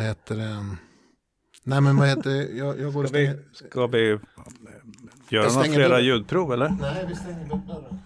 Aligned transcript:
vad 0.00 0.08
heter 0.08 0.36
det? 0.36 0.76
Nej 1.64 1.80
men 1.80 1.96
vad 1.96 2.08
heter 2.08 2.30
det? 2.30 2.44
Jag, 2.44 2.80
jag 2.80 2.92
går 2.92 3.06
Ska 3.06 3.18
vi, 3.18 3.36
ska 3.52 3.86
vi 3.86 3.98
göra 3.98 4.20
Jag 5.28 5.54
några 5.54 5.64
flera 5.64 5.88
dörren. 5.88 6.04
ljudprov 6.04 6.52
eller? 6.52 6.76
Nej, 6.80 7.06
vi 7.08 7.14
stänger 7.14 7.46
dörren. 7.46 7.98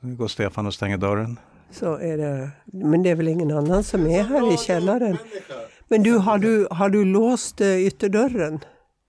Nu 0.00 0.16
går 0.16 0.28
Stefan 0.28 0.66
och 0.66 0.74
stänger 0.74 0.98
dörren. 0.98 1.38
Så 1.70 1.94
är 1.96 2.18
det. 2.18 2.50
Men 2.64 3.02
det 3.02 3.10
är 3.10 3.14
väl 3.14 3.28
ingen 3.28 3.50
annan 3.50 3.84
som 3.84 4.06
är 4.06 4.22
här 4.22 4.54
i 4.54 4.56
källaren. 4.56 5.18
Men 5.88 6.02
du, 6.02 6.18
har 6.18 6.38
du, 6.38 6.68
har 6.70 6.88
du 6.88 7.04
låst 7.04 7.60
eh, 7.60 7.86
ytterdörren? 7.86 8.60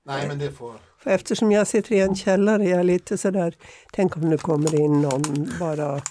Nej 0.05 0.27
men 0.27 0.39
det 0.39 0.51
får. 0.51 0.73
För 0.99 1.11
eftersom 1.11 1.51
jag 1.51 1.67
sitter 1.67 1.95
i 1.95 1.99
en 1.99 2.15
källare, 2.15 2.63
jag 2.63 2.79
är 2.79 2.83
lite 2.83 3.17
sådär, 3.17 3.53
tänk 3.93 4.17
om 4.17 4.29
det 4.29 4.37
kommer 4.37 4.81
in 4.81 5.01
någon 5.01 5.51
bara, 5.59 6.01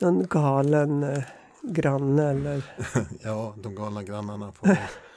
någon 0.00 0.26
galen 0.26 1.02
eh, 1.02 1.22
granne 1.62 2.30
eller... 2.30 2.62
Ja, 3.22 3.54
de 3.62 3.74
galna 3.74 4.02
grannarna 4.02 4.52
får. 4.52 4.76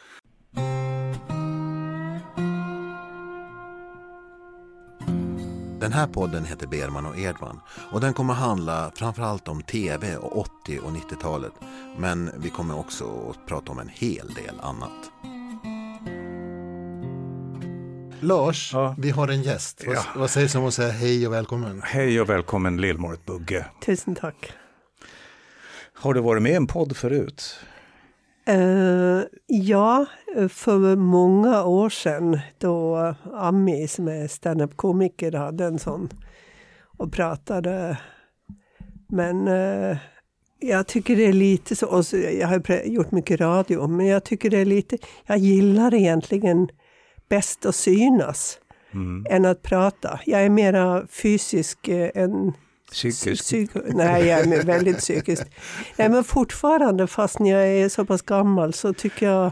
Den 5.80 5.94
här 5.94 6.08
podden 6.08 6.46
heter 6.46 6.68
Berman 6.68 7.06
och 7.06 7.18
Edman 7.20 7.60
och 7.92 8.02
den 8.02 8.14
kommer 8.14 8.34
handla 8.34 8.92
framförallt 8.96 9.48
om 9.48 9.62
tv 9.64 10.16
och 10.18 10.38
80 10.40 10.80
och 10.80 10.92
90-talet. 10.92 11.52
Men 11.98 12.32
vi 12.38 12.50
kommer 12.50 12.80
också 12.80 13.30
att 13.30 13.46
prata 13.48 13.72
om 13.72 13.80
en 13.80 13.90
hel 13.94 14.34
del 14.34 14.60
annat. 14.62 14.92
Lars, 18.20 18.74
Ja. 18.74 18.96
vi 18.98 19.10
har 19.10 19.28
en 19.28 19.42
gäst. 19.42 19.84
Vad, 19.88 19.96
Ja. 19.96 20.04
vad 20.16 20.30
sägs 20.30 20.56
om 20.56 20.66
att 20.66 20.74
säga 20.74 20.92
hej 20.92 21.28
och 21.28 21.34
välkommen? 21.34 21.82
Hej 21.86 22.22
och 22.22 22.30
välkommen 22.30 22.78
Lillmåret 22.82 23.26
Bugge. 23.26 23.66
Tusen 23.86 24.16
tack. 24.16 24.52
Har 25.94 26.14
du 26.14 26.22
varit 26.22 26.42
med 26.42 26.52
i 26.52 26.56
en 26.56 26.68
podd 26.68 26.98
förut? 26.98 27.60
Eh, 28.46 29.22
ja, 29.48 30.06
för 30.50 30.96
många 30.96 31.64
år 31.64 31.90
sedan 31.90 32.40
då 32.58 32.98
Ami 33.34 33.88
som 33.88 34.08
är 34.08 34.28
standup-komiker 34.28 35.32
hade 35.32 35.66
en 35.66 35.80
sån 35.80 36.10
och 36.98 37.14
pratade. 37.14 37.98
Men 39.10 39.48
eh, 39.48 39.98
jag 40.60 40.88
tycker 40.88 41.16
det 41.16 41.26
är 41.26 41.34
lite 41.34 41.76
så, 41.76 41.88
och 41.88 42.06
så, 42.06 42.18
jag 42.18 42.48
har 42.48 42.86
gjort 42.86 43.12
mycket 43.12 43.40
radio, 43.40 43.88
men 43.88 44.06
jag 44.06 44.24
tycker 44.24 44.50
det 44.50 44.58
är 44.58 44.66
lite, 44.66 44.98
jag 45.26 45.38
gillar 45.38 45.94
egentligen 45.94 46.70
bäst 47.30 47.66
att 47.66 47.76
synas 47.76 48.58
Mm. 48.94 49.26
än 49.30 49.46
att 49.46 49.62
prata. 49.62 50.20
Jag 50.26 50.42
är 50.44 50.50
mera 50.50 51.08
fysisk 51.08 51.88
eh, 51.88 52.10
än 52.16 52.54
Psykisk? 52.92 53.44
Psyko- 53.44 53.82
Nej, 53.96 54.26
jag 54.28 54.40
är 54.40 54.64
väldigt 54.64 54.98
psykiskt. 55.06 55.46
Nej, 55.98 56.10
men 56.10 56.24
fortfarande, 56.24 57.08
fast 57.08 57.40
jag 57.40 57.68
är 57.68 57.90
så 57.90 58.06
pass 58.06 58.22
gammal, 58.22 58.74
så 58.74 58.94
tycker 58.94 59.26
jag 59.26 59.52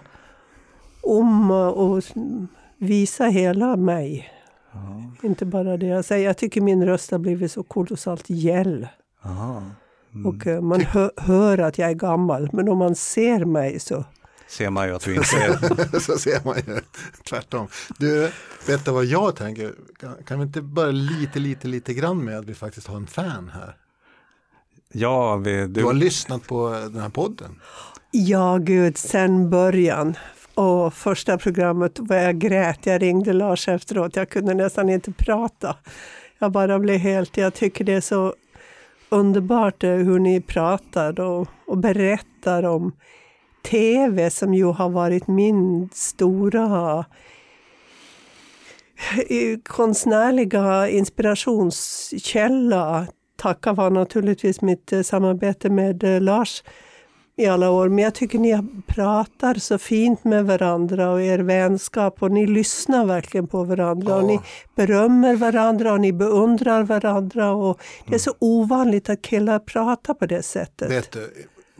om 1.01 1.51
att 1.51 2.13
visa 2.77 3.25
hela 3.25 3.75
mig. 3.75 4.29
Ja. 4.73 5.03
Inte 5.27 5.45
bara 5.45 5.77
det 5.77 5.85
jag 5.85 6.05
säger. 6.05 6.25
Jag 6.27 6.37
tycker 6.37 6.61
min 6.61 6.85
röst 6.85 7.11
har 7.11 7.19
blivit 7.19 7.51
så 7.51 7.63
kolossalt 7.63 8.23
gäll. 8.29 8.87
Aha. 9.25 9.63
Mm. 10.13 10.25
Och 10.25 10.47
eh, 10.47 10.61
man 10.61 10.81
hö- 10.81 11.09
hör 11.17 11.57
att 11.57 11.77
jag 11.77 11.89
är 11.89 11.93
gammal, 11.93 12.49
men 12.53 12.69
om 12.69 12.77
man 12.77 12.95
ser 12.95 13.45
mig 13.45 13.79
så... 13.79 14.03
Ser 14.49 14.69
man 14.69 14.87
ju 14.87 14.95
att 14.95 15.01
du 15.01 15.15
inte 15.15 15.35
är... 15.37 15.99
så 15.99 16.17
ser 16.17 16.45
man 16.45 16.55
ju 16.55 16.79
tvärtom. 17.23 17.67
Du, 17.97 18.31
vet 18.67 18.85
du 18.85 18.91
vad 18.91 19.05
jag 19.05 19.35
tänker? 19.35 19.73
Kan, 19.99 20.15
kan 20.27 20.39
vi 20.39 20.45
inte 20.45 20.61
börja 20.61 20.91
lite, 20.91 21.39
lite, 21.39 21.67
lite 21.67 21.93
grann 21.93 22.25
med 22.25 22.37
att 22.37 22.45
vi 22.45 22.55
faktiskt 22.55 22.87
har 22.87 22.95
en 22.95 23.07
fan 23.07 23.51
här? 23.53 23.75
Ja, 24.91 25.35
vi, 25.35 25.51
Du, 25.51 25.67
du, 25.67 25.83
har 25.83 25.93
lyssnat 25.93 26.47
på 26.47 26.69
den 26.69 27.01
här 27.01 27.09
podden. 27.09 27.59
Ja, 28.11 28.57
gud, 28.57 28.97
sen 28.97 29.49
början. 29.49 30.15
Och 30.53 30.93
första 30.93 31.37
programmet 31.37 31.99
var 31.99 32.15
jag 32.15 32.39
grät. 32.39 32.85
Jag 32.85 33.01
ringde 33.01 33.33
Lars 33.33 33.67
efteråt. 33.67 34.15
Jag 34.15 34.29
kunde 34.29 34.53
nästan 34.53 34.89
inte 34.89 35.11
prata. 35.11 35.75
Jag 36.39 36.51
bara 36.51 36.79
blev 36.79 36.97
helt... 36.97 37.37
Jag 37.37 37.53
tycker 37.53 37.83
det 37.83 37.93
är 37.93 38.01
så 38.01 38.33
underbart 39.09 39.83
eh, 39.83 39.89
hur 39.89 40.19
ni 40.19 40.41
pratar 40.41 41.19
och, 41.19 41.47
och 41.67 41.77
berättar 41.77 42.63
om 42.63 42.91
tv 43.69 44.29
som 44.29 44.53
ju 44.53 44.65
har 44.65 44.89
varit 44.89 45.27
min 45.27 45.89
stora 45.93 47.05
eh, 49.29 49.59
konstnärliga 49.63 50.89
inspirationskälla. 50.89 53.07
Tack 53.37 53.65
vare 53.65 53.89
naturligtvis 53.89 54.61
mitt 54.61 54.93
eh, 54.93 55.01
samarbete 55.01 55.69
med 55.69 56.03
eh, 56.03 56.21
Lars 56.21 56.63
i 57.37 57.45
alla 57.45 57.71
år. 57.71 57.89
Men 57.89 58.03
jag 58.03 58.15
tycker 58.15 58.39
ni 58.39 58.59
pratar 58.87 59.55
så 59.55 59.77
fint 59.77 60.23
med 60.23 60.45
varandra 60.45 61.11
och 61.11 61.21
er 61.21 61.39
vänskap 61.39 62.23
och 62.23 62.31
ni 62.31 62.47
lyssnar 62.47 63.05
verkligen 63.05 63.47
på 63.47 63.63
varandra 63.63 64.15
och 64.15 64.21
Ja. 64.23 64.27
ni 64.27 64.39
berömmer 64.75 65.35
varandra 65.35 65.93
och 65.93 65.99
ni 66.01 66.13
beundrar 66.13 66.83
varandra 66.83 67.51
och 67.51 67.79
det 68.07 68.15
är 68.15 68.19
så 68.19 68.33
ovanligt 68.39 69.09
att 69.09 69.21
killar 69.21 69.59
pratar 69.59 70.13
på 70.13 70.25
det 70.25 70.43
sättet. 70.43 70.91
Vet 70.91 71.11
du, 71.11 71.33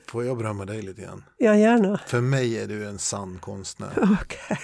får 0.09 0.25
jag 0.25 0.37
berömma 0.37 0.65
dig 0.65 0.81
lite 0.81 1.01
grann? 1.01 1.23
Ja, 1.37 1.55
gärna. 1.55 1.99
För 2.07 2.21
mig 2.21 2.59
är 2.59 2.67
du 2.67 2.87
en 2.87 2.99
sann 2.99 3.39
konstnär. 3.39 3.93
Okej. 4.21 4.57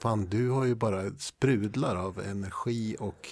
Fan, 0.00 0.26
du 0.26 0.50
har 0.50 0.64
ju 0.64 0.74
bara 0.74 1.10
sprudlar 1.18 1.96
av 1.96 2.20
energi 2.20 2.96
och 2.98 3.28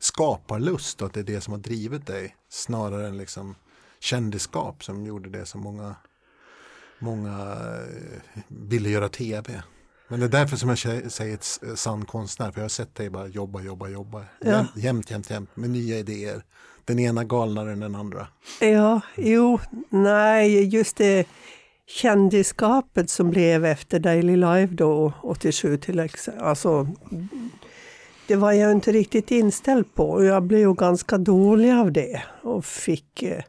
skaparlust 0.00 1.02
och 1.02 1.06
att 1.06 1.14
det 1.14 1.20
är 1.20 1.24
det 1.24 1.40
som 1.40 1.52
har 1.52 1.60
drivit 1.60 2.06
dig 2.06 2.36
snarare 2.48 3.08
än 3.08 3.18
liksom 3.18 3.54
kändisskap 4.00 4.84
som 4.84 5.06
gjorde 5.06 5.30
det 5.30 5.46
som 5.46 5.60
många, 5.60 5.96
många 6.98 7.38
eh, 7.40 8.42
ville 8.48 8.88
göra 8.88 9.08
tv. 9.08 9.62
Men 10.08 10.20
det 10.20 10.26
är 10.26 10.30
därför 10.30 10.56
som 10.56 10.68
jag 10.68 10.78
säger 11.12 11.34
ett 11.34 11.78
sann 11.78 12.04
konstnär, 12.04 12.52
för 12.52 12.60
jag 12.60 12.64
har 12.64 12.68
sett 12.68 12.94
dig 12.94 13.10
bara 13.10 13.26
jobba, 13.26 13.60
jobba, 13.60 13.88
jobba. 13.88 14.24
Ja. 14.40 14.66
Jämt, 14.76 15.10
jämt, 15.10 15.30
jämt 15.30 15.56
med 15.56 15.70
nya 15.70 15.98
idéer. 15.98 16.44
Den 16.84 16.98
ena 16.98 17.24
galnare 17.24 17.72
än 17.72 17.80
den 17.80 17.94
andra. 17.94 18.26
Ja, 18.60 19.00
jo, 19.16 19.58
nej, 19.90 20.64
just 20.64 20.96
det 20.96 21.26
kändiskapet 21.86 23.10
som 23.10 23.30
blev 23.30 23.64
efter 23.64 23.98
Daily 23.98 24.36
Live 24.36 24.66
då, 24.66 25.12
87 25.22 25.76
till 25.76 26.00
exempel. 26.00 26.44
Alltså, 26.44 26.88
det 28.26 28.36
var 28.36 28.52
jag 28.52 28.72
inte 28.72 28.92
riktigt 28.92 29.30
inställd 29.30 29.94
på 29.94 30.10
och 30.10 30.24
jag 30.24 30.42
blev 30.42 30.60
ju 30.60 30.74
ganska 30.74 31.18
dålig 31.18 31.72
av 31.72 31.92
det 31.92 32.22
och 32.42 32.64
fick 32.64 33.22
eh, 33.22 33.42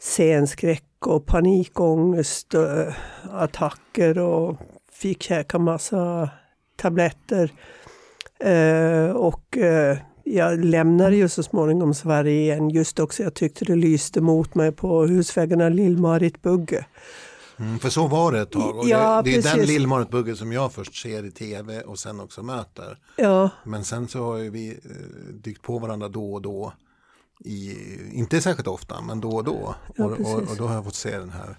scenskräck 0.00 1.06
och 1.06 1.26
panikångest, 1.26 2.54
eh, 2.54 2.94
attacker 3.30 4.18
och 4.18 4.56
fick 4.92 5.22
käka 5.22 5.58
massa 5.58 6.30
tabletter. 6.76 7.50
Eh, 8.40 9.10
och 9.10 9.58
eh, 9.58 9.98
jag 10.24 10.64
lämnade 10.64 11.16
ju 11.16 11.28
så 11.28 11.42
småningom 11.42 11.94
Sverige 11.94 12.40
igen. 12.40 12.70
Just 12.70 12.98
också 13.00 13.22
jag 13.22 13.34
tyckte 13.34 13.64
det 13.64 13.76
lyste 13.76 14.20
mot 14.20 14.54
mig 14.54 14.72
på 14.72 15.06
husväggarna 15.06 15.68
Lill-Marit 15.68 16.42
Bugge. 16.42 16.86
Mm, 17.58 17.78
för 17.78 17.88
så 17.88 18.06
var 18.06 18.32
det 18.32 18.40
ett 18.40 18.50
tag. 18.50 18.76
Och 18.78 18.88
Ja, 18.88 19.22
det, 19.22 19.30
det 19.30 19.36
är 19.36 19.42
den 19.42 19.52
precis. 19.52 19.68
Lill-Marit 19.68 20.10
Bugge 20.10 20.36
som 20.36 20.52
jag 20.52 20.72
först 20.72 21.02
ser 21.02 21.24
i 21.24 21.30
tv 21.30 21.80
och 21.80 21.98
sen 21.98 22.20
också 22.20 22.42
möter. 22.42 22.98
Ja, 23.16 23.50
Men 23.64 23.84
sen 23.84 24.08
så 24.08 24.24
har 24.24 24.38
vi 24.38 24.68
eh, 24.68 25.34
dykt 25.34 25.62
på 25.62 25.78
varandra 25.78 26.08
då 26.08 26.32
och 26.32 26.42
då. 26.42 26.72
I, 27.44 27.76
inte 28.12 28.40
särskilt 28.40 28.68
ofta, 28.68 29.00
men 29.00 29.20
då 29.20 29.30
och 29.30 29.44
då. 29.44 29.74
Ja, 29.96 30.04
och, 30.04 30.20
och, 30.20 30.50
och 30.50 30.56
då 30.58 30.66
har 30.66 30.74
jag 30.74 30.84
fått 30.84 30.94
se 30.94 31.18
den 31.18 31.30
här 31.30 31.56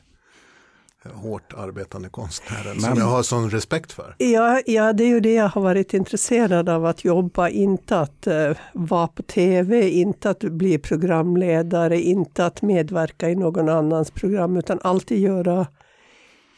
hårt 1.14 1.54
arbetande 1.58 2.10
konstnären 2.10 2.64
Men- 2.72 2.82
som 2.82 2.98
jag 2.98 3.06
har 3.06 3.24
sån 3.24 3.50
respekt 3.50 3.92
för. 3.92 4.16
ja, 4.18 4.62
ja, 4.66 4.94
det 4.94 5.04
är 5.04 5.08
ju 5.08 5.20
det 5.20 5.34
jag 5.34 5.48
har 5.50 5.62
varit 5.62 5.94
intresserad 5.94 6.70
av 6.70 6.86
att 6.86 7.06
jobba. 7.06 7.50
Inte 7.50 8.00
att 8.00 8.28
eh, 8.28 8.52
vara 8.74 9.08
på 9.08 9.24
tv, 9.24 9.90
inte 9.90 10.30
att 10.30 10.40
bli 10.40 10.78
programledare, 10.78 12.02
inte 12.02 12.46
att 12.46 12.62
medverka 12.62 13.30
i 13.30 13.36
någon 13.36 13.70
annans 13.70 14.12
program, 14.12 14.58
utan 14.58 14.80
alltid 14.84 15.20
göra 15.20 15.68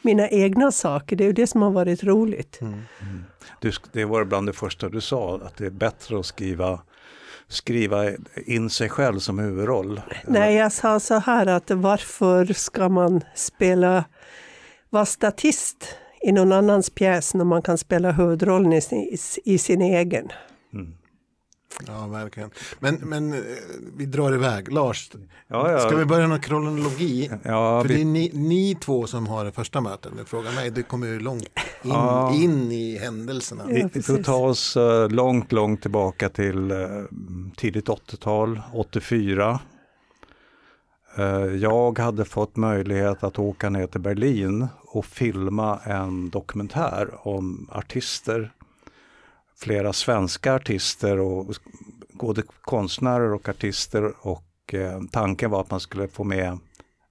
mina 0.02 0.28
egna 0.28 0.72
saker. 0.72 1.16
Det 1.16 1.24
är 1.24 1.26
ju 1.26 1.32
det 1.32 1.46
som 1.46 1.62
har 1.62 1.70
varit 1.70 2.04
roligt. 2.04 2.60
du, 3.60 3.72
det 3.92 4.04
var 4.04 4.24
bland 4.24 4.46
det 4.48 4.52
första 4.52 4.88
du 4.88 5.00
sa, 5.00 5.40
att 5.44 5.56
det 5.56 5.66
är 5.66 5.70
bättre 5.70 6.18
att 6.18 6.26
skriva, 6.26 6.80
skriva 7.48 8.10
in 8.46 8.70
sig 8.70 8.88
själv 8.88 9.18
som 9.18 9.38
huvudroll. 9.38 10.00
Nej, 10.26 10.54
jag 10.54 10.72
sa 10.72 11.00
så 11.00 11.18
här 11.18 11.46
att 11.46 11.70
varför 11.70 12.44
ska 12.44 12.88
man 12.88 13.20
spela, 13.34 14.04
vara 14.90 15.06
statist 15.06 15.88
i 16.22 16.32
någon 16.32 16.52
annans 16.52 16.90
pjäs 16.90 17.34
när 17.34 17.44
man 17.44 17.62
kan 17.62 17.78
spela 17.78 18.12
huvudrollen 18.12 18.72
i 18.72 18.80
sin, 18.80 19.18
i 19.44 19.58
sin 19.58 19.82
egen? 19.82 20.28
Mm. 20.74 20.94
Ja, 21.86 22.06
verkligen. 22.06 22.50
Men, 22.78 22.94
men 22.94 23.32
eh, 23.32 23.40
vi 23.96 24.06
drar 24.06 24.34
iväg. 24.34 24.72
Lars, 24.72 25.10
Ja, 25.48 25.70
ja. 25.70 25.78
ska 25.78 25.96
vi 25.96 26.04
börja 26.04 26.28
med 26.28 26.42
kronologi? 26.44 27.30
Ja, 27.42 27.82
För 27.82 27.88
det 27.88 27.94
vi, 27.94 28.00
är 28.00 28.04
ni, 28.04 28.30
ni 28.34 28.74
två 28.80 29.06
som 29.06 29.26
har 29.26 29.44
det 29.44 29.52
första 29.52 29.80
mötet. 29.80 30.12
Du 30.18 30.24
frågar 30.24 30.52
mig, 30.52 30.70
du 30.70 30.82
kommer 30.82 31.06
ju 31.06 31.20
långt 31.20 31.42
in, 31.82 31.90
Ja. 31.90 32.34
in 32.34 32.72
i 32.72 32.98
händelserna. 32.98 33.64
Ja, 33.68 33.88
vi, 33.92 34.02
får 34.02 34.16
ta 34.22 34.36
oss 34.36 34.76
eh, 34.76 35.08
långt, 35.08 35.52
långt 35.52 35.82
tillbaka 35.82 36.28
till 36.28 36.70
eh, 36.70 36.78
tidigt 37.56 37.88
80-tal, 37.88 38.62
84. 38.74 39.60
Eh, 41.18 41.24
jag 41.44 41.98
hade 41.98 42.24
fått 42.24 42.56
möjlighet 42.56 43.24
att 43.24 43.38
åka 43.38 43.70
ner 43.70 43.86
till 43.86 44.00
Berlin 44.00 44.66
och 44.86 45.06
filma 45.06 45.78
en 45.84 46.30
dokumentär 46.30 47.28
om 47.28 47.68
artister. 47.72 48.52
Flera 49.58 49.92
svenska 49.92 50.54
artister 50.54 51.18
och 51.18 51.54
både 52.12 52.42
konstnärer 52.60 53.32
och 53.32 53.48
artister 53.48 54.12
och 54.20 54.74
eh, 54.74 55.00
tanken 55.12 55.50
var 55.50 55.60
att 55.60 55.70
man 55.70 55.80
skulle 55.80 56.08
få 56.08 56.24
med 56.24 56.58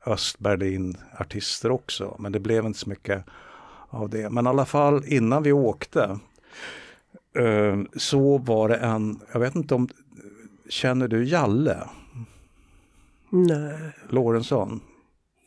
Östberlin-artister 0.06 1.72
också. 1.72 2.16
Men 2.20 2.32
det 2.32 2.40
blev 2.40 2.66
inte 2.66 2.80
så 2.80 2.90
mycket 2.90 3.26
av 3.90 4.10
det. 4.10 4.30
Men 4.30 4.46
i 4.46 4.50
alla 4.50 4.66
fall 4.66 5.04
innan 5.06 5.44
vi 5.44 5.52
åkte 5.52 6.20
eh, 7.38 7.80
så 7.96 8.38
var 8.38 8.70
det 8.70 8.76
en, 8.76 9.20
jag 9.32 9.40
vet 9.40 9.56
inte 9.56 9.76
om, 9.76 9.90
känner 10.70 11.08
du 11.08 11.26
Jalle? 11.26 11.78
Nej, 13.30 13.80
Lorentzon? 14.10 14.82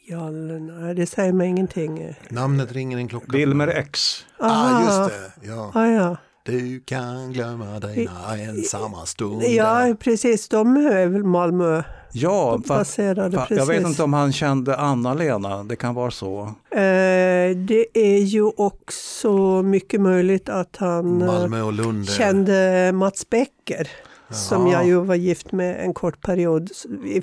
Jalle, 0.08 0.58
nej, 0.58 0.94
det 0.94 1.06
säger 1.06 1.32
mig 1.32 1.48
ingenting. 1.48 2.14
Namnet 2.28 2.72
ringer 2.72 2.98
en 2.98 3.08
klocka. 3.08 3.36
Wilmer 3.36 3.68
X. 3.68 4.24
Ah, 4.38 4.84
just 4.84 5.14
det. 5.14 5.48
Ja. 5.48 5.72
Ah, 5.74 5.86
ja. 5.86 6.16
Du 6.48 6.80
kan 6.80 7.32
glömma 7.32 7.80
dina 7.80 8.36
ensamma 8.38 9.06
stunder. 9.06 9.48
ja, 9.48 9.94
precis. 10.00 10.48
De 10.48 10.76
är 10.76 11.06
väl 11.06 11.24
Malmö 11.24 11.82
Ja, 12.12 12.60
fa, 12.66 12.78
baserade. 12.78 13.36
fa, 13.36 13.42
precis. 13.46 13.58
jag 13.58 13.66
vet 13.66 13.86
inte 13.86 14.02
om 14.02 14.12
han 14.12 14.32
kände 14.32 14.76
Anna-Lena, 14.76 15.64
det 15.64 15.76
kan 15.76 15.94
vara 15.94 16.10
så. 16.10 16.40
Eh, 16.70 17.56
det 17.56 17.86
är 17.94 18.18
ju 18.18 18.42
också 18.56 19.62
mycket 19.62 20.00
möjligt 20.00 20.48
att 20.48 20.76
han 20.76 21.22
eh, 21.22 22.04
kände 22.04 22.90
Mats 22.94 23.30
Becker. 23.30 23.88
Som 24.30 24.66
Ja. 24.66 24.72
jag 24.72 24.86
ju 24.86 25.00
var 25.00 25.14
gift 25.14 25.52
med 25.52 25.84
en 25.84 25.94
kort 25.94 26.20
period 26.20 26.70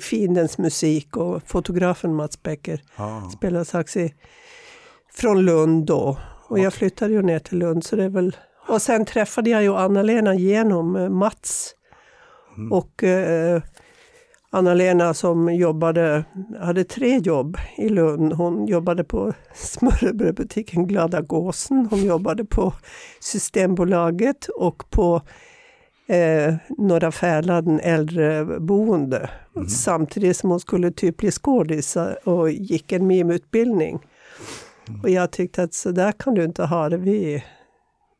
Fiendens 0.00 0.58
musik 0.58 1.16
och 1.16 1.42
fotografen 1.46 2.14
Mats 2.14 2.42
Becker 2.42 2.80
Ja. 2.96 3.30
spelade 3.36 3.64
sax 3.64 3.96
i, 3.96 4.14
från 5.14 5.42
Lund 5.44 5.86
då. 5.86 6.18
Och 6.48 6.58
jag 6.58 6.72
flyttade 6.74 7.12
ju 7.12 7.22
ner 7.22 7.38
till 7.38 7.58
Lund 7.58 7.84
så 7.84 7.96
det 7.96 8.04
är 8.04 8.08
väl... 8.08 8.36
Och 8.68 8.82
sen 8.82 9.04
träffade 9.04 9.50
jag 9.50 9.62
ju 9.62 9.76
Anna-Lena 9.76 10.34
genom 10.34 10.96
eh, 10.96 11.08
Mats. 11.08 11.74
Och 12.70 13.04
eh, 13.04 13.62
Anna-Lena 14.50 15.14
som 15.14 15.54
jobbade, 15.54 16.24
hade 16.60 16.84
tre 16.84 17.18
jobb 17.18 17.56
i 17.76 17.88
Lund. 17.88 18.32
Hon 18.32 18.66
jobbade 18.66 19.04
på 19.04 19.32
smörrebrödbutiken 19.54 20.86
Glada 20.86 21.20
Gåsen. 21.20 21.86
Hon 21.90 22.04
jobbade 22.04 22.44
på 22.44 22.72
Systembolaget 23.20 24.48
och 24.48 24.90
på 24.90 25.22
eh, 26.06 26.54
Norra 26.78 27.12
Fäladen 27.12 27.80
äldreboende. 27.80 29.30
Samtidigt 29.68 30.36
som 30.36 30.50
hon 30.50 30.60
skulle 30.60 30.90
typ 30.90 31.16
bli 31.16 31.30
skådis 31.30 31.96
och 32.24 32.50
gick 32.50 32.92
en 32.92 33.06
mimutbildning. 33.06 33.98
Och 35.02 35.10
jag 35.10 35.30
tyckte 35.30 35.62
att 35.62 35.74
så 35.74 35.90
där 35.90 36.12
kan 36.12 36.34
du 36.34 36.44
inte 36.44 36.64
ha 36.64 36.88
det. 36.88 36.96
Vi 36.96 37.44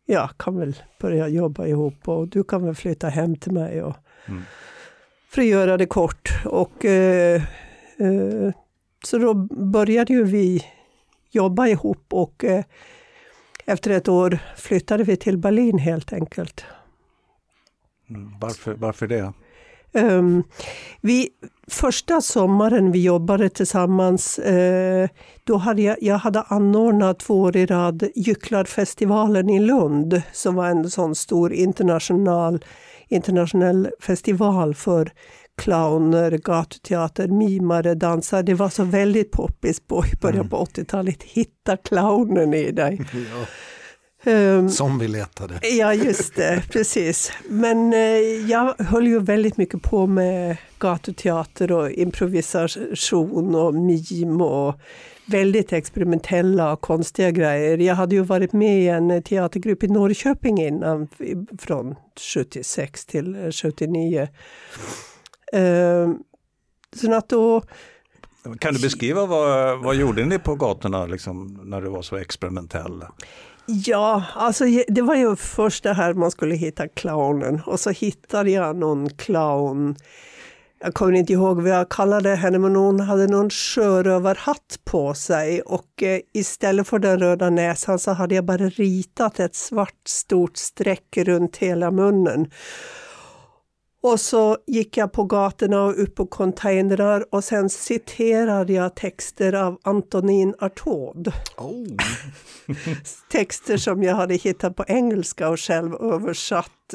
ja, 0.06 0.30
kan 0.36 0.58
väl 0.58 0.76
börja 1.00 1.28
jobba 1.28 1.66
ihop 1.66 2.08
och 2.08 2.28
du 2.28 2.44
kan 2.44 2.64
väl 2.64 2.74
flytta 2.74 3.08
hem 3.08 3.36
till 3.36 3.52
mig. 3.52 3.82
Och, 3.82 3.96
Mm. 4.28 4.42
För 5.28 5.42
att 5.42 5.48
göra 5.48 5.76
det 5.76 5.86
kort. 5.86 6.28
Och, 6.44 6.84
eh, 6.84 7.42
eh, 7.98 8.52
så 9.04 9.18
då 9.18 9.34
började 9.72 10.12
ju 10.12 10.24
vi 10.24 10.64
jobba 11.30 11.66
ihop 11.66 12.04
och 12.08 12.44
eh, 12.44 12.64
efter 13.64 13.90
ett 13.90 14.08
år 14.08 14.38
flyttade 14.56 15.04
vi 15.04 15.16
till 15.16 15.38
Berlin 15.38 15.78
helt 15.78 16.12
enkelt. 16.12 16.64
Mm. 18.10 18.38
Varför, 18.40 18.74
varför 18.74 19.06
det? 19.06 19.32
Um, 19.96 20.44
vi, 21.00 21.28
första 21.70 22.20
sommaren 22.20 22.92
vi 22.92 23.02
jobbade 23.02 23.48
tillsammans, 23.48 24.38
eh, 24.38 25.08
då 25.44 25.56
hade 25.56 25.82
jag, 25.82 25.96
jag 26.00 26.18
hade 26.18 26.42
anordnat 26.42 27.18
två 27.18 27.40
år 27.40 27.56
i 27.56 27.66
rad 27.66 28.08
Gycklarfestivalen 28.14 29.50
i 29.50 29.60
Lund, 29.60 30.22
som 30.32 30.54
var 30.54 30.66
en 30.66 30.90
sån 30.90 31.14
stor 31.14 31.52
internationell, 31.52 32.64
internationell 33.08 33.88
festival 34.00 34.74
för 34.74 35.12
clowner, 35.56 36.30
gatuteater, 36.30 37.28
mimare, 37.28 37.94
dansare. 37.94 38.42
Det 38.42 38.54
var 38.54 38.68
så 38.68 38.84
väldigt 38.84 39.32
poppis 39.32 39.80
på 39.80 40.04
i 40.12 40.16
början 40.16 40.48
på 40.48 40.64
80-talet. 40.64 41.22
Hitta 41.22 41.76
clownen 41.76 42.54
i 42.54 42.70
dig. 42.70 43.00
Ja, 43.12 43.46
som 44.70 44.98
vi 44.98 45.08
letade. 45.08 45.60
Ja, 45.62 45.94
just 45.94 46.34
det, 46.34 46.62
precis. 46.70 47.32
Men 47.48 47.92
eh, 47.92 48.00
jag 48.50 48.74
höll 48.78 49.06
ju 49.06 49.20
väldigt 49.20 49.56
mycket 49.56 49.82
på 49.82 50.06
med 50.06 50.56
gatuteater 50.78 51.72
och 51.72 51.90
improvisation 51.90 53.54
och 53.54 53.74
mim 53.74 54.40
och 54.40 54.74
väldigt 55.26 55.72
experimentella 55.72 56.72
och 56.72 56.80
konstiga 56.80 57.30
grejer. 57.30 57.78
Jag 57.78 57.94
hade 57.94 58.14
ju 58.14 58.22
varit 58.22 58.52
med 58.52 58.82
i 58.82 58.88
en 58.88 59.22
teatergrupp 59.22 59.82
i 59.82 59.88
Norrköping 59.88 60.62
innan, 60.62 61.08
från 61.58 61.94
76 62.34 63.06
till 63.06 63.52
79. 63.52 64.28
Eh, 65.52 66.10
så 66.96 67.14
att 67.14 67.28
då 67.28 67.62
Kan 68.58 68.74
du 68.74 68.80
beskriva 68.80 69.26
vad, 69.26 69.78
vad 69.82 69.96
gjorde 69.96 70.24
ni 70.24 70.38
på 70.38 70.54
gatorna 70.54 71.06
liksom, 71.06 71.60
när 71.64 71.80
du 71.80 71.88
var 71.88 72.02
så 72.02 72.16
experimentell? 72.16 73.02
Ja, 73.66 74.24
alltså 74.34 74.64
det 74.88 75.02
var 75.02 75.14
ju 75.14 75.36
först 75.36 75.82
det 75.82 75.92
här 75.92 76.14
man 76.14 76.30
skulle 76.30 76.54
hitta 76.54 76.88
clownen 76.88 77.60
och 77.66 77.80
så 77.80 77.90
hittade 77.90 78.50
jag 78.50 78.76
någon 78.76 79.10
clown. 79.10 79.96
Jag 80.78 80.94
kommer 80.94 81.12
inte 81.12 81.32
ihåg 81.32 81.62
vad 81.62 81.70
jag 81.70 81.88
kallade 81.88 82.34
henne 82.34 82.58
men 82.58 82.76
hon 82.76 83.00
hade 83.00 83.26
någon 83.26 83.50
sjörövarhatt 83.50 84.80
på 84.84 85.14
sig 85.14 85.60
och 85.60 86.02
eh, 86.02 86.20
istället 86.32 86.88
för 86.88 86.98
den 86.98 87.18
röda 87.18 87.50
näsan 87.50 87.98
så 87.98 88.12
hade 88.12 88.34
jag 88.34 88.44
bara 88.44 88.68
ritat 88.68 89.40
ett 89.40 89.54
svart 89.54 90.08
stort 90.08 90.56
streck 90.56 91.16
runt 91.16 91.56
hela 91.56 91.90
munnen. 91.90 92.50
Och 94.06 94.20
så 94.20 94.58
gick 94.66 94.96
jag 94.96 95.12
på 95.12 95.24
gatorna 95.24 95.82
och 95.82 96.02
upp 96.02 96.14
på 96.14 96.26
containrar 96.26 97.24
och 97.30 97.44
sen 97.44 97.70
citerade 97.70 98.72
jag 98.72 98.94
texter 98.94 99.52
av 99.52 99.78
Antonin 99.82 100.54
Artaud 100.58 101.32
Oh, 101.56 101.86
texter 103.30 103.76
som 103.76 104.02
jag 104.02 104.14
hade 104.14 104.34
hittat 104.34 104.76
på 104.76 104.84
engelska 104.88 105.48
och 105.48 105.60
själv 105.60 105.94
översatt. 105.94 106.94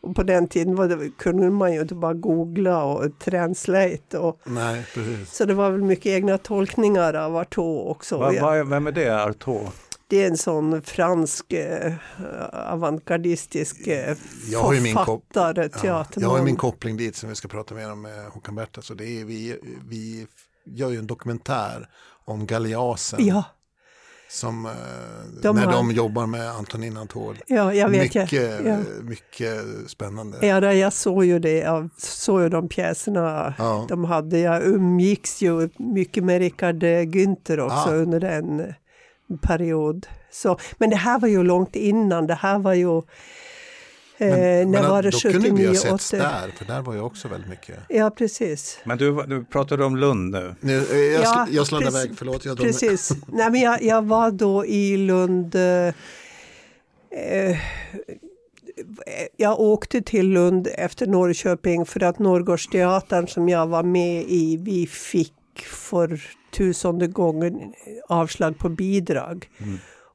Och 0.00 0.16
på 0.16 0.22
den 0.22 0.48
tiden 0.48 0.76
var 0.76 0.88
det, 0.88 1.10
kunde 1.18 1.50
man 1.50 1.72
ju 1.74 1.80
inte 1.80 1.94
bara 1.94 2.14
googla 2.14 2.84
och 2.84 3.18
translate. 3.18 4.18
Och, 4.18 4.40
nej, 4.44 4.86
så 5.26 5.44
det 5.44 5.54
var 5.54 5.70
väl 5.70 5.82
mycket 5.82 6.06
egna 6.06 6.38
tolkningar 6.38 7.14
av 7.14 7.36
Artaud 7.36 7.90
också. 7.90 8.18
Va, 8.18 8.32
va, 8.40 8.64
vem 8.64 8.86
är 8.86 8.92
det, 8.92 9.24
Artaud? 9.24 9.68
Det 10.14 10.22
är 10.22 10.28
en 10.28 10.36
sån 10.36 10.82
fransk 10.82 11.52
eh, 11.52 11.92
avantgardistisk 12.52 13.86
eh, 13.86 14.16
Jag 14.50 14.60
har 14.62 14.72
ju 14.74 14.80
min 14.80 14.94
författare, 14.96 15.68
Ja, 15.84 16.06
jag 16.16 16.28
har 16.28 16.38
ju 16.38 16.44
min 16.44 16.56
koppling 16.56 16.96
dit 16.96 17.16
som 17.16 17.28
vi 17.28 17.34
ska 17.34 17.48
prata 17.48 17.74
mer 17.74 17.92
om 17.92 18.02
med 18.02 18.26
Håkan 18.26 18.54
Berta. 18.54 18.82
Så 18.82 18.94
det 18.94 19.20
är, 19.20 19.24
vi, 19.24 19.58
vi 19.88 20.26
gör 20.66 20.90
ju 20.90 20.98
en 20.98 21.06
dokumentär 21.06 21.88
om 22.24 22.46
Galeasen. 22.46 23.26
Ja, 23.26 23.44
Som, 24.30 24.66
eh, 24.66 24.72
De 25.42 25.56
när 25.56 25.64
har- 25.66 25.72
de 25.72 25.90
jobbar 25.90 26.26
med 26.26 26.50
Antonin 26.50 26.96
Antol. 26.96 27.38
ja, 27.46 27.74
jag 27.74 27.88
vet. 27.88 28.02
Mycket, 28.02 28.32
jag, 28.32 28.66
ja. 28.66 28.78
mycket 29.02 29.64
spännande. 29.86 30.46
Ja, 30.46 30.72
jag 30.72 30.92
såg 30.92 31.24
ju 31.24 31.38
det, 31.38 31.58
jag 31.58 31.88
såg 31.98 32.40
ju 32.42 32.48
de 32.48 32.68
pjäserna 32.68 33.54
Ja. 33.58 33.86
de 33.88 34.04
hade. 34.04 34.38
Jag 34.38 34.62
umgicks 34.64 35.42
ju 35.42 35.68
mycket 35.78 36.24
med 36.24 36.38
Richard 36.38 36.82
eh, 36.82 36.88
Günther 37.02 37.60
också 37.60 37.90
Ah. 37.90 37.94
under 37.94 38.24
en 38.24 38.60
eh, 38.60 38.66
period. 39.42 40.06
Så, 40.30 40.58
men 40.78 40.90
det 40.90 40.96
här 40.96 41.18
var 41.18 41.28
ju 41.28 41.42
långt 41.42 41.76
innan, 41.76 42.26
det 42.26 42.34
här 42.34 42.58
var 42.58 42.74
ju... 42.74 43.02
Eh, 44.18 44.66
när 44.66 44.88
var 44.88 45.02
det? 45.02 45.10
då 45.10 45.18
kunde 45.18 45.38
vi 45.38 45.50
79, 45.50 45.68
ha 45.68 45.74
setts 45.74 46.12
80? 46.12 46.16
där, 46.16 46.52
för 46.58 46.64
där 46.64 46.82
var 46.82 46.94
jag 46.94 47.06
också 47.06 47.28
väldigt 47.28 47.50
mycket. 47.50 47.76
Ja, 47.88 48.10
precis. 48.10 48.78
Men 48.84 48.98
du, 48.98 49.22
du 49.26 49.44
pratade 49.44 49.84
om 49.84 49.96
Lund 49.96 50.30
nu. 50.32 50.54
Nu, 50.60 50.78
eh, 50.78 50.96
jag, 50.98 51.22
Ja, 51.22 51.46
sl- 51.48 51.54
jag 51.54 51.66
sladdade 51.66 51.90
precis- 51.90 52.04
iväg, 52.06 52.18
förlåt. 52.18 52.44
Jag 52.44 52.56
drog- 52.56 52.66
Precis. 52.66 53.10
Nej, 53.26 53.50
men 53.50 53.60
jag, 53.60 53.82
jag 53.82 54.02
var 54.04 54.30
då 54.30 54.66
i 54.66 54.96
Lund. 54.96 55.54
Eh, 55.54 55.86
eh, 57.10 57.56
jag 59.36 59.60
åkte 59.60 60.02
till 60.02 60.26
Lund 60.28 60.68
efter 60.74 61.06
Norrköping 61.06 61.86
för 61.86 62.02
att 62.02 62.18
Norrgårdsteatern 62.18 63.28
som 63.28 63.48
jag 63.48 63.66
var 63.66 63.82
med 63.82 64.24
i, 64.28 64.56
vi 64.56 64.86
fick 64.86 65.32
för 65.60 66.20
tusende 66.50 67.06
gången 67.06 67.72
avslag 68.08 68.58
på 68.58 68.68
bidrag. 68.68 69.48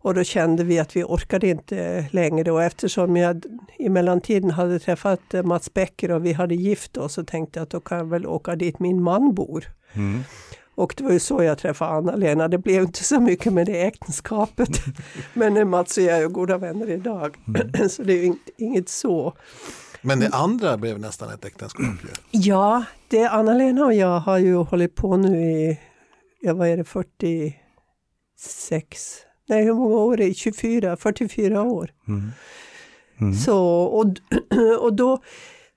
Och 0.01 0.13
då 0.13 0.23
kände 0.23 0.63
vi 0.63 0.79
att 0.79 0.95
vi 0.95 1.03
orkade 1.03 1.47
inte 1.47 2.05
längre 2.11 2.51
och 2.51 2.63
eftersom 2.63 3.17
jag 3.17 3.45
i 3.77 3.89
mellantiden 3.89 4.51
hade 4.51 4.79
träffat 4.79 5.33
eh, 5.33 5.43
Mats 5.43 5.73
Becker 5.73 6.11
och 6.11 6.25
vi 6.25 6.33
hade 6.33 6.55
gift 6.55 6.97
oss 6.97 7.13
så 7.13 7.23
tänkte 7.23 7.59
jag 7.59 7.63
att 7.63 7.69
då 7.69 7.79
kan 7.79 7.97
jag 7.97 8.05
väl 8.05 8.27
åka 8.27 8.55
dit 8.55 8.79
min 8.79 9.03
man 9.03 9.33
bor. 9.33 9.65
Mm. 9.93 10.23
Och 10.75 10.93
det 10.97 11.03
var 11.03 11.11
ju 11.11 11.19
så 11.19 11.43
jag 11.43 11.57
träffade 11.57 11.91
Anna-Lena. 11.91 12.47
Det 12.47 12.57
blev 12.57 12.81
inte 12.81 13.03
så 13.03 13.19
mycket 13.19 13.53
med 13.53 13.65
det 13.65 13.81
äktenskapet. 13.81 14.69
Men 15.33 15.57
eh, 15.57 15.65
Mats 15.65 15.97
och 15.97 16.03
jag 16.03 16.17
är 16.17 16.21
ju 16.21 16.29
goda 16.29 16.57
vänner 16.57 16.89
idag. 16.89 17.37
så 17.89 18.03
det 18.03 18.13
är 18.13 18.17
ju 18.17 18.25
inget, 18.25 18.49
inget 18.57 18.89
så. 18.89 19.33
Men 20.01 20.19
det 20.19 20.29
andra 20.29 20.77
blev 20.77 20.99
nästan 20.99 21.33
ett 21.33 21.45
äktenskap 21.45 21.85
ju. 21.85 22.39
Ja, 22.39 22.83
det 23.07 23.25
Anna-Lena 23.25 23.85
och 23.85 23.93
jag 23.93 24.19
har 24.19 24.37
ju 24.37 24.55
hållit 24.55 24.95
på 24.95 25.17
nu 25.17 25.41
i, 25.41 25.79
ja 26.41 26.53
vad 26.53 26.67
är 26.67 26.77
det, 26.77 26.83
46, 26.83 27.57
nej 29.49 29.63
hur 29.63 29.73
många 29.73 29.95
år 29.95 30.21
är 30.21 30.27
det? 30.27 30.33
24, 30.33 30.97
44 30.97 31.63
år. 31.63 31.91
Mm. 32.07 32.31
Mm. 33.21 33.33
Så, 33.33 33.83
och, 33.83 34.05
och 34.79 34.93
då 34.93 35.21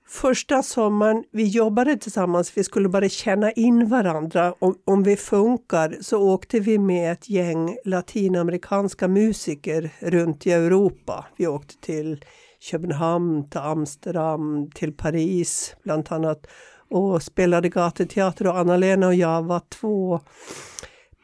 första 0.09 0.63
sommaren, 0.63 1.25
vi 1.33 1.45
jobbade 1.45 1.97
tillsammans, 1.97 2.53
vi 2.57 2.65
skulle 2.65 2.89
bara 2.89 3.09
känna 3.09 3.53
in 3.53 3.89
varandra. 3.89 4.55
Om, 4.59 4.75
om 4.85 5.03
vi 5.03 5.17
funkar 5.17 5.97
så 6.01 6.23
åkte 6.23 6.61
vi 6.61 6.79
med 6.79 7.13
ett 7.13 7.31
gäng 7.31 7.77
latinamerikanska 7.85 9.09
musiker 9.09 9.91
runt 10.01 10.47
i 10.47 10.53
Europa. 10.53 11.27
Vi 11.37 11.47
åkte 11.47 11.75
till 11.81 12.25
Köpenhamn, 12.63 13.49
till 13.49 13.61
Amsterdam, 13.61 14.71
till 14.75 14.93
Paris 14.93 15.77
bland 15.83 16.13
annat. 16.13 16.47
Och 16.91 17.23
spelade 17.23 17.69
gatuteater. 17.69 18.47
Och 18.47 18.59
Anna-Lena 18.59 19.07
och 19.07 19.15
jag 19.15 19.43
var 19.43 19.61
två 19.69 20.21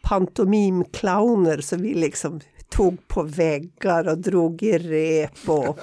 pantomimclowner. 0.02 1.60
Som 1.60 1.82
vi 1.82 1.94
liksom 1.94 2.40
tog 2.68 3.08
på 3.08 3.22
väggar 3.22 4.08
och 4.08 4.18
drog 4.18 4.62
i 4.62 4.78
rep 4.78 5.48
och 5.48 5.78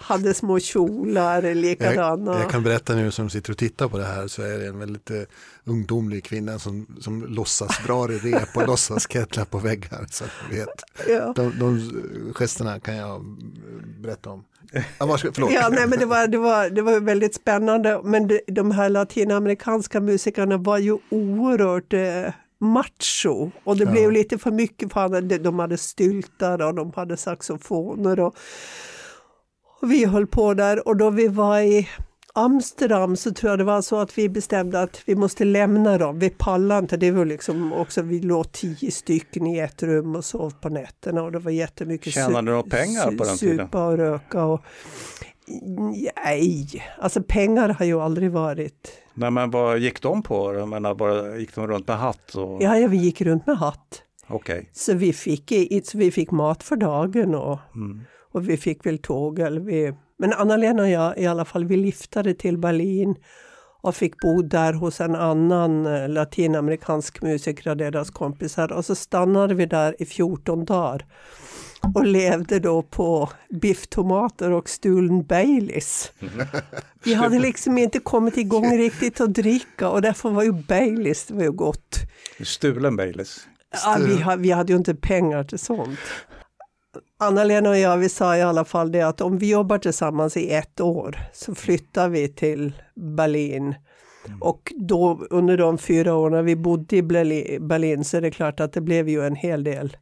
hade 0.00 0.34
små 0.34 0.58
kjolar 0.58 1.54
likadana. 1.54 2.32
Jag, 2.32 2.40
jag 2.40 2.50
kan 2.50 2.62
berätta 2.62 2.94
nu 2.94 3.10
som 3.10 3.30
sitter 3.30 3.50
och 3.50 3.58
tittar 3.58 3.88
på 3.88 3.98
det 3.98 4.04
här 4.04 4.28
så 4.28 4.42
är 4.42 4.58
det 4.58 4.66
en 4.66 4.78
väldigt 4.78 5.10
uh, 5.10 5.22
ungdomlig 5.64 6.24
kvinna 6.24 6.58
som, 6.58 6.86
som 7.00 7.24
låtsas 7.24 7.80
drar 7.86 8.12
i 8.12 8.18
rep 8.18 8.56
och 8.56 8.66
låtsas 8.66 9.10
kettla 9.10 9.44
på 9.44 9.58
väggar. 9.58 10.06
Så 10.10 10.24
att 10.24 10.30
vet. 10.50 10.68
Ja. 11.08 11.32
De, 11.36 11.58
de 11.58 11.92
gesterna 12.34 12.80
kan 12.80 12.96
jag 12.96 13.24
berätta 14.00 14.30
om. 14.30 14.44
Ja, 14.72 15.18
förlåt. 15.18 15.52
Ja, 15.52 15.68
nej, 15.68 15.86
men 15.86 15.98
det, 15.98 16.06
var, 16.06 16.26
det, 16.26 16.38
var, 16.38 16.70
det 16.70 16.82
var 16.82 17.00
väldigt 17.00 17.34
spännande. 17.34 18.00
Men 18.04 18.28
det, 18.28 18.40
de 18.46 18.70
här 18.70 18.88
latinamerikanska 18.88 20.00
musikerna 20.00 20.56
var 20.56 20.78
ju 20.78 20.98
oerhört 21.10 21.92
eh, 21.92 22.32
macho. 22.60 23.50
Och 23.64 23.76
det 23.76 23.84
ja. 23.84 23.90
blev 23.90 24.12
lite 24.12 24.38
för 24.38 24.50
mycket 24.50 24.92
för 24.92 25.38
De 25.38 25.58
hade 25.58 25.76
styltar 25.76 26.62
och 26.62 26.74
de 26.74 26.92
hade 26.96 27.16
saxofoner. 27.16 28.20
Och, 28.20 28.36
och 29.80 29.90
vi 29.90 30.04
höll 30.04 30.26
på 30.26 30.54
där 30.54 30.88
och 30.88 30.96
då 30.96 31.10
vi 31.10 31.28
var 31.28 31.60
i 31.60 31.88
Amsterdam 32.34 33.16
så 33.16 33.30
tror 33.30 33.50
jag 33.50 33.58
det 33.58 33.64
var 33.64 33.82
så 33.82 34.00
att 34.00 34.18
vi 34.18 34.28
bestämde 34.28 34.82
att 34.82 35.02
vi 35.06 35.14
måste 35.14 35.44
lämna 35.44 35.98
dem. 35.98 36.18
Vi 36.18 36.30
pallade 36.30 36.78
inte. 36.78 36.96
Det 36.96 37.10
var 37.10 37.24
liksom 37.24 37.72
också, 37.72 38.02
vi 38.02 38.20
låg 38.20 38.52
tio 38.52 38.90
stycken 38.90 39.46
i 39.46 39.58
ett 39.58 39.82
rum 39.82 40.16
och 40.16 40.24
sov 40.24 40.50
på 40.60 40.68
nätterna 40.68 41.22
och 41.22 41.32
det 41.32 41.38
var 41.38 41.50
jättemycket 41.50 42.12
Tjänade 42.12 42.56
du 42.56 42.62
pengar 42.62 43.16
på 43.16 43.24
den 43.24 43.36
tiden? 43.36 43.66
Supa 43.66 43.86
och 43.86 43.96
röka 43.96 44.44
och 44.44 44.60
Nej, 46.24 46.66
alltså 46.98 47.22
pengar 47.22 47.68
har 47.68 47.84
ju 47.84 48.00
aldrig 48.00 48.30
varit. 48.30 48.92
Nej 49.14 49.30
men 49.30 49.50
vad 49.50 49.78
gick 49.78 50.02
de 50.02 50.22
på? 50.22 50.54
Jag 50.54 50.68
menar, 50.68 50.94
bara, 50.94 51.36
gick 51.36 51.54
de 51.54 51.66
runt 51.66 51.88
med 51.88 51.98
hatt? 51.98 52.34
Och... 52.34 52.62
Ja, 52.62 52.78
ja, 52.78 52.88
vi 52.88 52.96
gick 52.96 53.20
runt 53.20 53.46
med 53.46 53.58
hatt. 53.58 54.02
Okay. 54.28 54.64
Så, 54.72 54.94
vi 54.94 55.12
fick, 55.12 55.52
så 55.84 55.98
vi 55.98 56.10
fick 56.10 56.30
mat 56.30 56.62
för 56.62 56.76
dagen 56.76 57.34
och, 57.34 57.58
mm. 57.74 58.00
Och 58.32 58.48
vi 58.48 58.56
fick 58.56 58.86
väl 58.86 58.98
tåg. 58.98 59.38
Eller 59.38 59.60
vi, 59.60 59.92
men 60.18 60.32
Anna-Lena 60.32 60.82
och 60.82 60.88
jag 60.88 61.18
i 61.18 61.26
alla 61.26 61.44
fall, 61.44 61.64
vi 61.64 61.76
liftade 61.76 62.34
till 62.34 62.58
Berlin 62.58 63.16
och 63.82 63.96
fick 63.96 64.20
bo 64.20 64.42
där 64.42 64.72
hos 64.72 65.00
en 65.00 65.14
annan 65.14 65.86
eh, 65.86 66.08
latinamerikansk 66.08 67.22
musiker 67.22 67.70
och 67.70 67.76
deras 67.76 68.10
kompisar. 68.10 68.72
Och 68.72 68.84
så 68.84 68.94
stannade 68.94 69.54
vi 69.54 69.66
där 69.66 70.02
i 70.02 70.06
14 70.06 70.64
dagar 70.64 71.06
och 71.94 72.06
levde 72.06 72.58
då 72.58 72.82
på 72.82 73.30
bifftomater 73.50 74.50
och 74.50 74.68
stulen 74.68 75.24
Baileys. 75.24 76.12
Vi 77.04 77.14
hade 77.14 77.38
liksom 77.38 77.78
inte 77.78 77.98
kommit 77.98 78.36
igång 78.36 78.78
riktigt 78.78 79.20
att 79.20 79.34
dricka 79.34 79.88
och 79.88 80.02
därför 80.02 80.30
var 80.30 80.42
ju 80.42 80.52
Baileys 80.52 81.26
det 81.26 81.34
var 81.34 81.42
ju 81.42 81.52
gott. 81.52 81.96
Stulen 82.44 82.96
Baileys? 82.96 83.46
Ja, 83.84 83.98
vi, 84.00 84.42
vi 84.42 84.50
hade 84.50 84.72
ju 84.72 84.76
inte 84.76 84.94
pengar 84.94 85.44
till 85.44 85.58
sånt. 85.58 85.98
Anna-Lena 87.22 87.68
och 87.70 87.78
jag, 87.78 87.96
vi 87.96 88.08
sa 88.08 88.36
i 88.36 88.42
alla 88.42 88.64
fall 88.64 88.92
det 88.92 89.02
att 89.02 89.20
om 89.20 89.38
vi 89.38 89.50
jobbar 89.50 89.78
tillsammans 89.78 90.36
i 90.36 90.50
ett 90.50 90.80
år 90.80 91.16
så 91.32 91.54
flyttar 91.54 92.08
vi 92.08 92.28
till 92.28 92.72
Berlin. 93.16 93.74
Mm. 94.26 94.42
Och 94.42 94.72
då 94.76 95.26
under 95.30 95.56
de 95.56 95.78
fyra 95.78 96.14
åren 96.14 96.44
vi 96.44 96.56
bodde 96.56 96.96
i 96.96 97.02
Berlin 97.60 98.04
så 98.04 98.16
är 98.16 98.20
det 98.20 98.30
klart 98.30 98.60
att 98.60 98.72
det 98.72 98.80
blev 98.80 99.08
ju 99.08 99.26
en 99.26 99.34
hel 99.34 99.64
del 99.64 99.96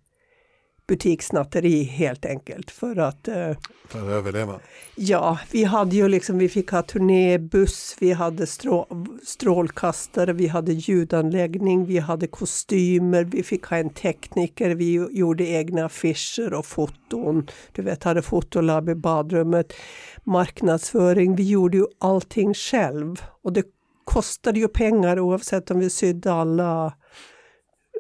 butikssnatteri 0.89 1.83
helt 1.83 2.25
enkelt 2.25 2.71
för 2.71 2.97
att... 2.97 3.29
Eh, 3.29 3.53
för 3.89 3.99
att 3.99 4.09
överleva? 4.09 4.61
Ja, 4.95 5.39
vi 5.53 5.65
hade 5.65 5.97
ju 5.97 6.09
liksom, 6.09 6.39
vi 6.39 6.49
fick 6.49 6.71
ha 6.71 6.83
turnébuss, 6.83 7.97
vi 8.01 8.13
hade 8.13 8.47
strå, 8.47 8.87
strålkastare, 9.27 10.33
vi 10.33 10.47
hade 10.47 10.73
ljudanläggning, 10.73 11.85
vi 11.85 11.99
hade 11.99 12.27
kostymer, 12.27 13.25
vi 13.25 13.43
fick 13.43 13.65
ha 13.65 13.77
en 13.77 13.91
tekniker, 13.91 14.75
vi 14.75 15.07
gjorde 15.11 15.47
egna 15.47 15.85
affischer 15.85 16.55
och 16.55 16.67
foton. 16.67 17.47
Du 17.73 17.83
vet, 17.83 18.05
hade 18.05 18.23
fotolabb 18.23 18.89
i 18.89 18.95
badrummet, 18.95 19.73
marknadsföring, 20.25 21.37
vi 21.37 21.49
gjorde 21.49 21.77
ju 21.77 21.87
allting 21.99 22.55
själv. 22.55 23.23
Och 23.43 23.53
det 23.53 23.65
kostade 24.05 24.61
ju 24.61 24.69
pengar 24.69 25.21
oavsett 25.21 25.71
om 25.71 25.79
vi 25.79 25.91
sydde 25.91 26.33
alla 26.33 26.93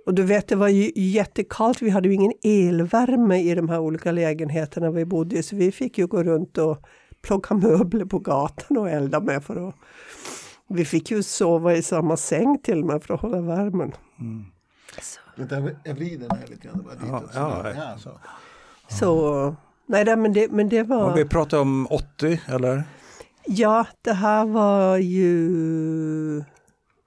och 0.09 0.15
du 0.15 0.23
vet, 0.23 0.49
det 0.49 0.57
var 0.57 0.69
ju 0.69 0.93
jättekallt. 0.95 1.83
Vi 1.83 1.91
hade 1.91 2.09
ju 2.09 2.15
ingen 2.15 2.33
elvärme 2.43 3.41
i 3.41 3.55
de 3.55 3.69
här 3.69 3.79
olika 3.79 4.12
lägenheterna 4.12 4.91
vi 4.91 5.05
bodde 5.05 5.38
i. 5.38 5.43
Så 5.43 5.57
vi 5.57 5.73
fick 5.73 5.99
ju 5.99 6.07
gå 6.07 6.23
runt 6.23 6.59
och 6.59 6.79
plocka 7.23 7.55
möbler 7.55 8.05
på 8.05 8.19
gatan 8.19 8.77
och 8.77 8.91
elda 8.91 9.21
med. 9.21 9.45
För 9.45 9.69
att, 9.69 9.75
vi 10.69 10.85
fick 10.85 11.11
ju 11.11 11.23
sova 11.23 11.75
i 11.75 11.83
samma 11.83 12.17
säng 12.17 12.59
till 12.62 12.81
och 12.81 12.87
med 12.87 13.03
för 13.03 13.15
att 13.15 13.21
hålla 13.21 13.41
värmen. 13.41 13.93
Mm. 14.21 14.45
Så. 15.03 15.21
Jag 15.85 15.95
vrider 15.95 16.29
den 16.29 16.38
här 16.38 16.47
lite 16.47 16.69
grann. 16.69 16.85
Ja, 17.11 17.23
ja, 17.35 17.73
ja, 17.77 17.99
så. 17.99 18.11
så. 18.88 19.57
nej, 19.87 20.17
men 20.17 20.33
det, 20.33 20.50
men 20.50 20.69
det 20.69 20.83
var... 20.83 21.11
Och 21.11 21.19
vi 21.19 21.25
pratar 21.25 21.59
om 21.59 21.87
80 21.91 22.41
eller? 22.47 22.85
Ja, 23.47 23.87
det 24.03 24.12
här 24.12 24.47
var 24.47 24.97
ju... 24.97 26.45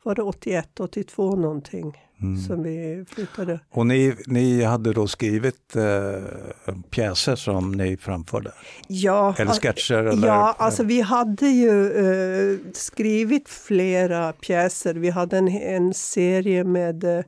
Var 0.04 0.16
det 0.16 0.22
81, 0.22 0.80
82 0.80 1.36
någonting? 1.36 1.98
mm. 2.22 2.38
som 2.42 2.64
vi 2.64 3.06
flyttade. 3.10 3.60
Och 3.70 3.88
ni, 3.88 4.16
ni 4.28 4.64
hade 4.64 4.94
då 4.94 5.08
skrivit 5.08 5.76
eh, 5.76 6.76
pjäser 6.90 7.36
som 7.36 7.72
ni 7.72 7.98
framförde? 7.98 8.52
Ja, 8.88 9.36
eller 9.38 9.52
sketcher? 9.52 9.96
Eller? 9.96 10.28
Ja, 10.28 10.56
alltså 10.58 10.84
vi 10.84 11.02
hade 11.02 11.48
ju 11.48 11.92
eh, 11.92 12.58
skrivit 12.74 13.50
flera 13.50 14.34
pjäser. 14.34 14.94
Vi 14.94 15.10
hade 15.10 15.38
en, 15.38 15.48
en 15.48 15.94
serie 15.94 16.64
med 16.64 17.04
eh, 17.04 17.24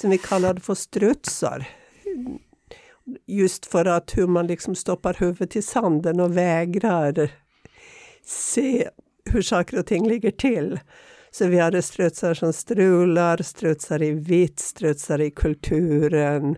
som 0.00 0.10
vi 0.10 0.18
kallade 0.18 0.60
för 0.60 0.74
strutsar. 0.74 1.68
Just 3.26 3.66
för 3.66 3.84
att 3.84 4.16
hur 4.16 4.26
man 4.26 4.46
liksom 4.46 4.74
stoppar 4.74 5.16
huvudet 5.18 5.56
i 5.56 5.62
sanden 5.62 6.20
och 6.20 6.36
vägrar 6.36 7.30
se 8.24 8.88
hur 9.24 9.42
saker 9.42 9.78
och 9.78 9.86
ting 9.86 10.08
ligger 10.08 10.30
till. 10.30 10.80
Så 11.32 11.46
vi 11.46 11.58
hade 11.58 11.82
strutsar 11.82 12.34
som 12.34 12.52
strular, 12.52 13.42
strutsar 13.42 14.02
i 14.02 14.10
vitt, 14.10 14.58
strutsar 14.58 15.20
i 15.20 15.30
kulturen 15.30 16.56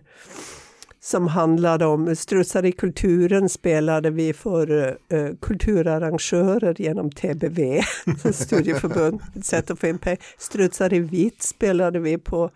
som 1.03 1.27
handlade 1.27 1.85
om, 1.85 2.15
strutsar 2.15 2.65
i 2.65 2.71
kulturen 2.71 3.49
spelade 3.49 4.09
vi 4.09 4.33
för 4.33 4.71
uh, 4.71 4.93
kulturarrangörer 5.41 6.81
genom 6.81 7.11
TBV, 7.11 7.81
studieförbund, 8.33 9.21
ett 9.35 9.45
sätt 9.45 9.71
att 9.71 9.79
få 9.79 9.87
in 9.87 9.97
pengar. 9.97 10.19
Strutsar 10.37 10.93
i 10.93 10.99
vitt 10.99 11.43
spelade 11.43 11.99
vi 11.99 12.17
på 12.17 12.49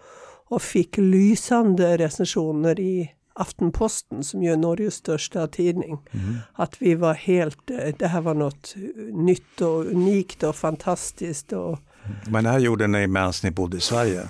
och 0.49 0.61
fick 0.61 0.97
lysande 0.97 1.97
recensioner 1.97 2.79
i 2.79 3.13
Aftenposten 3.33 4.23
som 4.23 4.43
ju 4.43 4.51
är 4.51 4.57
Norges 4.57 4.93
största 4.93 5.47
tidning. 5.47 5.97
Mm. 6.11 6.37
Att 6.53 6.81
vi 6.81 6.95
var 6.95 7.13
helt, 7.13 7.69
eh, 7.69 7.95
det 7.99 8.07
här 8.07 8.21
var 8.21 8.33
något 8.33 8.75
nytt 9.13 9.61
och 9.61 9.85
unikt 9.85 10.43
och 10.43 10.55
fantastiskt. 10.55 11.53
Och, 11.53 11.79
Men 12.27 12.43
det 12.43 12.49
här 12.49 12.59
gjorde 12.59 12.87
ni 12.87 13.07
medan 13.07 13.33
ni 13.43 13.51
bodde 13.51 13.77
i 13.77 13.79
Sverige? 13.79 14.21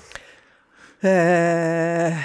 Eh, 1.02 2.18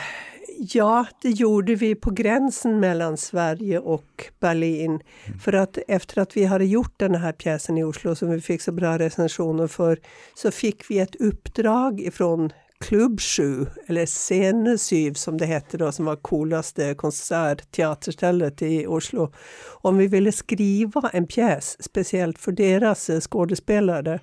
Ja, 0.59 1.07
det 1.23 1.31
gjorde 1.31 1.75
vi 1.75 1.95
på 1.95 2.11
gränsen 2.11 2.81
mellan 2.81 3.17
Sverige 3.17 3.79
och 3.79 4.31
Berlin. 4.41 4.91
Mm. 4.91 5.39
För 5.39 5.53
att 5.53 5.79
efter 5.89 6.23
att 6.23 6.37
vi 6.37 6.45
hade 6.45 6.65
gjort 6.65 6.95
den 6.97 7.15
här 7.15 7.33
pjäsen 7.33 7.79
i 7.79 7.85
Oslo 7.85 8.15
som 8.15 8.31
vi 8.31 8.41
fick 8.41 8.63
så 8.63 8.73
bra 8.73 8.99
recensioner 8.99 9.67
för 9.67 9.99
så 10.35 10.51
fick 10.51 10.91
vi 10.91 10.99
ett 10.99 11.17
uppdrag 11.17 12.01
ifrån 12.01 12.53
Klubb 12.83 13.21
7, 13.21 13.67
eller 13.87 14.07
Scene 14.07 14.79
7 14.79 15.15
som 15.15 15.39
det 15.39 15.47
hette 15.47 15.77
då, 15.77 15.93
som 15.93 16.05
var 16.05 16.17
coolaste 16.17 16.95
konsertteaterstället 16.95 18.63
i 18.63 18.87
Oslo. 18.87 19.33
Om 19.81 19.99
vi 19.99 20.07
ville 20.07 20.33
skriva 20.33 21.11
en 21.13 21.27
pjäs 21.27 21.77
speciellt 21.83 22.39
för 22.39 22.53
deras 22.53 23.11
eh, 23.11 23.21
skådespelare 23.21 24.21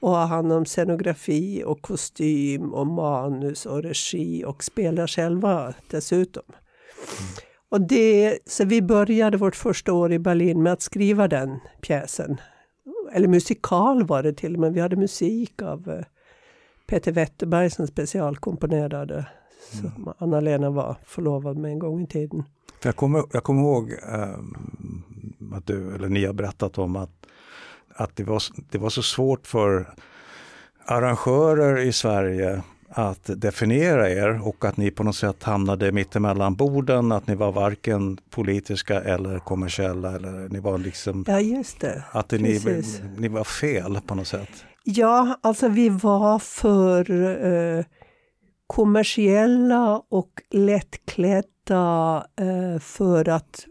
och 0.00 0.10
ha 0.10 0.24
hand 0.24 0.52
om 0.52 0.64
scenografi 0.64 1.62
och 1.66 1.82
kostym 1.82 2.74
och 2.74 2.86
manus 2.86 3.66
och 3.66 3.82
regi 3.82 4.44
och 4.44 4.64
spela 4.64 5.06
själva 5.06 5.74
dessutom. 5.90 6.42
Mm. 6.48 7.30
Och 7.70 7.80
det, 7.80 8.38
så 8.46 8.64
vi 8.64 8.82
började 8.82 9.36
vårt 9.36 9.56
första 9.56 9.92
år 9.92 10.12
i 10.12 10.18
Berlin 10.18 10.62
med 10.62 10.72
att 10.72 10.82
skriva 10.82 11.28
den 11.28 11.60
pjäsen. 11.80 12.40
Eller 13.12 13.28
musikal 13.28 14.06
var 14.06 14.22
det 14.22 14.32
till 14.32 14.58
men 14.58 14.72
vi 14.72 14.80
hade 14.80 14.96
musik 14.96 15.62
av 15.62 15.90
eh, 15.90 16.04
Peter 16.86 17.12
Wetterberg 17.12 17.70
som 17.70 17.86
specialkomponerade. 17.86 19.14
Mm. 19.14 19.92
Som 19.94 20.12
Anna-Lena 20.18 20.70
var 20.70 20.96
förlovad 21.04 21.56
med 21.56 21.70
en 21.70 21.78
gång 21.78 22.02
i 22.02 22.06
tiden. 22.06 22.44
Jag 22.82 22.96
kommer, 22.96 23.24
jag 23.32 23.42
kommer 23.44 23.62
ihåg 23.62 23.92
eh, 23.92 24.38
att 25.52 25.66
du, 25.66 25.94
eller 25.94 26.08
ni 26.08 26.24
har 26.24 26.32
berättat 26.32 26.78
om 26.78 26.96
att, 26.96 27.17
att 27.98 28.16
det, 28.16 28.24
var, 28.24 28.42
det 28.70 28.78
var 28.78 28.90
så 28.90 29.02
svårt 29.02 29.46
för 29.46 29.94
arrangörer 30.84 31.78
i 31.78 31.92
Sverige 31.92 32.62
att 32.88 33.30
definiera 33.36 34.10
er 34.10 34.46
och 34.48 34.64
att 34.64 34.76
ni 34.76 34.90
på 34.90 35.02
något 35.02 35.16
sätt 35.16 35.42
hamnade 35.42 35.92
mittemellan 35.92 36.54
borden, 36.54 37.12
att 37.12 37.26
ni 37.26 37.34
var 37.34 37.52
varken 37.52 38.18
politiska 38.30 39.00
eller 39.00 39.38
kommersiella. 39.38 40.16
Eller 40.16 40.48
ni 40.48 40.60
var 40.60 40.78
liksom, 40.78 41.24
ja, 41.28 41.40
just 41.40 41.80
det. 41.80 42.04
Att 42.12 42.30
ni, 42.30 42.82
ni 43.16 43.28
var 43.28 43.44
fel 43.44 44.00
på 44.06 44.14
något 44.14 44.28
sätt. 44.28 44.64
Ja, 44.84 45.38
alltså 45.42 45.68
vi 45.68 45.88
var 45.88 46.38
för 46.38 47.10
eh, 47.78 47.84
kommersiella 48.66 50.02
och 50.08 50.42
lättklädda 50.50 52.26
eh, 52.40 52.80
för 52.80 53.28
att 53.28 53.66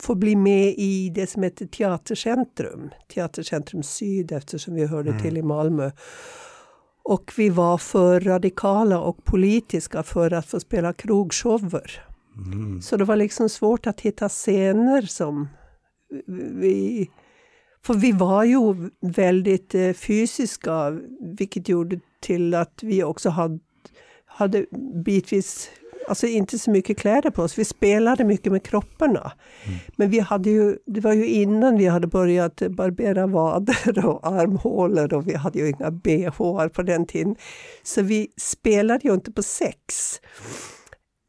få 0.00 0.14
bli 0.14 0.36
med 0.36 0.74
i 0.76 1.10
det 1.14 1.26
som 1.26 1.42
heter 1.42 1.66
Teatercentrum. 1.66 2.90
Teatercentrum 3.14 3.82
Syd 3.82 4.32
eftersom 4.32 4.74
vi 4.74 4.86
hörde 4.86 5.10
mm. 5.10 5.22
till 5.22 5.36
i 5.36 5.42
Malmö. 5.42 5.90
Och 7.02 7.32
vi 7.36 7.48
var 7.48 7.78
för 7.78 8.20
radikala 8.20 9.00
och 9.00 9.24
politiska 9.24 10.02
för 10.02 10.32
att 10.32 10.46
få 10.46 10.60
spela 10.60 10.92
krogshower. 10.92 12.04
Mm. 12.36 12.82
Så 12.82 12.96
det 12.96 13.04
var 13.04 13.16
liksom 13.16 13.48
svårt 13.48 13.86
att 13.86 14.00
hitta 14.00 14.28
scener 14.28 15.02
som 15.02 15.48
vi... 16.60 17.10
För 17.82 17.94
vi 17.94 18.12
var 18.12 18.44
ju 18.44 18.90
väldigt 19.00 19.74
eh, 19.74 19.92
fysiska, 19.92 20.98
vilket 21.38 21.68
gjorde 21.68 22.00
till 22.20 22.54
att 22.54 22.82
vi 22.82 23.04
också 23.04 23.28
hade, 23.28 23.58
hade 24.26 24.66
bitvis 25.04 25.70
alltså 26.10 26.26
inte 26.26 26.58
så 26.58 26.70
mycket 26.70 26.98
kläder 26.98 27.30
på 27.30 27.42
oss. 27.42 27.58
Vi 27.58 27.64
spelade 27.64 28.24
mycket 28.24 28.52
med 28.52 28.62
kropparna. 28.62 29.32
Mm. 29.64 29.78
Men 29.96 30.10
vi 30.10 30.18
hade 30.18 30.50
ju, 30.50 30.76
det 30.86 31.00
var 31.00 31.12
ju 31.12 31.26
innan 31.26 31.78
vi 31.78 31.86
hade 31.86 32.06
börjat 32.06 32.62
barbera 32.70 33.26
vader 33.26 34.06
och 34.06 34.26
armhålor 34.26 35.14
och 35.14 35.28
vi 35.28 35.34
hade 35.34 35.58
ju 35.58 35.68
inga 35.68 35.90
bh 35.90 36.68
på 36.68 36.82
den 36.82 37.06
tiden. 37.06 37.36
Så 37.82 38.02
vi 38.02 38.28
spelade 38.36 39.08
ju 39.08 39.14
inte 39.14 39.32
på 39.32 39.42
sex 39.42 39.74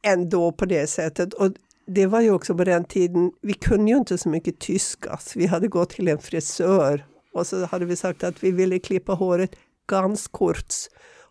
ändå 0.04 0.52
på 0.52 0.66
det 0.66 0.88
sättet. 0.88 1.34
Och 1.34 1.52
det 1.88 2.06
var 2.06 2.22
ju 2.22 2.32
också 2.32 2.56
på 2.56 2.64
den 2.64 2.86
tiden, 2.86 3.32
vi 3.42 3.54
kunde 3.54 3.92
ju 3.92 3.98
inte 3.98 4.18
så 4.18 4.30
mycket 4.30 4.60
tyska. 4.60 5.18
Så 5.18 5.40
vi 5.40 5.46
hade 5.46 5.68
gått 5.68 5.90
till 5.90 6.08
en 6.08 6.20
frisör 6.20 7.06
och 7.34 7.48
så 7.48 7.66
hade 7.66 7.86
vi 7.86 7.96
sagt 7.96 8.24
att 8.24 8.44
vi 8.44 8.52
ville 8.52 8.80
klippa 8.80 9.14
håret 9.14 9.56
ganz 9.88 10.28
kort 10.28 10.74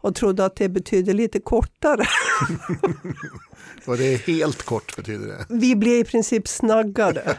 och 0.01 0.15
trodde 0.15 0.45
att 0.45 0.57
det 0.57 0.69
betydde 0.69 1.13
lite 1.13 1.41
kortare. 1.41 2.07
och 3.87 3.97
det 3.97 4.15
är 4.15 4.19
helt 4.19 4.63
kort 4.63 4.97
betyder 4.97 5.27
det? 5.27 5.47
Vi 5.49 5.77
blev 5.77 5.95
i 5.95 6.05
princip 6.05 6.49
snaggade. 6.49 7.37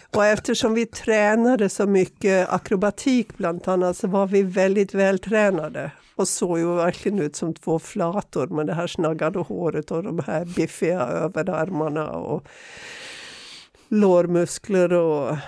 och 0.10 0.24
eftersom 0.24 0.74
vi 0.74 0.86
tränade 0.86 1.68
så 1.68 1.86
mycket 1.86 2.48
akrobatik 2.48 3.36
bland 3.36 3.68
annat 3.68 3.96
så 3.96 4.06
var 4.08 4.26
vi 4.26 4.42
väldigt 4.42 4.94
vältränade 4.94 5.90
och 6.14 6.28
såg 6.28 6.58
ju 6.58 6.74
verkligen 6.74 7.18
ut 7.18 7.36
som 7.36 7.54
två 7.54 7.78
flator 7.78 8.46
med 8.46 8.66
det 8.66 8.74
här 8.74 8.86
snaggade 8.86 9.38
håret 9.38 9.90
och 9.90 10.02
de 10.02 10.22
här 10.26 10.44
biffiga 10.44 11.00
överarmarna 11.00 12.10
och 12.10 12.46
lårmuskler 13.88 14.92
och 14.92 15.30
eh, 15.30 15.38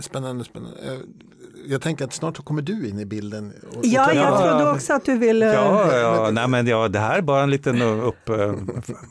Spännande, 0.00 0.44
spännande. 0.44 1.00
Jag 1.68 1.82
tänker 1.82 2.04
att 2.04 2.12
snart 2.12 2.44
kommer 2.44 2.62
du 2.62 2.88
in 2.88 2.98
i 2.98 3.04
bilden. 3.04 3.52
Och, 3.76 3.86
ja, 3.86 4.12
jag 4.12 4.24
ja, 4.24 4.40
trodde 4.40 4.70
också 4.70 4.92
att 4.92 5.04
du 5.04 5.18
ville... 5.18 5.46
Ja, 5.46 5.96
ja, 5.96 6.30
nej, 6.32 6.48
men 6.48 6.66
ja, 6.66 6.88
det 6.88 6.98
här 6.98 7.18
är 7.18 7.22
bara 7.22 7.42
en 7.42 7.50
liten 7.50 7.82
upp, 7.82 8.28
eh, 8.28 8.54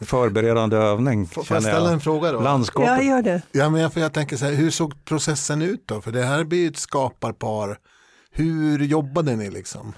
förberedande 0.02 0.78
övning. 0.78 1.28
Får 1.28 1.46
jag 1.50 1.64
ställa 1.64 1.92
en 1.92 2.00
fråga 2.00 2.32
då? 2.32 2.40
Landskapet. 2.40 2.90
Ja, 2.90 3.02
gör 3.02 3.22
det. 3.22 3.42
Ja, 3.52 3.70
men 3.70 3.82
jag, 3.82 3.92
jag 3.96 4.14
tänker 4.14 4.38
så 4.38 4.46
här, 4.46 4.54
hur 4.54 4.72
såg 4.72 5.06
processen 5.06 5.62
ut 5.62 5.84
då? 5.86 6.02
För 6.02 6.12
det 6.12 6.24
här 6.24 6.44
blir 6.44 6.60
ju 6.60 6.68
ett 6.68 6.78
skaparpar. 6.78 7.78
Hur 8.32 8.80
jobbade 8.80 9.36
ni 9.36 9.50
liksom? 9.50 9.94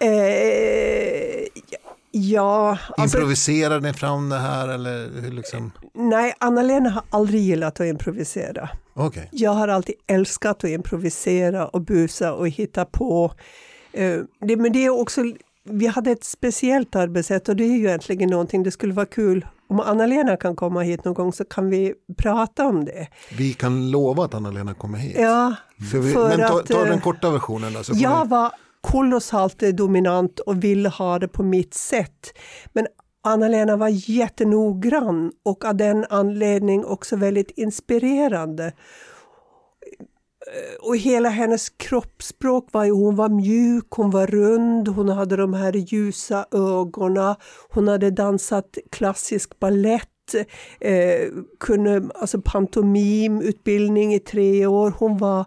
Eh, 0.00 0.08
Ja, 2.12 2.78
alltså, 2.96 3.18
Improviserar 3.18 3.80
ni 3.80 3.92
fram 3.92 4.28
det 4.28 4.38
här 4.38 4.68
eller 4.68 5.20
hur 5.20 5.30
liksom? 5.30 5.72
Nej, 5.94 6.34
Anna-Lena 6.38 6.90
har 6.90 7.02
aldrig 7.10 7.42
gillat 7.42 7.80
att 7.80 7.86
improvisera. 7.86 8.68
Okay. 8.94 9.26
Jag 9.30 9.50
har 9.50 9.68
alltid 9.68 9.94
älskat 10.06 10.64
att 10.64 10.70
improvisera 10.70 11.66
och 11.66 11.80
busa 11.80 12.32
och 12.32 12.48
hitta 12.48 12.84
på. 12.84 13.32
Det, 14.40 14.56
men 14.56 14.72
det 14.72 14.84
är 14.84 14.90
också, 15.00 15.22
vi 15.64 15.86
hade 15.86 16.10
ett 16.10 16.24
speciellt 16.24 16.96
arbetssätt 16.96 17.48
och 17.48 17.56
det 17.56 17.64
är 17.64 17.76
ju 17.76 17.86
egentligen 17.86 18.30
någonting, 18.30 18.62
det 18.62 18.70
skulle 18.70 18.92
vara 18.92 19.06
kul 19.06 19.46
om 19.70 19.80
Anna-Lena 19.80 20.36
kan 20.36 20.56
komma 20.56 20.80
hit 20.80 21.04
någon 21.04 21.14
gång 21.14 21.32
så 21.32 21.44
kan 21.44 21.70
vi 21.70 21.94
prata 22.16 22.66
om 22.66 22.84
det. 22.84 23.08
Vi 23.38 23.52
kan 23.52 23.90
lova 23.90 24.24
att 24.24 24.34
Anna-Lena 24.34 24.74
kommer 24.74 24.98
hit. 24.98 25.16
Ja, 25.18 25.54
för 25.90 25.98
vi, 25.98 26.14
men 26.14 26.38
ta, 26.38 26.60
att, 26.60 26.66
ta 26.66 26.84
den 26.84 26.92
eh, 26.92 27.00
korta 27.00 27.30
versionen. 27.30 27.72
Då, 27.72 27.80
jag 27.94 28.28
var 28.28 28.52
kolossalt 28.80 29.58
dominant 29.58 30.40
och 30.40 30.64
ville 30.64 30.88
ha 30.88 31.18
det 31.18 31.28
på 31.28 31.42
mitt 31.42 31.74
sätt. 31.74 32.38
Men 32.72 32.86
Anna-Lena 33.22 33.76
var 33.76 34.10
jättenoggrann 34.10 35.32
och 35.42 35.64
av 35.64 35.76
den 35.76 36.06
anledning 36.10 36.84
också 36.84 37.16
väldigt 37.16 37.50
inspirerande. 37.50 38.72
Och 40.80 40.96
hela 40.96 41.28
hennes 41.28 41.70
kroppsspråk 41.70 42.68
var 42.72 42.84
ju, 42.84 42.90
hon 42.90 43.16
var 43.16 43.28
mjuk, 43.28 43.86
hon 43.90 44.10
var 44.10 44.26
rund, 44.26 44.88
hon 44.88 45.08
hade 45.08 45.36
de 45.36 45.54
här 45.54 45.72
ljusa 45.72 46.46
ögonen, 46.50 47.34
hon 47.68 47.88
hade 47.88 48.10
dansat 48.10 48.78
klassisk 48.90 49.58
ballett 49.60 50.08
eh, 50.80 51.28
kunde, 51.60 52.08
alltså 52.14 52.40
pantomimutbildning 52.44 54.14
i 54.14 54.18
tre 54.18 54.66
år. 54.66 54.94
Hon 54.98 55.18
var 55.18 55.44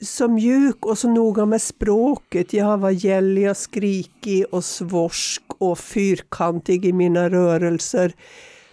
så 0.00 0.28
mjuk 0.28 0.86
och 0.86 0.98
så 0.98 1.08
noga 1.08 1.46
med 1.46 1.62
språket. 1.62 2.52
Jag 2.52 2.78
var 2.78 2.90
gällig 2.90 3.50
och 3.50 3.56
skrikig 3.56 4.44
och 4.50 4.64
svorsk 4.64 5.42
och 5.58 5.78
fyrkantig 5.78 6.84
i 6.84 6.92
mina 6.92 7.30
rörelser. 7.30 8.12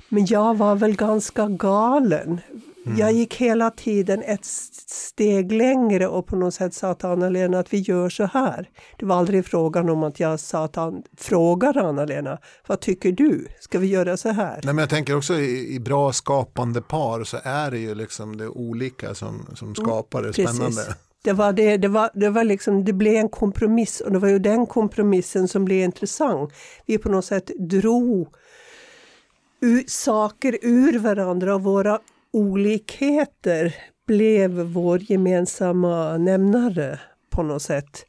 Men 0.09 0.25
jag 0.25 0.57
var 0.57 0.75
väl 0.75 0.95
ganska 0.95 1.47
galen. 1.47 2.41
Mm. 2.85 2.97
Jag 2.97 3.13
gick 3.13 3.35
hela 3.35 3.71
tiden 3.71 4.23
ett 4.25 4.45
steg 4.87 5.51
längre 5.51 6.07
och 6.07 6.27
på 6.27 6.35
något 6.35 6.53
sätt 6.53 6.73
sa 6.73 6.93
till 6.93 7.07
Anna-Lena 7.07 7.59
att 7.59 7.73
vi 7.73 7.77
gör 7.77 8.09
så 8.09 8.23
här. 8.25 8.69
Det 8.99 9.05
var 9.05 9.15
aldrig 9.15 9.45
frågan 9.45 9.89
om 9.89 10.03
att 10.03 10.19
jag 10.19 10.39
sa 10.39 10.63
att 10.63 10.75
han 10.75 11.03
frågade 11.17 11.81
Anna-Lena, 11.81 12.37
vad 12.67 12.79
tycker 12.79 13.11
du? 13.11 13.47
Ska 13.59 13.79
vi 13.79 13.87
göra 13.87 14.17
så 14.17 14.29
här? 14.29 14.53
Nej, 14.63 14.73
men 14.73 14.77
jag 14.77 14.89
tänker 14.89 15.17
också 15.17 15.33
i, 15.33 15.75
i 15.75 15.79
bra 15.79 16.13
skapande 16.13 16.81
par 16.81 17.23
så 17.23 17.37
är 17.43 17.71
det 17.71 17.79
ju 17.79 17.95
liksom 17.95 18.37
det 18.37 18.47
olika 18.47 19.15
som, 19.15 19.45
som 19.55 19.67
mm, 19.67 19.75
skapar 19.75 20.23
det 20.23 20.33
spännande. 20.33 20.95
Det, 21.23 21.33
var 21.33 21.53
det, 21.53 21.77
det, 21.77 21.87
var, 21.87 22.09
det, 22.13 22.29
var 22.29 22.43
liksom, 22.43 22.85
det 22.85 22.93
blev 22.93 23.15
en 23.15 23.29
kompromiss 23.29 24.01
och 24.01 24.11
det 24.11 24.19
var 24.19 24.29
ju 24.29 24.39
den 24.39 24.65
kompromissen 24.65 25.47
som 25.47 25.65
blev 25.65 25.83
intressant. 25.83 26.53
Vi 26.85 26.97
på 26.97 27.09
något 27.09 27.25
sätt 27.25 27.51
drog 27.59 28.27
saker 29.87 30.57
ur 30.61 30.99
varandra 30.99 31.55
och 31.55 31.63
våra 31.63 31.99
olikheter 32.33 33.75
blev 34.07 34.51
vår 34.51 35.11
gemensamma 35.11 36.17
nämnare 36.17 36.99
på 37.29 37.43
något 37.43 37.61
sätt. 37.61 38.05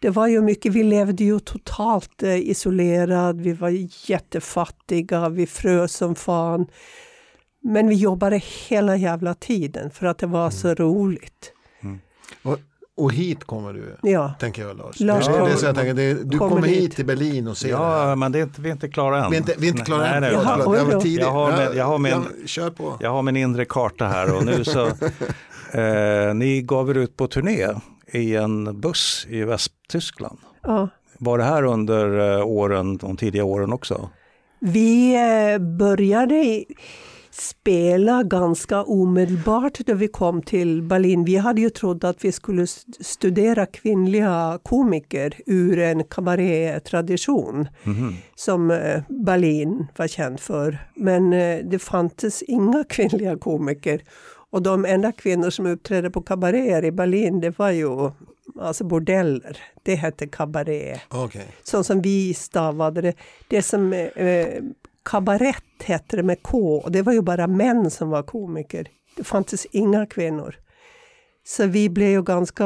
Det 0.00 0.10
var 0.10 0.26
ju 0.26 0.40
mycket, 0.40 0.72
vi 0.72 0.82
levde 0.82 1.24
ju 1.24 1.40
totalt 1.40 2.22
eh, 2.22 2.36
isolerad, 2.36 3.40
vi 3.40 3.52
var 3.52 3.72
jättefattiga, 4.10 5.28
vi 5.28 5.46
frös 5.46 5.92
som 5.92 6.14
fan. 6.14 6.66
Men 7.62 7.88
vi 7.88 7.94
jobbade 7.94 8.40
hela 8.68 8.96
jävla 8.96 9.34
tiden 9.34 9.90
för 9.90 10.06
att 10.06 10.18
det 10.18 10.26
var 10.26 10.50
så 10.50 10.74
roligt. 10.74 11.52
Och, 12.42 12.58
och 12.96 13.12
hit 13.12 13.44
kommer 13.44 13.72
du, 13.72 13.96
ja. 14.02 14.34
tänker 14.40 14.62
jag 14.62 14.76
Lars. 14.76 15.00
Lars 15.00 15.26
det, 15.26 15.32
det, 15.32 15.48
det 15.48 15.56
så 15.56 15.66
jag 15.66 15.74
tänker, 15.74 15.94
det, 15.94 16.14
du 16.14 16.38
kommer, 16.38 16.54
kommer 16.54 16.68
hit 16.68 16.96
till 16.96 17.06
Berlin 17.06 17.48
och 17.48 17.56
ser 17.56 17.68
Ja, 17.68 18.14
men 18.14 18.32
det 18.32 18.38
är 18.38 18.42
inte, 18.42 18.60
vi 18.60 18.68
är 18.68 18.72
inte 18.72 18.88
klara 18.88 19.24
än. 19.24 19.30
Vi 19.30 19.36
är 19.36 19.40
inte, 19.40 19.54
vi 19.58 19.66
är 19.66 19.70
inte 19.70 19.84
klara 19.84 20.02
nej, 20.02 20.14
än. 20.14 20.22
Nej, 20.22 20.32
Jaha, 20.32 20.58
jag, 20.58 21.06
jag, 21.06 21.30
har 21.30 21.50
med, 21.50 21.76
jag, 21.76 21.84
har 21.84 21.98
min, 21.98 22.46
kör 22.46 22.70
på. 22.70 22.96
jag 23.00 23.10
har 23.10 23.22
min 23.22 23.36
inre 23.36 23.64
karta 23.64 24.06
här 24.06 24.36
och 24.36 24.44
nu 24.44 24.64
så, 24.64 24.86
eh, 25.78 26.34
ni 26.34 26.62
gav 26.62 26.90
er 26.90 26.94
ut 26.94 27.16
på 27.16 27.26
turné 27.26 27.68
i 28.06 28.36
en 28.36 28.80
buss 28.80 29.26
i 29.28 29.44
Västtyskland. 29.44 30.38
Ja. 30.62 30.88
Var 31.18 31.38
det 31.38 31.44
här 31.44 31.62
under 31.62 32.38
eh, 32.38 32.46
åren, 32.46 32.96
de 32.96 33.16
tidiga 33.16 33.44
åren 33.44 33.72
också? 33.72 34.10
Vi 34.60 35.14
eh, 35.14 35.58
började 35.58 36.64
spela 37.40 38.22
ganska 38.22 38.82
omedelbart 38.82 39.86
när 39.86 39.94
vi 39.94 40.08
kom 40.08 40.42
till 40.42 40.82
Berlin. 40.82 41.24
Vi 41.24 41.36
hade 41.36 41.60
ju 41.60 41.70
trott 41.70 42.04
att 42.04 42.24
vi 42.24 42.32
skulle 42.32 42.66
studera 43.00 43.66
kvinnliga 43.66 44.58
komiker 44.62 45.34
ur 45.46 45.78
en 45.78 46.04
kabarétradition 46.04 47.68
mm. 47.84 48.14
som 48.34 48.70
eh, 48.70 49.02
Berlin 49.08 49.86
var 49.96 50.08
känd 50.08 50.40
för. 50.40 50.78
Men 50.94 51.30
det 51.70 51.78
fanns 51.78 52.42
inga 52.42 52.84
kvinnliga 52.84 53.38
komiker. 53.38 54.02
Och 54.50 54.62
de 54.62 54.84
enda 54.84 55.12
kvinnor 55.12 55.50
som 55.50 55.66
uppträdde 55.66 56.10
på 56.10 56.22
kabaréer 56.22 56.84
i 56.84 56.92
Berlin, 56.92 57.40
det 57.40 57.58
var 57.58 57.70
ju 57.70 58.10
alltså 58.60 58.84
bordeller. 58.84 59.58
Det 59.82 59.94
hette 59.94 60.26
kabaré. 60.26 61.00
Okay. 61.10 61.44
Så 61.62 61.84
som 61.84 62.02
vi 62.02 62.34
stavade 62.34 63.00
det. 63.00 63.14
Det 63.48 63.62
som 63.62 63.92
eh, 63.92 64.48
kabarett 65.06 65.82
hette 65.84 66.16
det 66.16 66.22
med 66.22 66.42
K 66.42 66.76
och 66.76 66.92
det 66.92 67.02
var 67.02 67.12
ju 67.12 67.22
bara 67.22 67.46
män 67.46 67.90
som 67.90 68.10
var 68.10 68.22
komiker. 68.22 68.88
Det 69.16 69.24
fanns 69.24 69.66
inga 69.70 70.06
kvinnor. 70.06 70.56
Så 71.44 71.66
vi 71.66 71.88
blev 71.88 72.08
ju 72.08 72.22
ganska... 72.22 72.64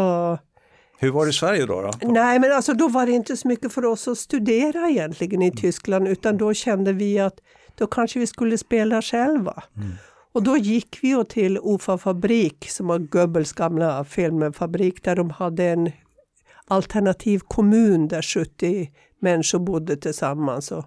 Hur 0.99 1.11
var 1.11 1.25
det 1.25 1.31
i 1.31 1.33
Sverige 1.33 1.67
då? 1.67 1.81
då? 1.83 1.91
Nej, 2.03 2.39
men 2.39 2.53
alltså 2.53 2.75
då 2.75 2.89
var 2.89 3.07
det 3.07 3.13
inte 3.13 3.37
så 3.37 3.49
mycket 3.49 3.73
för 3.73 3.85
oss 3.85 4.09
att 4.09 4.19
studera 4.19 4.89
egentligen 4.89 5.43
i 5.43 5.47
mm. 5.47 5.57
Tyskland 5.57 6.09
utan 6.09 6.37
då 6.37 6.55
kände 6.55 6.93
vi 6.93 7.19
att 7.19 7.41
då 7.75 7.87
kanske 7.87 8.19
vi 8.19 8.27
skulle 8.27 8.59
spela 8.59 9.03
själva. 9.03 9.63
Mm. 9.77 9.91
Och 10.33 10.43
då 10.43 10.57
gick 10.57 10.99
vi 11.03 11.25
till 11.25 11.59
OFA 11.59 11.99
Fabrik, 11.99 12.71
som 12.71 12.87
var 12.87 12.99
Goebbels 12.99 13.53
gamla 13.53 14.05
filmfabrik, 14.05 15.05
där 15.05 15.17
de 15.17 15.31
hade 15.31 15.65
en 15.65 15.93
alternativ 16.67 17.39
kommun 17.39 18.09
där 18.09 18.23
70 18.23 18.91
människor 19.21 19.59
bodde 19.59 19.97
tillsammans 19.97 20.73
och 20.73 20.85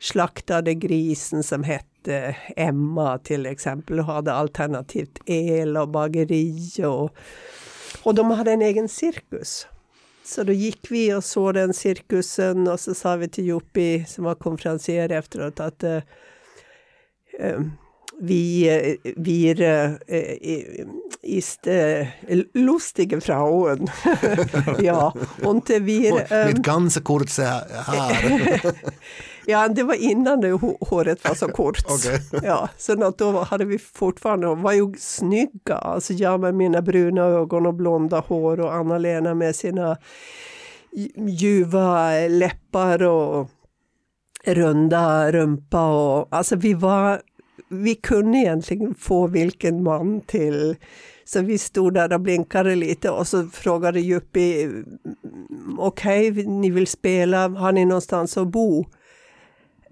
slaktade 0.00 0.74
grisen 0.74 1.42
som 1.42 1.64
hette 1.64 2.36
Emma 2.56 3.18
till 3.18 3.46
exempel 3.46 3.98
och 3.98 4.04
hade 4.04 4.32
alternativt 4.32 5.18
el 5.26 5.76
och 5.76 5.88
bageri 5.88 6.70
och, 6.84 7.10
och 8.02 8.14
de 8.14 8.30
hade 8.30 8.52
en 8.52 8.62
egen 8.62 8.88
cirkus. 8.88 9.66
Så 10.24 10.42
då 10.42 10.52
gick 10.52 10.90
vi 10.90 11.14
och 11.14 11.24
såg 11.24 11.54
den 11.54 11.74
cirkusen 11.74 12.68
och 12.68 12.80
så 12.80 12.94
sa 12.94 13.16
vi 13.16 13.28
till 13.28 13.46
Joppi 13.46 14.04
som 14.08 14.24
var 14.24 14.34
konferencier 14.34 15.12
efteråt 15.12 15.60
att 15.60 15.84
uh, 15.84 15.96
uh, 17.40 17.60
vi, 18.20 18.98
wir 19.16 19.60
äh, 20.06 20.84
ist 21.22 21.66
äh, 21.66 22.06
lustige 22.52 23.20
Frauen. 23.20 23.90
ja, 24.82 25.12
und 25.42 25.68
wir... 25.68 26.30
Ähm, 26.30 26.48
Mit 26.48 26.62
ganz 26.62 27.02
kurze 27.04 27.44
Haar. 27.86 28.12
Ja, 29.50 29.68
det 29.68 29.82
var 29.82 29.94
innan 29.94 30.40
det 30.40 30.52
håret 30.80 31.28
var 31.28 31.34
så 31.34 31.48
kort. 31.48 31.78
okay. 31.90 32.18
ja, 32.42 32.68
så 32.78 32.94
då 32.94 33.40
hade 33.40 33.64
vi 33.64 33.78
fortfarande, 33.78 34.54
var 34.54 34.72
ju 34.72 34.94
snygga, 34.98 35.74
alltså 35.74 36.12
jag 36.12 36.40
med 36.40 36.54
mina 36.54 36.82
bruna 36.82 37.22
ögon 37.22 37.66
och 37.66 37.74
blonda 37.74 38.20
hår 38.20 38.60
och 38.60 38.74
Anna-Lena 38.74 39.34
med 39.34 39.56
sina 39.56 39.96
ljuva 41.16 42.10
läppar 42.28 43.02
och 43.02 43.48
runda 44.44 45.32
rumpa 45.32 45.90
och 45.90 46.28
alltså 46.30 46.56
vi 46.56 46.74
var 46.74 47.20
vi 47.70 47.94
kunde 47.94 48.38
egentligen 48.38 48.94
få 48.94 49.26
vilken 49.26 49.82
man 49.82 50.20
till. 50.20 50.76
Så 51.24 51.42
vi 51.42 51.58
stod 51.58 51.94
där 51.94 52.12
och 52.12 52.20
blinkade 52.20 52.74
lite 52.74 53.10
och 53.10 53.26
så 53.26 53.46
frågade 53.46 54.00
Juppi, 54.00 54.70
okej, 55.78 56.30
okay, 56.30 56.46
ni 56.46 56.70
vill 56.70 56.86
spela, 56.86 57.48
har 57.48 57.72
ni 57.72 57.84
någonstans 57.84 58.36
att 58.36 58.48
bo? 58.48 58.84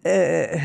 Eh, 0.05 0.61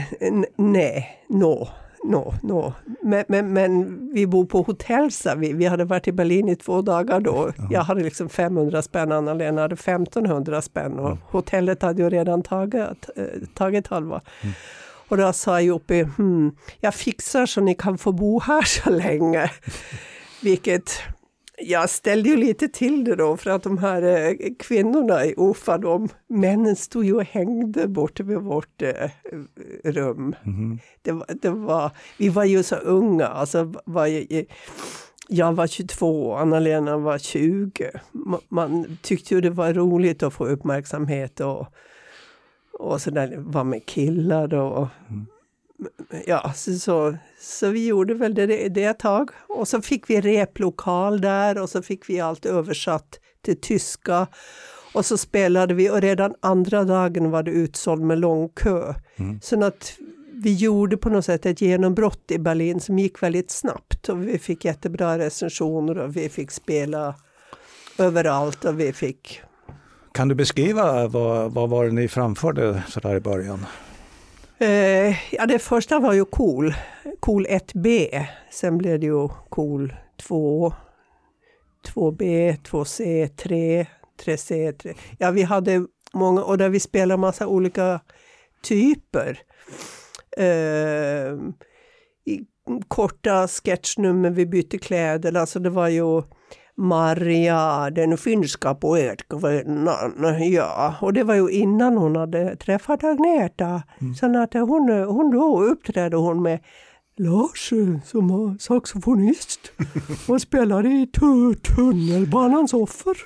nej, 0.55 1.23
no, 1.29 1.67
no, 2.03 2.33
no. 2.43 2.73
Men, 3.01 3.25
men, 3.27 3.53
men, 3.53 3.99
vi 4.13 4.27
bor 4.27 4.45
på 4.45 4.61
hotell, 4.61 5.11
sa 5.11 5.35
vi. 5.35 5.53
Vi 5.53 5.65
hade 5.65 5.85
varit 5.85 6.07
i 6.07 6.11
Berlin 6.11 6.49
i 6.49 6.55
två 6.55 6.81
dagar 6.81 7.19
då. 7.19 7.51
Jag 7.69 7.81
hade 7.81 8.03
liksom 8.03 8.29
500 8.29 8.81
spänn, 8.81 9.11
Anna-Lena 9.11 9.61
hade 9.61 9.73
1500 9.73 10.61
spänn 10.61 10.99
och 10.99 11.17
hotellet 11.31 11.81
hade 11.81 12.03
ju 12.03 12.09
redan 12.09 12.43
tagit, 12.43 13.09
eh, 13.15 13.25
tagit 13.53 13.87
halva. 13.87 14.21
Mm. 14.41 14.53
Och 15.07 15.17
då 15.17 15.33
sa 15.33 15.61
Joppi, 15.61 16.03
hmm, 16.17 16.55
jag 16.79 16.93
fixar 16.93 17.45
så 17.45 17.61
ni 17.61 17.75
kan 17.75 17.97
få 17.97 18.11
bo 18.11 18.39
här 18.39 18.61
så 18.61 18.89
länge. 18.89 19.51
Vilket 20.41 20.91
jag 21.57 21.89
ställde 21.89 22.29
ju 22.29 22.37
lite 22.37 22.67
till 22.67 23.03
det 23.03 23.15
då 23.15 23.37
för 23.37 23.49
att 23.49 23.63
de 23.63 23.77
här 23.77 24.01
eh, 24.01 24.33
kvinnorna 24.59 25.25
i 25.25 25.33
Ufa, 25.37 25.77
de, 25.77 26.09
männen 26.27 26.75
stod 26.75 27.05
ju 27.05 27.13
och 27.13 27.23
hängde 27.23 27.87
borta 27.87 28.23
vid 28.23 28.37
vårt 28.37 28.81
eh, 28.81 29.09
rum. 29.83 30.35
Mm. 30.45 30.79
Det, 31.01 31.23
det, 31.41 31.49
var, 31.49 31.91
vi 32.17 32.29
var 32.29 32.43
ju 32.43 32.63
så 32.63 32.75
unga, 32.75 33.27
alltså 33.27 33.73
var 33.85 34.07
jag, 34.07 34.45
jag 35.27 35.53
var 35.53 35.67
22, 35.67 36.35
Anna-Lena 36.35 36.97
var 36.97 37.17
20. 37.17 37.91
Man, 38.11 38.41
man 38.49 38.97
tyckte 39.01 39.35
ju 39.35 39.41
det 39.41 39.49
var 39.49 39.73
roligt 39.73 40.23
att 40.23 40.33
få 40.33 40.45
uppmärksamhet 40.45 41.39
och 41.39 41.67
och 42.79 43.01
så 43.01 43.11
där 43.11 43.35
var 43.37 43.63
med 43.63 43.85
killar 43.85 44.53
och 44.53 44.87
mm. 45.09 45.25
Ja, 46.25 46.53
så, 46.55 46.73
så, 46.73 47.17
så, 47.39 47.69
vi 47.69 47.87
gjorde 47.87 48.13
väl 48.13 48.33
det, 48.33 48.69
det 48.69 48.83
ett 48.83 48.99
tag. 48.99 49.29
Och 49.47 49.67
så 49.67 49.81
fick 49.81 50.09
vi 50.09 50.21
replokal 50.21 51.21
där 51.21 51.61
och 51.61 51.69
så 51.69 51.81
fick 51.81 52.09
vi 52.09 52.19
allt 52.19 52.45
översatt 52.45 53.19
till 53.41 53.61
tyska. 53.61 54.27
Och 54.93 55.05
så 55.05 55.17
spelade 55.17 55.73
vi 55.73 55.89
och 55.89 56.01
redan 56.01 56.33
andra 56.39 56.83
dagen 56.83 57.31
var 57.31 57.43
det 57.43 57.51
utsåld 57.51 58.01
med 58.01 58.19
lång 58.19 58.49
kö. 58.49 58.93
Mm. 59.15 59.41
Så 59.41 59.63
att 59.63 59.93
vi 60.33 60.53
gjorde 60.53 60.97
på 60.97 61.09
något 61.09 61.25
sätt 61.25 61.45
ett 61.45 61.61
genombrott 61.61 62.31
i 62.31 62.39
Berlin 62.39 62.79
som 62.79 62.99
gick 62.99 63.23
väldigt 63.23 63.51
snabbt 63.51 64.09
och 64.09 64.27
vi 64.27 64.39
fick 64.39 64.65
jättebra 64.65 65.17
recensioner 65.17 65.97
och 65.97 66.17
vi 66.17 66.29
fick 66.29 66.51
spela 66.51 67.15
överallt 67.97 68.65
och 68.65 68.79
vi 68.79 68.93
fick 68.93 69.41
kan 70.13 70.27
du 70.27 70.35
beskriva 70.35 71.07
vad, 71.07 71.53
vad 71.53 71.69
var 71.69 71.85
det 71.85 71.91
ni 71.91 72.07
framförde 72.07 72.83
så 72.87 72.99
där 72.99 73.15
i 73.15 73.19
början? 73.19 73.65
Eh, 74.63 75.15
ja, 75.31 75.45
det 75.45 75.59
första 75.59 75.99
var 75.99 76.13
ju 76.13 76.25
Cool, 76.25 76.73
Cool 77.19 77.45
1B. 77.45 78.25
Sen 78.51 78.77
blev 78.77 78.99
det 78.99 79.05
ju 79.05 79.29
Cool 79.49 79.93
2, 80.21 80.73
2B, 81.93 82.55
2C, 82.63 83.27
3, 83.27 83.85
3C. 84.25 84.71
3. 84.71 84.93
Ja, 85.17 85.31
vi 85.31 85.41
hade 85.43 85.85
många 86.13 86.43
och 86.43 86.57
där 86.57 86.69
vi 86.69 86.79
spelade 86.79 87.21
massa 87.21 87.47
olika 87.47 87.99
typer. 88.63 89.39
Eh, 90.37 91.33
i 92.25 92.39
korta 92.87 93.47
sketchnummer, 93.47 94.29
vi 94.29 94.45
bytte 94.45 94.77
kläder, 94.77 95.37
alltså 95.37 95.59
det 95.59 95.69
var 95.69 95.87
ju 95.87 96.23
Maria, 96.77 97.89
den 97.89 98.17
finska 98.17 98.75
poetkvinnan, 98.75 100.13
ja. 100.51 100.95
Och 101.01 101.13
det 101.13 101.23
var 101.23 101.35
ju 101.35 101.49
innan 101.49 101.97
hon 101.97 102.15
hade 102.15 102.55
träffat 102.55 103.03
Agneta. 103.03 103.83
Mm. 104.01 104.15
Så 104.15 104.37
att 104.39 104.53
hon, 104.53 104.89
hon 104.89 105.31
då 105.31 105.63
uppträdde 105.63 106.17
hon 106.17 106.41
med 106.41 106.59
Lars 107.17 107.73
som 108.05 108.27
var 108.27 108.57
saxofonist 108.59 109.59
och 110.27 110.41
spelade 110.41 110.89
i 110.89 111.07
tunnelbanans 111.75 112.73
offer. 112.73 113.17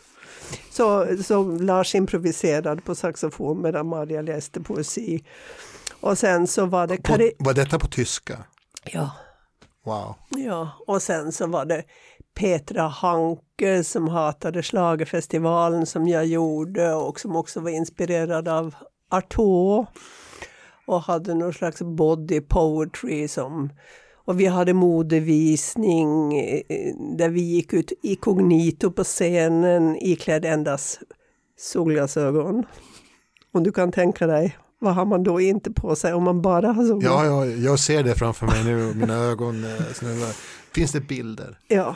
Så, 0.72 1.08
så 1.24 1.44
Lars 1.44 1.96
improviserade 1.96 2.82
på 2.82 2.96
saxofon 2.96 3.62
medan 3.62 3.88
Maria 3.88 4.22
läste 4.22 4.62
poesi. 4.62 5.24
Och 6.02 6.18
sen 6.18 6.48
så 6.48 6.66
var 6.66 6.88
det... 6.88 6.98
På, 6.98 7.18
var 7.40 7.54
detta 7.54 7.80
på 7.80 7.88
tyska? 7.88 8.38
Ja. 8.86 9.12
Wow. 9.86 10.16
Ja, 10.30 10.72
och 10.88 11.02
sen 11.02 11.32
så 11.32 11.48
var 11.48 11.66
det 11.66 11.84
Petra 12.38 12.88
Hanke 12.88 13.84
som 13.84 14.08
hatade 14.08 14.64
slagerfestivalen 14.64 15.86
som 15.86 16.08
jag 16.08 16.26
gjorde 16.26 16.94
och 16.94 17.20
som 17.20 17.36
också 17.36 17.60
var 17.60 17.70
inspirerad 17.70 18.48
av 18.48 18.76
Artaud 19.10 19.86
och 20.86 21.02
hade 21.02 21.34
någon 21.34 21.54
slags 21.54 21.82
body 21.82 22.42
poetry 22.42 23.28
som 23.28 23.70
och 24.26 24.40
vi 24.40 24.46
hade 24.46 24.74
modevisning 24.74 26.40
eh, 26.40 26.96
där 27.18 27.30
vi 27.30 27.42
gick 27.42 27.74
ut 27.74 27.92
inkognito 28.04 28.92
på 28.92 29.04
scenen 29.04 29.96
iklädd 29.96 30.46
endast 30.46 31.00
solglasögon. 31.58 32.64
Och 33.54 33.62
du 33.62 33.72
kan 33.72 33.92
tänka 33.92 34.28
dig, 34.28 34.58
vad 34.80 34.96
har 34.96 35.06
man 35.06 35.24
då 35.24 35.42
inte 35.42 35.72
på 35.72 35.96
sig 35.96 36.14
om 36.14 36.24
man 36.24 36.42
bara 36.42 36.68
har 36.68 36.86
solglasögon? 36.86 37.38
Ja, 37.38 37.46
ja, 37.46 37.52
jag 37.52 37.80
ser 37.80 38.04
det 38.04 38.16
framför 38.16 38.46
mig 38.46 38.64
nu, 38.64 38.94
mina 38.94 39.14
ögon 39.14 39.64
eh, 39.64 39.94
snurrar. 39.94 40.36
Finns 40.74 40.92
det 40.92 41.02
bilder? 41.02 41.60
Ja, 41.68 41.96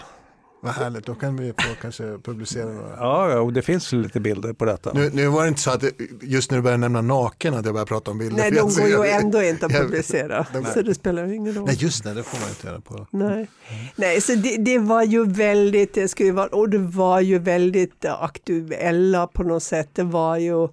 Vad 0.63 0.74
härligt, 0.74 1.06
då 1.06 1.15
kan 1.15 1.38
vi 1.38 1.47
få 1.54 1.76
kanske 1.82 2.04
publicera 2.24 2.65
några. 2.65 2.95
Ja, 2.97 3.39
och 3.39 3.54
det 3.54 3.62
finns 3.62 3.91
lite 3.91 4.19
bilder 4.19 4.54
på 4.54 4.65
detta. 4.65 4.91
Nu, 4.93 5.10
nu 5.13 5.28
var 5.28 5.41
det 5.41 5.47
inte 5.47 5.62
så 5.62 5.71
att 5.71 5.84
just 6.21 6.52
när 6.52 6.58
du 6.58 6.62
började 6.62 6.82
nämna 6.82 7.02
naken 7.02 7.54
att 7.54 7.65
jag 7.65 7.74
började 7.74 7.88
prata 7.89 8.12
om 8.12 8.17
bilder. 8.17 8.38
Nej, 8.38 8.52
de 8.86 8.91
går 8.91 9.06
ju 9.06 9.12
ändå 9.12 9.43
inte 9.43 9.65
att 9.65 9.71
publicera. 9.71 10.45
de- 10.54 10.65
Så 10.65 10.82
det 10.82 10.95
spelar 10.95 11.34
ingen 11.34 11.54
roll. 11.56 11.65
Nej, 11.65 11.76
just 11.80 12.04
det, 12.04 12.13
det 12.13 12.24
får 12.24 12.39
man 12.39 12.50
inte 12.50 12.67
göra 12.67 12.82
på. 12.82 13.08
Nej, 13.12 13.47
Nej 13.95 14.21
så 14.21 14.36
det, 14.36 14.58
det 14.58 14.80
var 14.80 15.04
ju 15.04 15.26
väldigt, 15.26 15.93
det 15.93 16.08
skulle 16.08 16.28
ju 16.30 16.34
vara, 16.36 16.47
och 16.47 16.69
det 16.69 16.78
var 16.78 17.19
ju 17.19 17.39
väldigt 17.39 18.06
aktuella 18.06 19.28
på 19.28 19.43
något 19.43 19.63
sätt. 19.63 19.89
Det 19.93 20.04
var 20.04 20.38
ju 20.38 20.67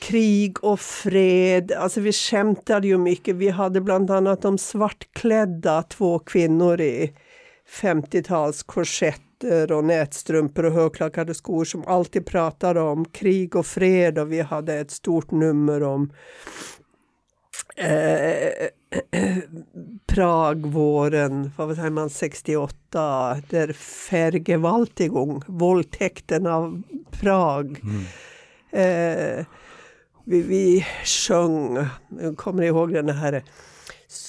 krig 0.00 0.64
och 0.64 0.80
fred, 0.80 1.72
alltså 1.72 2.00
vi 2.00 2.12
skämtade 2.12 2.86
ju 2.88 2.98
mycket. 2.98 3.36
Vi 3.36 3.48
hade 3.48 3.80
bland 3.80 4.10
annat 4.10 4.42
de 4.42 4.58
svartklädda 4.58 5.82
två 5.82 6.18
kvinnor 6.18 6.80
i 6.80 7.12
50-tals 7.80 8.62
korsetter 8.62 9.72
och 9.72 9.84
nätstrumpor 9.84 10.64
och 10.64 10.72
högklackade 10.72 11.34
skor 11.34 11.64
som 11.64 11.84
alltid 11.86 12.26
pratade 12.26 12.80
om 12.80 13.04
krig 13.04 13.56
och 13.56 13.66
fred 13.66 14.18
och 14.18 14.32
vi 14.32 14.40
hade 14.40 14.74
ett 14.74 14.90
stort 14.90 15.30
nummer 15.30 15.82
om 15.82 16.12
eh, 17.76 18.68
Prag 20.06 20.66
våren, 20.66 21.50
vad 21.56 21.76
säger 21.76 21.90
man, 21.90 22.10
68, 22.10 23.42
där 23.50 23.76
Vergewaltigung, 24.10 25.42
våldtäkten 25.46 26.46
av 26.46 26.82
Prag. 27.10 27.80
Eh, 28.72 29.44
vi, 30.24 30.42
vi 30.42 30.86
sjöng, 31.04 31.86
jag 32.20 32.36
kommer 32.36 32.62
ihåg 32.62 32.92
den 32.92 33.08
här 33.08 33.42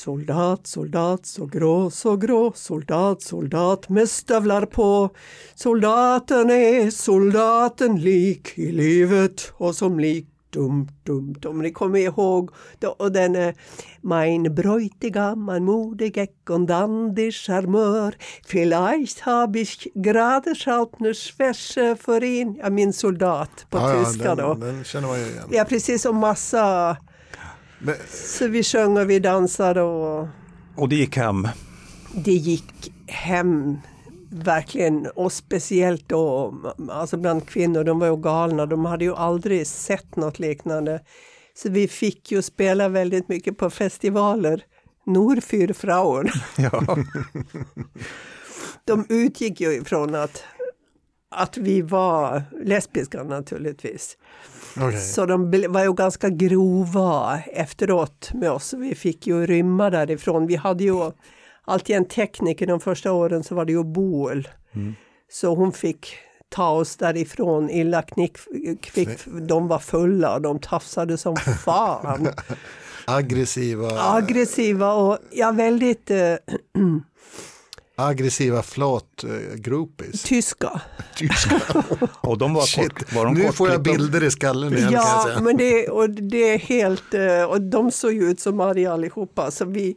Soldat, 0.05 0.67
soldat, 0.67 1.25
så 1.25 1.45
grå, 1.45 1.89
så 1.89 2.15
grå, 2.15 2.51
soldat, 2.55 3.21
soldat 3.21 3.89
med 3.89 4.09
stövlar 4.09 4.65
på. 4.65 5.09
Soldaten 5.55 6.49
är 6.49 6.89
soldaten 6.89 8.01
lik 8.01 8.57
i 8.57 8.71
livet 8.71 9.53
och 9.53 9.75
som 9.75 9.99
lik 9.99 10.27
dumt, 10.49 10.87
dumt. 11.03 11.35
Om 11.45 11.61
ni 11.61 11.71
kommer 11.71 11.99
ihåg, 11.99 12.51
då, 12.79 12.87
och 12.87 13.11
den 13.11 13.35
är 13.35 13.55
Mein 14.01 14.55
Bräutigam, 14.55 15.45
mein 15.45 15.63
Modegeck 15.63 16.49
und 16.49 16.67
dandy 16.67 17.31
Charmeur, 17.31 18.15
vielleicht 18.45 19.19
hab 19.19 19.55
ich 19.55 19.91
gerade 19.95 20.53
nu 20.99 21.13
Schwäche 21.13 21.95
för 21.95 22.23
in. 22.23 22.55
Ja, 22.55 22.69
min 22.69 22.93
soldat 22.93 23.65
på 23.69 23.79
tyska 23.79 24.35
den, 24.35 24.37
då. 24.37 24.53
den 24.53 24.83
känner 24.83 25.07
man 25.07 25.19
ju 25.19 25.25
igen. 25.25 25.43
Ja, 25.51 25.63
precis, 25.63 26.05
och 26.05 26.15
massa 26.15 26.97
Men, 27.85 27.95
så 28.09 28.47
vi 28.47 28.63
sjöng 28.63 28.97
och 28.97 29.09
vi 29.09 29.19
dansade 29.19 29.81
och 29.81 30.27
Och 30.75 30.89
det 30.89 30.95
gick 30.95 31.17
hem. 31.17 31.47
det 32.13 32.31
gick 32.31 32.93
hem 33.07 33.77
verkligen 34.29 35.07
och 35.15 35.31
speciellt 35.31 36.09
då 36.09 36.55
alltså 36.89 37.17
bland 37.17 37.47
kvinnor, 37.47 37.83
de 37.83 37.99
var 37.99 38.07
ju 38.07 38.17
galna, 38.17 38.65
de 38.65 38.85
hade 38.85 39.05
ju 39.05 39.15
aldrig 39.15 39.67
sett 39.67 40.15
något 40.15 40.39
liknande. 40.39 40.99
Så 41.57 41.69
vi 41.69 41.87
fick 41.87 42.31
ju 42.31 42.41
spela 42.41 42.89
väldigt 42.89 43.29
mycket 43.29 43.57
på 43.57 43.69
festivaler. 43.69 44.63
Nur 45.05 45.35
für 45.41 45.73
Frauen. 45.73 46.29
Ja. 46.57 46.97
De 48.85 49.05
utgick 49.09 49.61
ju 49.61 49.73
ifrån 49.73 50.15
att, 50.15 50.43
att 51.35 51.57
vi 51.57 51.81
var 51.81 52.43
lesbiska 52.63 53.23
naturligtvis. 53.23 54.17
okej. 54.77 54.99
Så 54.99 55.25
de 55.25 55.51
var 55.69 55.83
ju 55.83 55.93
ganska 55.93 56.29
grova 56.29 57.39
efteråt 57.53 58.29
med 58.33 58.51
oss. 58.51 58.73
Vi 58.73 58.95
fick 58.95 59.27
ju 59.27 59.45
rymma 59.45 59.89
därifrån. 59.89 60.47
Vi 60.47 60.55
hade 60.55 60.83
ju 60.83 61.11
alltid 61.65 61.95
en 61.95 62.05
tekniker 62.05 62.67
de 62.67 62.79
första 62.79 63.11
åren 63.11 63.43
så 63.43 63.55
var 63.55 63.65
det 63.65 63.71
ju 63.71 63.83
Boel. 63.83 64.47
Så 65.31 65.55
hon 65.55 65.71
fick 65.71 66.17
ta 66.49 66.69
oss 66.69 66.95
därifrån 66.95 67.69
illa 67.69 68.01
knick, 68.01 68.37
kvick. 68.81 69.25
De 69.41 69.67
var 69.67 69.79
fulla 69.79 70.33
och 70.35 70.41
de 70.41 70.59
tafsade 70.59 71.17
som 71.17 71.35
fan. 71.35 72.27
Aggressiva, 73.07 73.87
Aggressiva 73.99 74.93
och 74.93 75.17
ja, 75.31 75.51
väldigt 75.51 76.11
eh, 76.11 76.17
aggressiva 77.95 78.63
flåt 78.63 79.23
uh, 79.23 79.55
groupies. 79.55 80.23
tyska. 80.23 80.81
Tyska. 81.15 81.61
Och 82.21 82.37
de 82.37 82.53
var, 82.53 82.61
Shit. 82.61 82.93
kort, 82.93 83.13
var 83.13 83.25
de 83.25 83.33
Nu 83.33 83.51
får 83.51 83.69
jag 83.69 83.81
bilder 83.81 84.23
i 84.23 84.31
skallen 84.31 84.77
igen 84.77 84.89
Ja, 84.91 85.39
men 85.41 85.57
det, 85.57 85.87
och 85.89 86.09
det 86.09 86.53
är 86.53 86.57
helt... 86.59 87.13
eh, 87.13 87.43
Och 87.43 87.61
de 87.61 87.91
såg 87.91 88.13
ju 88.13 88.29
ut 88.29 88.39
som 88.39 88.59
arga 88.59 88.91
allihopa. 88.93 89.51
Så 89.51 89.65
vi, 89.65 89.95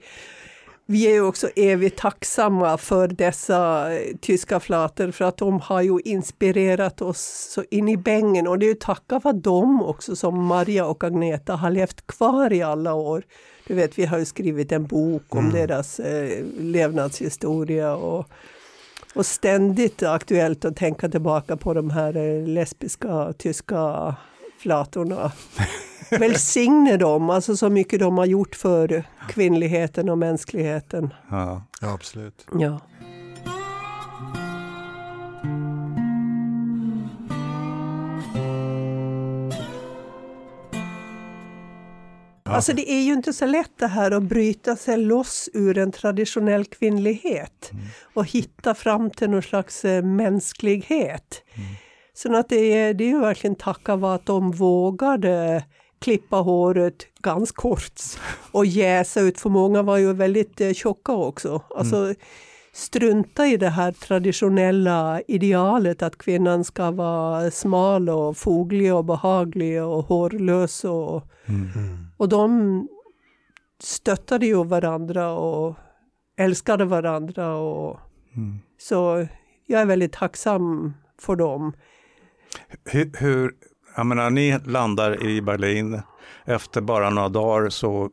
vi 0.90 1.16
är 1.16 1.20
också 1.20 1.48
evigt 1.56 1.98
tacksamma 1.98 2.78
för 2.78 3.08
dessa 3.08 3.92
eh, 3.94 4.16
tyska 4.20 4.60
flator 4.60 5.10
för 5.10 5.24
att 5.24 5.36
de 5.36 5.60
har 5.60 5.82
ju 5.82 6.00
inspirerat 6.04 7.02
oss 7.02 7.50
så 7.54 7.64
in 7.70 7.88
i 7.88 7.96
bängen. 7.96 8.48
Och 8.48 8.58
det 8.58 8.66
är 8.66 8.68
ju 8.68 8.74
tacka 8.74 9.18
vare 9.18 9.36
dem 9.36 9.82
också 9.82 10.16
som 10.16 10.44
Maria 10.44 10.86
och 10.86 11.04
Agneta 11.04 11.56
har 11.56 11.70
levt 11.70 12.06
kvar 12.06 12.52
i 12.52 12.62
alla 12.62 12.94
år. 12.94 13.22
Du 13.66 13.74
vet, 13.74 13.98
vi 13.98 14.06
har 14.06 14.18
ju 14.18 14.24
skrivit 14.24 14.72
en 14.72 14.86
bok 14.86 15.34
om 15.34 15.50
deras 15.50 16.00
eh, 16.00 16.44
levnadshistoria 16.58 17.94
och, 17.96 18.26
och 19.14 19.26
ständigt 19.26 20.02
aktuellt 20.02 20.64
att 20.64 20.76
tänka 20.76 21.08
tillbaka 21.08 21.56
på 21.56 21.74
de 21.74 21.90
här 21.90 22.16
eh, 22.16 22.46
lesbiska 22.46 23.32
tyska 23.32 24.14
flatorna. 24.58 25.32
Välsigne 26.10 26.96
dem, 26.96 27.30
alltså 27.30 27.56
så 27.56 27.70
mycket 27.70 28.00
de 28.00 28.18
har 28.18 28.26
gjort 28.26 28.54
för 28.54 29.04
kvinnligheten 29.28 30.08
och 30.08 30.18
mänskligheten. 30.18 31.14
Ja. 31.30 31.62
Ja, 31.80 31.94
absolut. 31.94 32.46
Ja. 32.58 32.80
Alltså 42.44 42.72
det 42.72 42.90
är 42.90 43.02
ju 43.02 43.12
inte 43.12 43.32
så 43.32 43.46
lätt 43.46 43.78
det 43.78 43.86
här 43.86 44.10
att 44.10 44.22
bryta 44.22 44.76
sig 44.76 44.96
loss 44.96 45.48
ur 45.54 45.78
en 45.78 45.92
traditionell 45.92 46.64
kvinnlighet 46.64 47.70
och 48.14 48.26
hitta 48.26 48.74
fram 48.74 49.10
till 49.10 49.30
någon 49.30 49.42
slags 49.42 49.84
eh, 49.84 50.04
mänsklighet. 50.04 51.42
Så 52.14 52.36
att 52.36 52.48
det 52.48 52.56
är, 52.56 52.94
det 52.94 53.04
är 53.04 53.08
ju 53.08 53.20
verkligen 53.20 53.56
tacka 53.56 53.96
vare 53.96 54.14
att 54.14 54.26
de 54.26 54.50
vågade 54.50 55.64
klippa 55.98 56.36
håret 56.36 57.06
ganska 57.22 57.56
kort 57.62 58.00
och 58.52 58.66
jäsa 58.66 59.20
ut, 59.20 59.40
för 59.40 59.50
många 59.50 59.82
var 59.82 59.98
ju 59.98 60.12
väldigt 60.12 60.60
eh, 60.60 60.72
tjocka 60.72 61.12
också. 61.12 61.62
Alltså, 61.76 62.14
strunta 62.72 63.46
i 63.46 63.56
det 63.56 63.68
här 63.68 63.92
traditionella 63.92 65.20
idealet 65.28 66.02
att 66.02 66.18
kvinnan 66.18 66.64
ska 66.64 66.90
vara 66.90 67.50
smal 67.50 68.08
och 68.08 68.36
foglig 68.36 68.94
och 68.94 69.04
behaglig 69.04 69.82
och 69.82 70.04
hårlös. 70.04 70.84
Och, 70.84 71.22
och 72.16 72.28
de 72.28 72.88
stöttade 73.82 74.46
ju 74.46 74.64
varandra 74.64 75.32
och 75.32 75.76
älskade 76.36 76.84
varandra. 76.84 77.56
Och, 77.56 78.00
Så 78.78 79.26
jag 79.66 79.80
är 79.80 79.86
väldigt 79.86 80.12
tacksam 80.12 80.94
för 81.20 81.36
dem. 81.36 81.72
Hur, 82.84 83.12
hur, 83.18 83.54
jag 83.98 84.06
menar, 84.06 84.30
ni 84.30 84.58
landar 84.64 85.26
i 85.26 85.42
Berlin, 85.42 86.02
efter 86.44 86.80
bara 86.80 87.10
några 87.10 87.28
dagar 87.28 87.68
så 87.68 88.10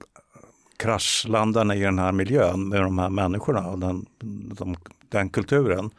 kraschlandar 0.77 1.63
ni 1.63 1.75
i 1.75 1.83
den 1.83 1.99
här 1.99 2.11
miljön 2.11 2.69
med 2.69 2.81
de 2.81 2.99
här 2.99 3.09
människorna 3.09 3.67
och 3.67 3.79
den, 3.79 4.05
de, 4.57 4.75
den 5.09 5.29
kulturen. 5.29 5.89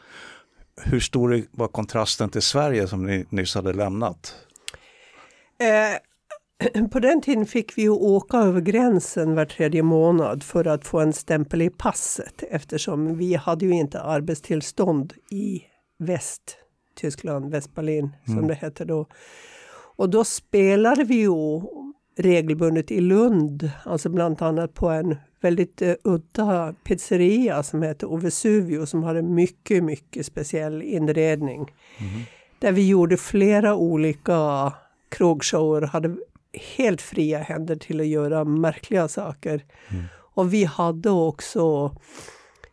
Hur 0.83 1.01
stor 1.01 1.43
var 1.51 1.69
kontrasten 1.69 2.31
till 2.31 2.43
Sverige 2.43 2.89
som 2.89 3.07
ni 3.07 3.27
nyss 3.29 3.55
hade 3.55 3.73
lämnat? 3.73 4.35
Eh, 5.59 6.89
på 6.93 6.99
den 6.99 7.21
tiden 7.21 7.47
fick 7.47 7.79
vi 7.79 7.83
ju 7.83 7.91
åka 7.91 8.37
över 8.37 8.61
gränsen 8.61 9.35
var 9.35 9.45
tredje 9.45 9.83
månad 9.83 10.43
för 10.43 10.67
att 10.67 10.87
få 10.87 11.01
en 11.01 11.13
stämpel 11.13 11.63
i 11.63 11.71
passet 11.71 12.45
eftersom 12.51 13.19
vi 13.19 13.35
hade 13.35 13.65
ju 13.65 13.73
inte 13.73 14.01
arbetstillstånd 14.01 15.13
i 15.31 15.63
Västtyskland, 15.99 17.51
Västberlin 17.51 18.17
som 18.25 18.47
det 18.47 18.55
hette 18.55 18.85
då. 18.85 19.07
Och 19.97 20.11
då 20.11 20.25
spelade 20.25 21.05
vi 21.05 21.15
ju 21.15 21.63
regelbundet 22.19 22.91
i 22.91 23.01
Lund, 23.01 23.71
alltså 23.85 24.09
bland 24.09 24.43
annat 24.43 24.75
på 24.75 24.89
en 24.89 25.17
väldigt 25.41 25.83
eh, 25.83 25.95
udda 26.05 26.75
pizzeria 26.85 27.63
som 27.63 27.83
heter 27.83 28.07
Ovesuvio 28.07 28.87
som 28.87 29.03
hade 29.03 29.23
mycket, 29.23 29.85
mycket 29.85 30.27
speciell 30.27 30.83
inredning. 30.83 31.73
Där 32.59 32.73
vi 32.73 32.89
gjorde 32.89 33.17
flera 33.17 33.75
olika 33.75 34.73
krogshower, 35.09 35.83
hade 35.83 36.17
helt 36.77 37.03
fria 37.03 37.39
händer 37.39 37.77
till 37.77 38.01
att 38.01 38.07
göra 38.07 38.45
märkliga 38.45 39.09
saker. 39.09 39.65
Och 40.35 40.55
vi 40.55 40.65
hade 40.65 41.11
också 41.11 41.97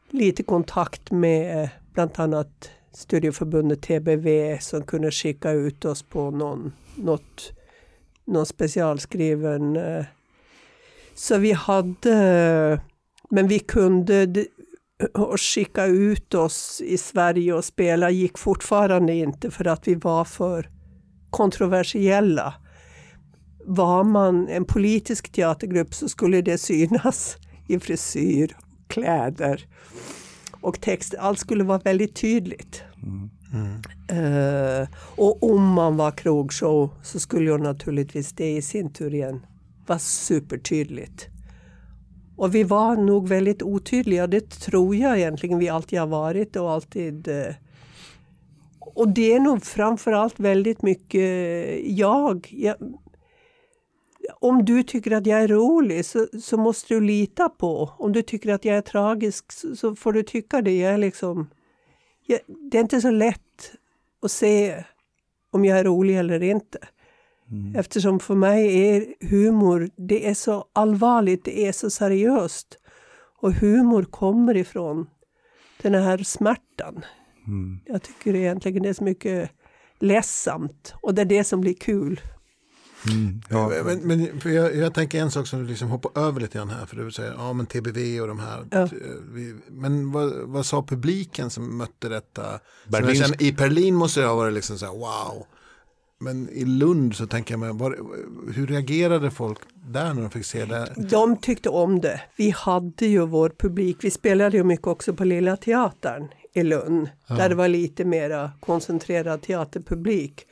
lite 0.10 0.44
kontakt 0.44 1.12
med 1.12 1.70
bland 1.94 2.12
annat 2.16 2.70
studieförbundet 2.94 3.82
TBV 3.82 4.58
som 4.60 4.84
kunde 4.84 5.12
skicka 5.12 5.52
ut 5.52 5.86
oss 5.86 6.04
på 6.04 6.32
någon, 6.32 6.74
något, 6.96 7.54
någon 8.26 8.46
specialskriven... 8.46 9.76
Eh, 9.76 10.06
så 11.16 11.38
vi 11.38 11.52
hade... 11.52 12.82
Men 13.30 13.48
vi 13.48 13.60
kunde... 13.60 14.46
och 15.14 15.42
skicka 15.42 15.86
ut 15.86 16.34
oss 16.34 16.82
i 16.86 16.98
Sverige 16.98 17.54
och 17.54 17.66
spela 17.66 18.10
gick 18.10 18.38
fortfarande 18.38 19.14
inte 19.14 19.52
för 19.52 19.68
att 19.68 19.88
vi 19.88 19.96
var 19.96 20.26
för 20.26 20.70
kontroversiella. 21.30 22.54
Var 23.66 24.04
man 24.04 24.48
en 24.48 24.66
politisk 24.66 25.32
teatergrupp 25.32 25.94
så 25.94 26.10
skulle 26.10 26.42
det 26.42 26.58
synas 26.58 27.38
i 27.68 27.80
frisyr, 27.80 28.56
kläder 28.88 29.68
och 30.64 30.82
text. 30.82 31.16
Allt 31.20 31.40
skulle 31.40 31.64
vara 31.64 31.78
väldigt 31.78 32.16
tydligt. 32.16 32.84
Mm. 33.04 33.30
Uh, 34.12 34.88
och 35.16 35.44
om 35.44 35.68
man 35.68 35.98
var 35.98 36.12
krogshow 36.12 36.90
så 37.04 37.20
skulle 37.20 37.52
ju 37.52 37.58
naturligtvis 37.58 38.32
det 38.32 38.52
i 38.52 38.62
sin 38.62 38.94
tur 38.94 39.14
igen 39.14 39.46
vara 39.88 40.00
supertydligt. 40.00 41.28
Och 42.36 42.56
vi 42.56 42.64
var 42.64 42.96
nog 42.96 43.28
väldigt 43.28 43.64
otydliga, 43.64 44.28
det 44.28 44.50
tror 44.50 44.96
jag 44.96 45.18
egentligen 45.18 45.60
vi 45.60 45.70
alltid 45.70 46.00
har 46.00 46.08
varit 46.08 46.56
och 46.56 46.72
alltid 46.72 47.28
uh, 47.28 47.54
och 48.96 49.10
det 49.10 49.34
är 49.34 49.40
nog 49.40 49.64
framförallt 49.64 50.40
väldigt 50.40 50.82
mycket 50.82 51.80
jag. 51.86 52.48
jag. 52.52 52.76
Om 54.40 54.66
du 54.66 54.84
tycker 54.84 55.12
att 55.12 55.26
jag 55.26 55.44
är 55.44 55.48
rolig 55.48 56.06
så, 56.06 56.28
så, 56.42 56.58
måste 56.58 56.94
du 56.94 57.02
lita 57.02 57.50
på. 57.50 57.94
Om 57.98 58.12
du 58.12 58.22
tycker 58.22 58.54
att 58.54 58.66
jag 58.66 58.78
är 58.78 58.82
tragisk 58.82 59.52
så, 59.52 59.76
så 59.76 59.96
får 59.96 60.14
du 60.14 60.24
tycka 60.24 60.62
det. 60.62 60.78
Jag 60.78 60.94
är 60.94 60.98
liksom, 60.98 61.50
jag, 62.26 62.40
det 62.72 62.78
är 62.78 62.82
inte 62.82 63.02
så 63.02 63.12
lätt 63.12 63.72
att 64.22 64.32
se 64.32 64.84
om 65.52 65.66
jag 65.66 65.80
är 65.80 65.84
rolig 65.84 66.18
eller 66.18 66.44
inte. 66.44 66.80
Mm. 67.52 67.76
Eftersom 67.76 68.20
för 68.20 68.36
mig 68.36 68.90
är 68.90 69.28
humor, 69.30 69.90
det 69.96 70.28
är 70.28 70.34
så 70.34 70.66
allvarligt, 70.74 71.46
det 71.46 71.68
är 71.68 71.72
så 71.72 71.90
seriöst. 71.90 72.80
Och 73.42 73.54
humor 73.54 74.04
kommer 74.04 74.58
ifrån 74.58 75.08
den 75.82 75.94
här 75.94 76.18
smärtan. 76.18 77.06
Mm. 77.48 77.80
Jag 77.86 78.02
tycker 78.02 78.36
egentligen 78.36 78.84
det 78.84 78.90
är 78.90 78.94
så 78.94 79.04
mycket 79.04 79.52
ledsamt 80.00 80.94
och 81.02 81.14
det 81.14 81.22
är 81.22 81.26
det 81.26 81.44
som 81.44 81.62
blir 81.62 81.74
kul. 81.74 82.22
Mm, 83.12 83.42
ja. 83.50 83.72
Men, 83.86 84.00
men 84.00 84.54
jag, 84.54 84.76
jag, 84.76 84.94
tänker 84.94 85.22
en 85.22 85.32
sak 85.32 85.48
som 85.48 85.60
du 85.60 85.70
liksom 85.70 85.90
hoppar 85.90 86.22
över 86.22 86.42
lite 86.42 86.58
grann 86.58 86.70
här. 86.70 86.86
För 86.86 86.96
du 86.96 87.12
säger 87.12 87.34
ja 87.38 87.54
men 87.54 87.66
TBV 87.66 88.22
och 88.22 88.28
de 88.28 88.40
här. 88.40 88.66
Ja. 88.72 88.90
Men 89.68 90.12
vad, 90.12 90.34
vad 90.34 90.66
sa 90.66 90.84
publiken 90.84 91.50
som 91.50 91.78
mötte 91.78 92.10
detta? 92.10 92.60
Berlin. 92.88 93.16
Känner, 93.16 93.44
I 93.44 93.54
Berlin 93.54 93.96
måste 93.96 94.24
ha 94.24 94.36
varit 94.36 94.54
liksom 94.54 94.78
så 94.78 94.86
här 94.86 94.94
wow. 94.94 95.46
Men 96.20 96.50
i 96.50 96.66
Lund 96.66 97.16
så 97.16 97.28
tänker 97.28 97.54
jag 97.54 97.60
mig, 97.60 97.74
var, 97.74 97.98
hur 98.54 98.68
reagerade 98.68 99.32
folk 99.32 99.60
där 99.74 100.14
när 100.14 100.22
de 100.22 100.32
fick 100.32 100.46
se 100.46 100.66
det? 100.66 100.94
De 100.96 101.38
tyckte 101.38 101.70
om 101.70 102.02
det. 102.02 102.22
Vi 102.36 102.50
hade 102.50 103.06
ju 103.06 103.26
vår 103.26 103.50
publik. 103.50 103.98
Vi 104.02 104.12
spelade 104.12 104.58
ju 104.58 104.64
mycket 104.64 104.88
också 104.88 105.14
på 105.14 105.24
Lilla 105.24 105.58
Teatern 105.58 106.28
i 106.54 106.64
Lund. 106.64 107.10
Ja. 107.28 107.36
Där 107.36 107.50
det 107.50 107.56
var 107.56 107.68
lite 107.68 108.06
mera 108.06 108.52
koncentrerad 108.60 109.42
teaterpublik. 109.42 110.48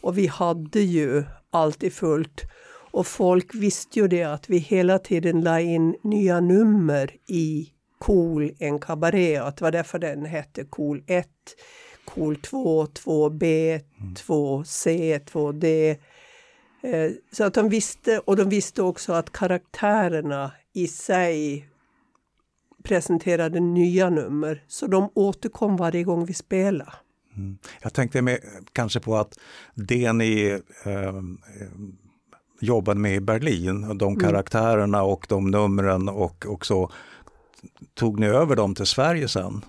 Och 0.00 0.18
vi 0.18 0.26
hade 0.26 0.80
ju 0.80 1.24
alltid 1.52 1.92
fullt. 1.92 2.42
Och 2.90 3.06
folk 3.06 3.54
visste 3.54 3.98
ju 3.98 4.08
det 4.08 4.22
att 4.22 4.50
vi 4.50 4.58
hela 4.58 4.98
tiden 4.98 5.40
la 5.40 5.60
in 5.60 5.96
nya 6.02 6.40
nummer 6.40 7.16
i 7.26 7.68
Cool, 7.98 8.52
en 8.58 8.78
kabaré. 8.78 9.36
Att 9.36 9.56
det 9.56 9.64
var 9.64 9.72
därför 9.72 9.98
den 9.98 10.24
hette 10.24 10.64
Cool 10.64 11.02
1, 11.06 11.28
Cool 12.04 12.36
2, 12.36 12.86
2B, 12.86 13.80
2C, 14.26 15.18
2D. 15.24 15.96
Så 17.32 17.44
att 17.44 17.54
de 17.54 17.68
visste, 17.68 18.18
och 18.18 18.36
de 18.36 18.48
visste 18.48 18.82
också 18.82 19.12
att 19.12 19.32
karaktärerna 19.32 20.52
i 20.72 20.86
sig 20.88 21.68
presenterade 22.82 23.60
nya 23.60 24.10
nummer. 24.10 24.64
Så 24.68 24.86
de 24.86 25.10
återkom 25.14 25.76
varje 25.76 26.02
gång 26.02 26.24
vi 26.24 26.34
spelade. 26.34 26.92
Mm. 27.36 27.58
Jag 27.82 27.92
tänkte 27.92 28.22
med, 28.22 28.38
kanske 28.72 29.00
på 29.00 29.16
att 29.16 29.38
det 29.74 30.12
ni 30.12 30.60
eh, 30.84 31.22
jobbade 32.60 33.00
med 33.00 33.14
i 33.14 33.20
Berlin, 33.20 33.98
de 33.98 34.12
mm. 34.12 34.20
karaktärerna 34.20 35.02
och 35.02 35.26
de 35.28 35.50
numren 35.50 36.08
och, 36.08 36.46
och 36.46 36.66
så, 36.66 36.90
tog 37.94 38.20
ni 38.20 38.26
över 38.26 38.56
dem 38.56 38.74
till 38.74 38.86
Sverige 38.86 39.28
sen? 39.28 39.64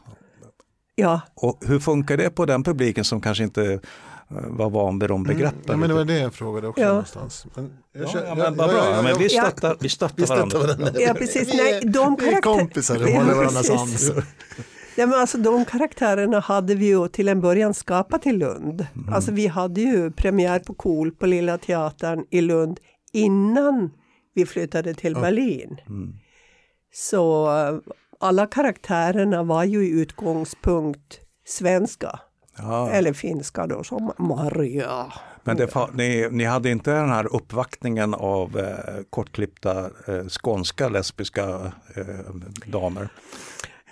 Ja. 0.96 1.22
Och 1.34 1.64
hur 1.66 1.80
funkar 1.80 2.18
det 2.18 2.30
på 2.30 2.46
den 2.46 2.64
publiken 2.64 3.04
som 3.04 3.22
kanske 3.22 3.44
inte 3.44 3.80
Eh, 4.36 4.50
var 4.50 4.70
van 4.70 5.00
vid 5.00 5.10
de 5.10 5.26
mm. 5.26 5.38
begreppen. 5.38 5.60
Mm, 5.60 5.72
ja, 5.72 5.78
men 5.78 5.90
det 5.90 5.96
var 5.96 6.06
det 6.06 6.20
jag 6.20 6.34
frågade 6.34 6.68
också 6.68 6.82
ja. 6.82 6.88
någonstans. 6.88 7.46
Men 7.56 7.74
jag, 7.94 8.04
ja, 8.04 8.10
ja, 8.28 8.36
men 8.36 8.56
vad 8.56 8.70
bra, 8.70 9.02
men 9.02 9.18
vi 9.18 9.30
stöttar, 9.30 9.78
vi 9.80 9.90
stöttar, 9.90 10.16
vi 10.18 10.26
stöttar 10.26 10.36
varandra. 10.36 10.60
varandra. 10.60 11.02
Ja, 11.02 11.14
precis. 11.14 11.54
Nej, 11.54 11.82
de 11.84 12.18
vi 12.20 12.28
är 12.28 12.42
kompisar, 12.42 12.98
vi 12.98 13.16
håller 13.16 13.34
varandras 13.34 13.70
hand. 13.70 14.24
Ja, 14.96 15.06
men 15.08 15.20
alltså, 15.20 15.38
de 15.38 15.66
karaktärerna 15.66 16.40
hade 16.40 16.76
vi 16.76 16.86
ju 16.86 17.08
till 17.08 17.30
en 17.30 17.42
början 17.42 17.74
skapat 17.74 18.28
i 18.28 18.32
Lund. 18.32 18.88
Mm. 18.96 19.14
Alltså, 19.14 19.32
vi 19.32 19.48
hade 19.48 19.82
ju 19.82 20.12
premiär 20.12 20.60
på 20.60 20.74
KOL 20.74 21.12
på 21.12 21.26
Lilla 21.26 21.58
Teatern 21.58 22.26
i 22.30 22.42
Lund 22.42 22.80
innan 23.14 23.92
vi 24.34 24.46
flyttade 24.46 24.94
till 24.94 25.14
Berlin. 25.14 25.78
Mm. 25.88 26.14
Så 26.94 27.46
eh, 27.58 27.94
alla 28.20 28.48
karaktärerna 28.48 29.44
var 29.44 29.64
ju 29.64 29.86
i 29.86 30.02
utgångspunkt 30.02 31.20
svenska. 31.46 32.20
Ja. 32.58 32.90
Eller 32.90 33.14
finska 33.14 33.68
då 33.68 33.84
som 33.84 34.12
Maria. 34.18 35.14
Men 35.44 35.58
det, 35.58 35.76
ni, 35.94 36.28
ni 36.32 36.44
hade 36.44 36.70
inte 36.70 36.92
den 36.92 37.10
här 37.10 37.36
uppvaktningen 37.36 38.14
av 38.14 38.60
eh, 38.60 39.04
kortklippta 39.10 39.86
eh, 40.08 40.26
skånska 40.28 40.90
lesbiska 40.90 41.72
eh, 41.96 42.36
damer? 42.66 43.10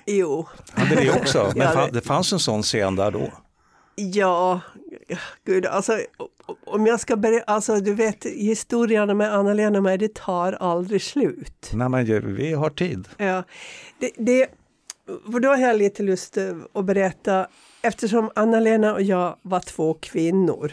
Jo. 0.06 0.48
Hade 0.72 0.96
ni 0.96 1.10
också? 1.10 1.52
Men 1.56 1.68
ja, 1.68 1.90
det 1.94 2.02
fanns 2.02 2.34
en 2.34 2.40
sån 2.40 2.64
scen 2.64 2.96
där 2.96 3.12
då? 3.12 3.32
Ja, 3.96 4.62
gud 5.46 5.66
alltså 5.66 6.00
om 6.66 6.88
jag 6.88 7.00
ska 7.00 7.16
börja, 7.16 7.44
alltså 7.48 7.80
du 7.80 7.94
vet 7.94 8.26
historien 8.26 9.18
med 9.18 9.34
Anna-Lena 9.34 9.78
och 9.78 9.84
mig, 9.84 9.98
det 9.98 10.14
tar 10.14 10.54
aldrig 10.54 11.02
slut. 11.02 11.70
Nej 11.74 11.90
men 11.90 12.36
vi 12.36 12.54
har 12.54 12.70
tid. 12.70 13.08
Ja, 13.18 13.44
det, 14.00 14.12
det, 14.18 14.48
för 15.32 15.40
då 15.40 15.50
har 15.50 15.58
jag 15.58 15.78
lite 15.78 16.04
lust 16.04 16.38
att 16.74 16.86
berätta 16.86 17.48
eftersom 17.82 18.32
Anna-Lena 18.36 18.94
och 18.94 19.02
jag 19.02 19.36
var 19.42 19.60
två 19.60 19.94
kvinnor 19.94 20.72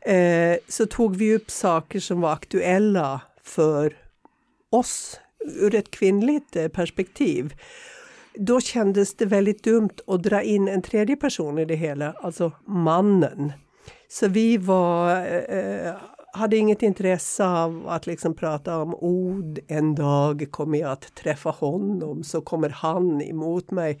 eh, 0.00 0.56
så 0.68 0.86
tog 0.86 1.16
vi 1.16 1.34
upp 1.34 1.50
saker 1.50 2.00
som 2.00 2.20
var 2.20 2.32
aktuella 2.32 3.20
för 3.42 3.96
oss 4.70 5.20
ur 5.60 5.74
ett 5.74 5.90
kvinnligt 5.90 6.56
eh, 6.56 6.68
perspektiv. 6.68 7.54
Då 8.40 8.60
kändes 8.60 9.14
det 9.14 9.26
väldigt 9.26 9.64
dumt 9.64 9.94
att 10.06 10.22
dra 10.22 10.42
in 10.42 10.68
en 10.68 10.82
tredje 10.82 11.16
person 11.16 11.58
i 11.58 11.64
det 11.64 11.74
hela, 11.74 12.12
alltså 12.12 12.52
mannen. 12.66 13.52
Så 14.08 14.28
vi 14.28 14.56
var, 14.56 15.16
eh, 15.16 15.58
eh, 15.58 15.94
hade 16.32 16.56
inget 16.56 16.82
intresse 16.82 17.44
av 17.44 17.88
att 17.88 18.06
liksom 18.06 18.34
prata 18.34 18.78
om 18.78 18.94
ord. 18.94 19.58
En 19.68 19.94
dag 19.94 20.46
kommer 20.50 20.78
jag 20.78 20.90
att 20.90 21.14
träffa 21.14 21.50
honom, 21.50 22.24
så 22.24 22.40
kommer 22.40 22.68
han 22.68 23.22
emot 23.22 23.70
mig. 23.70 24.00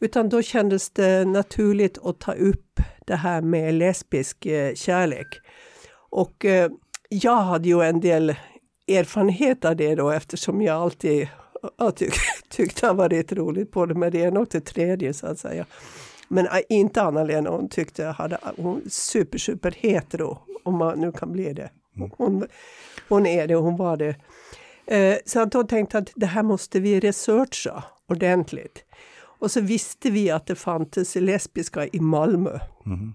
Utan 0.00 0.28
då 0.28 0.42
kändes 0.42 0.90
det 0.90 1.24
naturligt 1.24 1.98
att 2.04 2.20
ta 2.20 2.32
upp 2.32 2.80
det 3.06 3.16
här 3.16 3.42
med 3.42 3.74
lesbisk 3.74 4.46
eh, 4.46 4.74
kärlek. 4.74 5.26
Och 6.10 6.44
eh, 6.44 6.70
jag 7.08 7.36
hade 7.36 7.68
ju 7.68 7.82
en 7.82 8.00
del 8.00 8.34
erfarenhet 8.88 9.64
av 9.64 9.76
det 9.76 9.94
då 9.94 10.10
eftersom 10.10 10.62
jag 10.62 10.82
alltid 10.82 11.28
jag 11.78 11.96
tycker, 11.96 12.20
tyckt 12.56 12.80
det 12.80 12.86
har 12.86 12.94
varit 12.94 13.32
roligt 13.32 13.70
både 13.70 13.94
med 13.94 14.12
det 14.12 14.18
ena 14.18 14.40
och 14.40 14.48
det 14.50 14.60
tredje 14.60 15.14
så 15.14 15.26
att 15.26 15.38
säga. 15.38 15.66
Men 16.28 16.46
eh, 16.46 16.60
inte 16.68 17.02
Anna-Lena, 17.02 17.50
hon 17.50 17.68
tyckte 17.68 18.04
hade, 18.04 18.38
hon 18.56 18.82
super 18.90 19.38
super 19.38 19.74
hetero, 19.78 20.38
om 20.62 20.76
man 20.76 21.00
nu 21.00 21.12
kan 21.12 21.32
bli 21.32 21.52
det. 21.52 21.70
Mm. 21.96 22.10
Hon, 22.16 22.46
hon 23.08 23.26
är 23.26 23.46
det, 23.46 23.54
hon 23.54 23.76
var 23.76 23.96
det. 23.96 24.16
så 25.24 25.40
att 25.40 25.52
då 25.52 25.64
tänkte 25.64 25.98
att 25.98 26.10
det 26.14 26.26
här 26.26 26.42
måste 26.42 26.80
vi 26.80 27.00
researcha 27.00 27.84
ordentligt. 28.08 28.84
Och 29.38 29.50
så 29.50 29.60
visste 29.60 30.10
vi 30.10 30.30
att 30.30 30.46
det 30.46 30.54
fanns 30.54 31.14
lesbiska 31.14 31.86
i 31.86 32.00
Malmö. 32.00 32.58
Mm. 32.86 33.14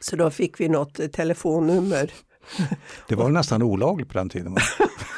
Så 0.00 0.16
då 0.16 0.30
fick 0.30 0.60
vi 0.60 0.68
något 0.68 1.12
telefonnummer. 1.12 2.12
Det 3.08 3.14
var 3.14 3.28
nästan 3.28 3.62
olagligt 3.62 4.08
på 4.08 4.18
den 4.18 4.28
tiden. 4.28 4.56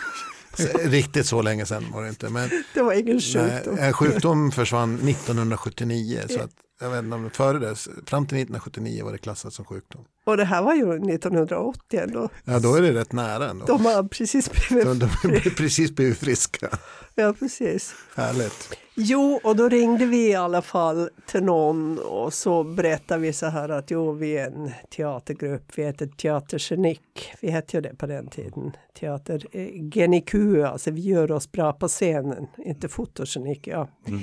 Riktigt 0.85 1.27
så 1.27 1.43
länge 1.43 1.67
sedan 1.67 1.87
var 1.93 2.03
det 2.03 2.09
inte. 2.09 2.29
Men, 2.29 2.51
det 2.75 2.83
var 2.83 2.93
ingen 2.93 3.21
sjukdom. 3.21 3.75
Nej, 3.75 3.93
sjukdom 3.93 4.53
försvann 4.53 5.09
1979. 5.09 6.21
Så 6.29 6.41
att 6.41 6.51
jag 6.83 6.91
vet 6.91 7.05
inte 7.05 7.37
före 7.37 7.59
det, 7.59 7.77
fram 8.07 8.27
till 8.27 8.39
1979 8.39 9.05
var 9.05 9.13
det 9.13 9.19
klassat 9.19 9.53
som 9.53 9.65
sjukdom. 9.65 10.05
Och 10.25 10.37
det 10.37 10.45
här 10.45 10.63
var 10.63 10.75
ju 10.75 10.93
1980 11.15 12.01
ändå. 12.01 12.29
Ja, 12.45 12.59
då 12.59 12.75
är 12.75 12.83
det 12.83 12.93
rätt 12.93 13.13
nära 13.13 13.51
ändå. 13.51 13.67
De 13.67 13.87
har 13.87 14.03
precis 14.03 14.51
blivit, 14.51 14.85
de, 14.85 14.99
de 14.99 15.51
precis 15.57 15.91
blivit 15.91 16.19
friska. 16.19 16.69
Ja, 17.15 17.35
precis. 17.39 17.95
Härligt. 18.17 18.79
Jo, 18.95 19.41
och 19.45 19.57
då 19.57 19.69
ringde 19.69 20.07
vi 20.07 20.29
i 20.29 20.35
alla 20.35 20.63
fall 20.63 21.11
till 21.27 21.43
någon 21.43 21.99
och 21.99 22.35
så 22.35 22.65
berättade 22.65 23.21
vi 23.21 23.33
så 23.33 23.47
här 23.47 23.69
att 23.69 23.91
jo, 23.91 24.13
vi 24.13 24.39
är 24.39 24.47
en 24.47 24.71
teatergrupp, 24.97 25.79
vi 25.79 25.85
heter 25.85 26.07
Teatergenik. 26.07 27.33
Vi 27.41 27.51
hette 27.51 27.77
ju 27.77 27.81
det 27.81 27.97
på 27.97 28.07
den 28.07 28.27
tiden. 28.27 28.73
Teater 29.01 29.47
eh, 29.53 30.73
alltså 30.73 30.91
vi 30.91 31.01
gör 31.01 31.33
oss 31.33 31.53
bra 31.53 31.73
på 31.73 31.89
scenen, 31.89 32.47
inte 32.59 32.89
fotogenik. 32.89 33.67
Ja. 33.67 33.89
Mm. 34.07 34.23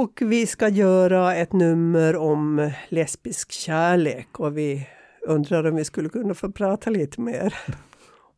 Och 0.00 0.22
vi 0.22 0.46
ska 0.46 0.68
göra 0.68 1.34
ett 1.34 1.52
nummer 1.52 2.16
om 2.16 2.70
lesbisk 2.88 3.52
kärlek 3.52 4.40
och 4.40 4.58
vi 4.58 4.86
undrade 5.26 5.68
om 5.68 5.76
vi 5.76 5.84
skulle 5.84 6.08
kunna 6.08 6.34
få 6.34 6.52
prata 6.52 6.90
lite 6.90 7.20
mer. 7.20 7.54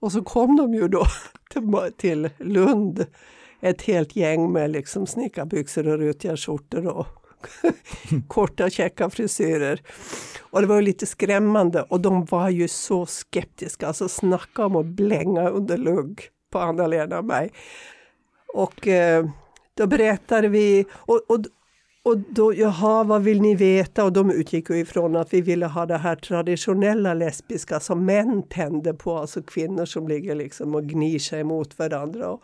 Och 0.01 0.13
så 0.13 0.23
kom 0.23 0.57
de 0.57 0.75
ju 0.75 0.89
då 0.89 1.05
till 1.97 2.31
Lund, 2.39 3.07
ett 3.61 3.83
helt 3.83 4.17
gäng 4.17 4.53
med 4.53 4.71
liksom 4.71 5.07
snickarbyxor 5.07 5.89
och 5.89 5.99
rutiga 5.99 6.37
skjortor 6.37 6.87
och 6.87 7.07
korta 8.29 8.71
käcka 8.71 9.11
frisyrer. 9.11 9.81
Och 10.41 10.61
det 10.61 10.67
var 10.67 10.77
ju 10.77 10.83
lite 10.83 11.07
skrämmande 11.07 11.83
och 11.83 12.01
de 12.01 12.25
var 12.25 12.49
ju 12.49 12.69
så 12.69 13.07
skeptiska, 13.07 13.87
alltså 13.87 14.09
snacka 14.09 14.67
om 14.67 14.77
att 14.77 14.87
blänga 14.87 15.49
under 15.49 15.77
lugg 15.77 16.23
på 16.51 16.59
Anna-Lena 16.59 17.19
och 17.19 17.25
mig. 17.25 17.51
Och 18.55 18.89
eh, 18.89 19.27
då 19.77 19.87
berättade 19.87 20.49
vi, 20.49 20.85
och, 20.93 21.21
och, 21.29 21.39
och 22.05 22.19
då, 22.19 22.55
jaha, 22.55 23.05
vad 23.05 23.23
vill 23.23 23.41
ni 23.43 23.55
veta? 23.55 24.05
Och 24.05 24.13
de 24.13 24.31
utgick 24.31 24.71
ifrån 24.71 25.17
att 25.17 25.35
vi 25.35 25.41
ville 25.41 25.67
ha 25.67 25.87
det 25.87 25.97
här 25.99 26.17
traditionella 26.17 27.15
lesbiska 27.15 27.81
som 27.81 28.05
män 28.05 28.43
tänder 28.49 28.93
på, 28.93 29.19
alltså 29.19 29.43
kvinnor 29.43 29.85
som 29.85 30.09
ligger 30.09 30.35
liksom 30.35 30.75
och 30.75 30.85
gnir 30.85 31.19
sig 31.19 31.45
mot 31.45 31.79
varandra. 31.79 32.29
Och, 32.29 32.43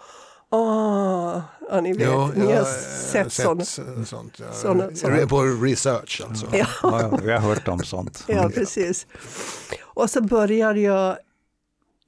Ah, 0.50 1.42
ja, 1.70 1.80
ni 1.80 1.92
vet, 1.92 2.02
Ja, 2.08 2.30
ni 2.36 2.44
har 2.46 2.52
jag 2.52 2.66
sett 2.66 3.32
sådana. 3.32 3.64
sånt. 3.64 4.38
Ja. 4.40 4.46
såna- 4.52 4.94
såna- 4.94 5.26
På 5.26 5.42
research 5.42 6.22
alltså. 6.28 6.46
Ja. 6.52 6.66
Ja, 6.82 7.00
ja, 7.02 7.18
vi 7.24 7.32
har 7.32 7.38
hört 7.38 7.68
om 7.68 7.78
sånt. 7.78 8.24
Ja, 8.28 8.50
precis. 8.54 9.06
Och 9.82 10.10
så 10.10 10.20
började 10.22 10.80
jag 10.80 11.16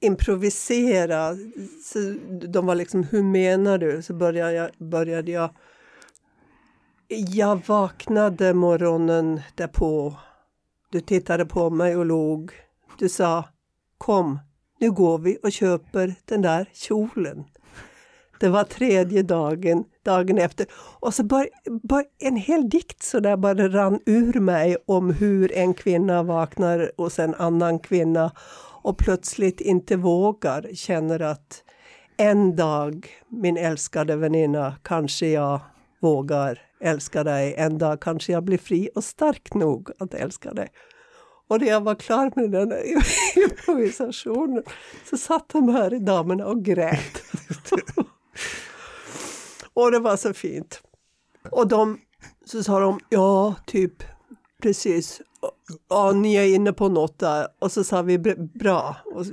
improvisera. 0.01 1.35
Så 1.83 1.99
de 2.47 2.65
var 2.65 2.75
liksom, 2.75 3.03
hur 3.03 3.23
menar 3.23 3.77
du? 3.77 4.01
Så 4.01 4.13
började 4.13 4.53
jag, 4.53 4.69
började 4.77 5.31
jag 5.31 5.49
jag 7.17 7.61
vaknade 7.67 8.53
morgonen 8.53 9.41
därpå. 9.55 10.15
Du 10.91 11.01
tittade 11.01 11.45
på 11.45 11.69
mig 11.69 11.95
och 11.95 12.05
log. 12.05 12.51
Du 12.99 13.09
sa, 13.09 13.45
kom, 13.97 14.39
nu 14.79 14.91
går 14.91 15.17
vi 15.17 15.37
och 15.43 15.51
köper 15.51 16.15
den 16.25 16.41
där 16.41 16.69
kjolen. 16.73 17.43
Det 18.39 18.49
var 18.49 18.63
tredje 18.63 19.23
dagen, 19.23 19.83
dagen 20.03 20.37
efter. 20.37 20.67
Och 20.99 21.13
så 21.13 21.23
bör, 21.23 21.49
bör, 21.87 22.05
en 22.19 22.35
hel 22.35 22.69
dikt 22.69 23.03
så 23.03 23.19
där 23.19 23.37
bara 23.37 23.67
rann 23.67 23.99
ur 24.05 24.39
mig 24.39 24.77
om 24.85 25.09
hur 25.09 25.51
en 25.53 25.73
kvinna 25.73 26.23
vaknar 26.23 26.91
hos 26.97 27.19
en 27.19 27.35
annan 27.35 27.79
kvinna 27.79 28.31
och 28.81 28.97
plötsligt 28.97 29.61
inte 29.61 29.95
vågar, 29.95 30.69
känner 30.73 31.19
att 31.19 31.63
en 32.17 32.55
dag, 32.55 33.07
min 33.27 33.57
älskade 33.57 34.15
väninna, 34.15 34.75
kanske 34.83 35.27
jag 35.27 35.59
vågar 35.99 36.61
älska 36.79 37.23
dig. 37.23 37.55
En 37.57 37.77
dag 37.77 38.01
kanske 38.01 38.31
jag 38.31 38.43
blir 38.43 38.57
fri 38.57 38.89
och 38.95 39.03
stark 39.03 39.53
nog 39.53 39.89
att 39.99 40.13
älska 40.13 40.53
dig. 40.53 40.67
Och 41.47 41.59
när 41.59 41.67
jag 41.67 41.81
var 41.81 41.95
klar 41.95 42.31
med 42.35 42.51
den 42.51 42.71
här 42.71 42.83
improvisationen 43.49 44.63
så 45.09 45.17
satt 45.17 45.49
de 45.49 45.69
här 45.69 45.99
damerna 45.99 46.45
och 46.45 46.65
grät. 46.65 47.23
och 49.73 49.91
det 49.91 49.99
var 49.99 50.17
så 50.17 50.33
fint. 50.33 50.81
Och 51.49 51.67
de, 51.67 51.99
så 52.45 52.63
sa 52.63 52.79
de, 52.79 52.99
ja, 53.09 53.55
typ, 53.65 54.03
precis. 54.61 55.21
Ja, 55.89 56.11
ni 56.11 56.35
är 56.35 56.55
inne 56.55 56.73
på 56.73 56.89
något 56.89 57.19
där. 57.19 57.47
Och 57.59 57.71
så 57.71 57.83
sa 57.83 58.01
vi, 58.01 58.17
bra. 58.53 58.95
Och 59.05 59.25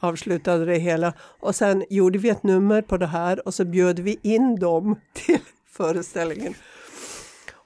avslutade 0.00 0.64
det 0.64 0.78
hela. 0.78 1.14
Och 1.18 1.54
sen 1.54 1.84
gjorde 1.90 2.18
vi 2.18 2.28
ett 2.28 2.42
nummer 2.42 2.82
på 2.82 2.96
det 2.96 3.06
här 3.06 3.46
och 3.46 3.54
så 3.54 3.64
bjöd 3.64 3.98
vi 3.98 4.18
in 4.22 4.56
dem 4.56 5.00
till 5.12 5.40
föreställningen. 5.70 6.54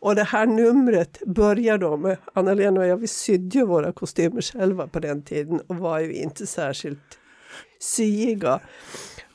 Och 0.00 0.14
det 0.14 0.24
här 0.24 0.46
numret 0.46 1.22
börjar 1.26 1.78
då 1.78 1.96
med, 1.96 2.16
Anna-Lena 2.32 2.80
och 2.80 2.86
jag, 2.86 2.96
vi 2.96 3.06
sydde 3.06 3.58
ju 3.58 3.66
våra 3.66 3.92
kostymer 3.92 4.40
själva 4.40 4.86
på 4.86 5.00
den 5.00 5.22
tiden 5.22 5.60
och 5.66 5.76
var 5.76 6.00
ju 6.00 6.12
inte 6.12 6.46
särskilt 6.46 7.18
syiga. 7.96 8.60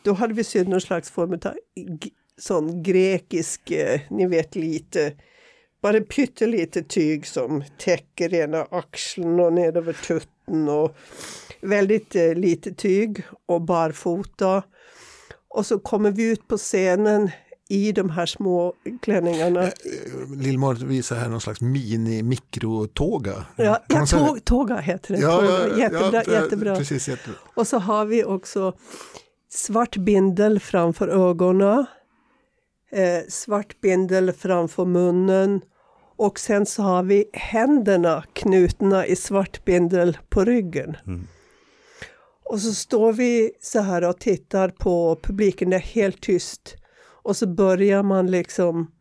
Då 0.03 0.13
hade 0.13 0.33
vi 0.33 0.43
sytt 0.43 0.67
någon 0.67 0.81
slags 0.81 1.11
form 1.11 1.33
av 1.33 1.53
sån 2.37 2.83
grekisk, 2.83 3.71
eh, 3.71 4.01
ni 4.09 4.27
vet 4.27 4.55
lite, 4.55 5.13
bara 5.81 6.01
pyttelite 6.01 6.83
tyg 6.83 7.27
som 7.27 7.63
täcker 7.77 8.33
ena 8.33 8.67
axeln 8.71 9.39
och 9.39 9.53
ner 9.53 9.77
över 9.77 9.93
tutten 9.93 10.69
och 10.69 10.95
väldigt 11.61 12.15
eh, 12.15 12.33
lite 12.33 12.73
tyg 12.73 13.23
och 13.45 13.61
barfota. 13.61 14.63
Och 15.49 15.65
så 15.65 15.79
kommer 15.79 16.11
vi 16.11 16.31
ut 16.31 16.47
på 16.47 16.57
scenen 16.57 17.29
i 17.69 17.91
de 17.91 18.09
här 18.09 18.25
små 18.25 18.73
klänningarna. 19.01 19.71
Lillmor 20.35 20.73
visar 20.73 21.15
här 21.15 21.29
någon 21.29 21.41
slags 21.41 21.61
mini-mikrotåga. 21.61 23.45
Ja, 23.55 23.83
ja 23.87 24.05
tåg, 24.05 24.45
tåga 24.45 24.77
heter 24.77 25.13
det. 25.15 25.21
Ja, 25.21 25.45
ja, 25.45 25.67
ja, 25.67 25.77
jättebra. 25.77 26.23
ja, 26.25 26.33
jättebra. 26.33 26.75
Precis, 26.75 27.09
jättebra. 27.09 27.39
Och 27.55 27.67
så 27.67 27.77
har 27.77 28.05
vi 28.05 28.23
också 28.23 28.73
svart 29.49 29.97
bindel 29.97 30.59
framför 30.59 31.07
ögonen. 31.07 31.85
Eh, 32.91 33.23
svart 33.27 33.81
bindel 33.81 34.31
framför 34.31 34.85
munnen. 34.85 35.61
Och 36.15 36.39
sen 36.39 36.65
så 36.65 36.83
har 36.83 37.03
vi 37.03 37.29
händerna 37.33 38.23
knutna 38.33 39.05
i 39.05 39.15
svart 39.15 39.65
bindel 39.65 40.17
på 40.29 40.45
ryggen. 40.45 40.97
Mm. 41.07 41.27
Och 42.43 42.59
så 42.59 42.73
står 42.73 43.13
vi 43.13 43.51
så 43.61 43.79
här 43.79 44.03
och 44.09 44.19
tittar 44.19 44.69
på 44.69 45.19
publiken, 45.23 45.69
det 45.69 45.75
är 45.75 45.79
helt 45.79 46.21
tyst. 46.21 46.75
Och 47.23 47.37
så 47.37 47.47
börjar 47.47 48.03
man 48.03 48.31
liksom 48.31 48.91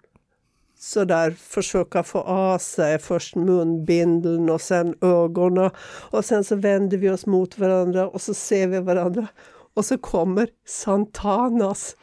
sådär 0.79 1.31
försöka 1.31 2.03
få 2.03 2.19
av 2.19 2.59
sig 2.59 2.99
först 2.99 3.37
munbindeln 3.37 4.51
och 4.51 4.61
sen 4.61 4.95
ögonen. 5.01 5.71
Och 6.11 6.25
sen 6.25 6.45
så 6.45 6.57
vänder 6.57 6.99
vi 6.99 7.11
oss 7.11 7.27
mot 7.27 7.59
varandra 7.59 8.09
och 8.09 8.21
så 8.21 8.35
ser 8.35 8.69
vi 8.69 8.81
varandra. 8.81 9.27
Och 9.75 9.85
så 9.85 9.99
kommer 9.99 10.49
Santanas 10.67 11.97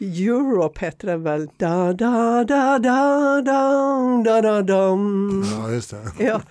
Europe 0.00 0.86
heter 0.86 1.06
den 1.06 1.22
väl. 1.22 1.48
Da, 1.56 1.92
da, 1.92 2.44
da, 2.44 2.78
da, 2.78 3.40
da, 3.40 4.22
da, 4.24 4.42
da, 4.42 4.62
dam. 4.62 5.44
Ja, 5.52 5.70
just 5.70 5.90
det. 5.90 6.24
Ja. 6.24 6.42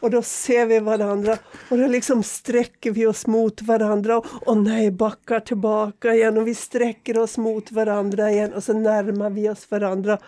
Och 0.00 0.10
då 0.10 0.22
ser 0.22 0.66
vi 0.66 0.78
varandra 0.78 1.38
och 1.70 1.78
då 1.78 1.86
liksom 1.86 2.22
sträcker 2.22 2.90
vi 2.90 3.06
oss 3.06 3.26
mot 3.26 3.62
varandra 3.62 4.18
och, 4.18 4.26
och 4.46 4.56
nej, 4.56 4.90
backar 4.90 5.40
tillbaka 5.40 6.14
igen 6.14 6.38
och 6.38 6.46
vi 6.46 6.54
sträcker 6.54 7.18
oss 7.18 7.38
mot 7.38 7.72
varandra 7.72 8.30
igen 8.30 8.52
och 8.52 8.64
så 8.64 8.72
närmar 8.72 9.30
vi 9.30 9.48
oss 9.48 9.70
varandra 9.70 10.18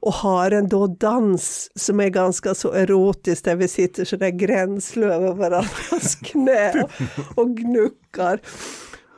och 0.00 0.12
har 0.12 0.50
en 0.50 0.68
då 0.68 0.86
dans 0.86 1.70
som 1.74 2.00
är 2.00 2.08
ganska 2.08 2.54
så 2.54 2.72
erotisk 2.72 3.44
där 3.44 3.56
vi 3.56 3.68
sitter 3.68 4.04
så 4.04 4.16
där 4.16 4.30
gränsle 4.30 5.06
över 5.06 5.34
varandras 5.34 6.14
knä 6.14 6.88
och 7.34 7.56
gnuckar 7.56 8.40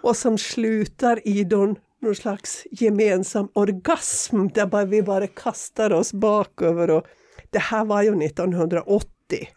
och 0.02 0.16
som 0.16 0.38
slutar 0.38 1.28
i 1.28 1.44
någon, 1.44 1.76
någon 2.06 2.14
slags 2.14 2.66
gemensam 2.70 3.48
orgasm 3.52 4.48
där 4.48 4.66
bara 4.66 4.84
vi 4.84 5.02
bara 5.02 5.26
kastar 5.26 5.92
oss 5.92 6.12
baköver 6.12 6.90
och 6.90 7.06
det 7.50 7.58
här 7.58 7.84
var 7.84 8.02
ju 8.02 8.24
1980 8.24 9.10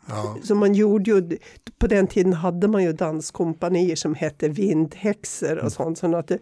Ja. 0.08 0.38
Så 0.44 0.56
man 0.56 0.74
gjorde 0.74 1.12
ju, 1.12 1.38
på 1.80 1.88
den 1.88 2.08
tiden 2.08 2.34
hade 2.34 2.68
man 2.68 2.84
ju 2.84 2.94
danskompanier 2.94 3.96
som 3.96 4.16
hette 4.16 4.50
Vindhäxor 4.50 5.52
och 5.52 5.60
mm. 5.60 5.70
sånt. 5.70 5.98
Så 5.98 6.16
att 6.16 6.28
det, 6.28 6.40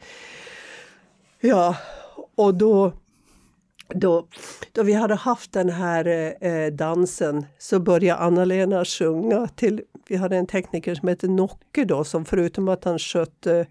ja, 1.40 1.76
och 2.36 2.54
då, 2.54 2.94
då, 3.88 4.28
då 4.72 4.84
vi 4.84 4.94
hade 4.94 5.16
haft 5.16 5.52
den 5.52 5.70
här 5.70 6.36
eh, 6.42 6.74
dansen 6.74 7.46
så 7.58 7.80
började 7.80 8.20
Anna-Lena 8.20 8.86
sjunga 8.86 9.48
till, 9.48 9.82
vi 10.08 10.16
hade 10.16 10.38
en 10.38 10.48
tekniker 10.48 10.96
som 10.96 11.08
hette 11.08 11.28
Nocke 11.28 11.86
då 11.86 12.04
som 12.04 12.26
förutom 12.26 12.68
att 12.68 12.84
han 12.84 13.00
skötte 13.00 13.66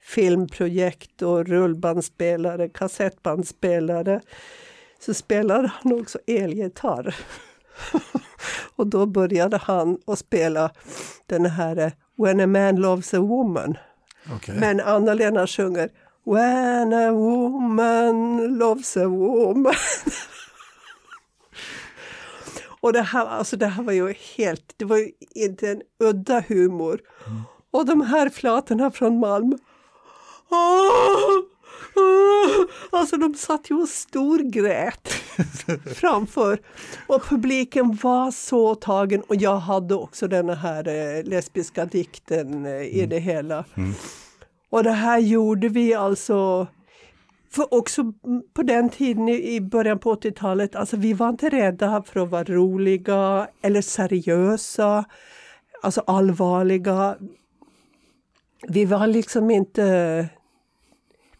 filmprojekt 0.00 1.22
och 1.22 1.46
rullbandspelare, 1.46 2.68
kassettbandspelare 2.68 4.20
så 5.00 5.14
spelade 5.14 5.72
han 5.74 6.00
också 6.00 6.18
elgitarr. 6.26 7.16
och 8.76 8.86
då 8.86 9.06
började 9.06 9.56
han 9.56 9.98
att 10.06 10.18
spela 10.18 10.70
den 11.26 11.46
här 11.46 11.76
eh, 11.76 11.92
When 12.16 12.40
a 12.40 12.46
man 12.46 12.76
loves 12.76 13.14
a 13.14 13.20
woman. 13.20 13.78
Okay. 14.36 14.58
Men 14.58 14.80
Anna-Lena 14.80 15.46
sjunger 15.46 15.90
When 16.24 16.92
a 16.92 17.12
woman 17.12 18.46
loves 18.58 18.96
a 18.96 19.08
woman. 19.08 19.66
och 22.80 22.92
det 22.92 23.02
här, 23.02 23.26
alltså 23.26 23.56
det 23.56 23.66
här 23.66 23.82
var 23.82 23.92
ju 23.92 24.14
helt, 24.36 24.74
det 24.76 24.84
var 24.84 24.96
ju 24.96 25.10
inte 25.34 25.70
en 25.70 25.82
udda 25.98 26.44
humor. 26.48 27.00
Mm. 27.26 27.42
Och 27.70 27.86
de 27.86 28.00
här 28.00 28.28
flatorna 28.28 28.90
från 28.90 29.18
Malmö. 29.18 29.56
Oh! 30.50 31.58
Alltså 32.90 33.16
de 33.16 33.34
satt 33.34 33.70
ju 33.70 33.74
och 33.74 33.88
storgrät 33.88 35.08
framför. 35.94 36.58
Och 37.06 37.22
publiken 37.28 37.98
var 38.02 38.30
så 38.30 38.74
tagen 38.74 39.20
och 39.20 39.36
jag 39.36 39.56
hade 39.56 39.94
också 39.94 40.28
den 40.28 40.48
här 40.48 40.88
eh, 40.88 41.24
lesbiska 41.24 41.84
dikten 41.84 42.66
eh, 42.66 42.72
i 42.72 42.98
mm. 42.98 43.10
det 43.10 43.18
hela. 43.18 43.64
Mm. 43.76 43.92
Och 44.70 44.84
det 44.84 44.90
här 44.90 45.18
gjorde 45.18 45.68
vi 45.68 45.94
alltså 45.94 46.66
För 47.50 47.74
också 47.74 48.12
på 48.54 48.62
den 48.62 48.88
tiden 48.88 49.28
i 49.28 49.60
början 49.60 49.98
på 49.98 50.14
80-talet, 50.14 50.76
alltså 50.76 50.96
vi 50.96 51.12
var 51.12 51.28
inte 51.28 51.48
rädda 51.48 52.02
för 52.02 52.20
att 52.20 52.30
vara 52.30 52.44
roliga 52.44 53.48
eller 53.62 53.82
seriösa, 53.82 55.04
alltså 55.82 56.00
allvarliga. 56.06 57.16
Vi 58.68 58.84
var 58.84 59.06
liksom 59.06 59.50
inte... 59.50 60.28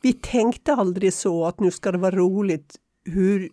Vi 0.02 0.12
tänkte 0.12 0.74
aldrig 0.74 1.12
så 1.12 1.46
att 1.46 1.60
nu 1.60 1.70
ska 1.70 1.92
det 1.92 1.98
vara 1.98 2.16
roligt. 2.16 2.76
Hur, 3.04 3.48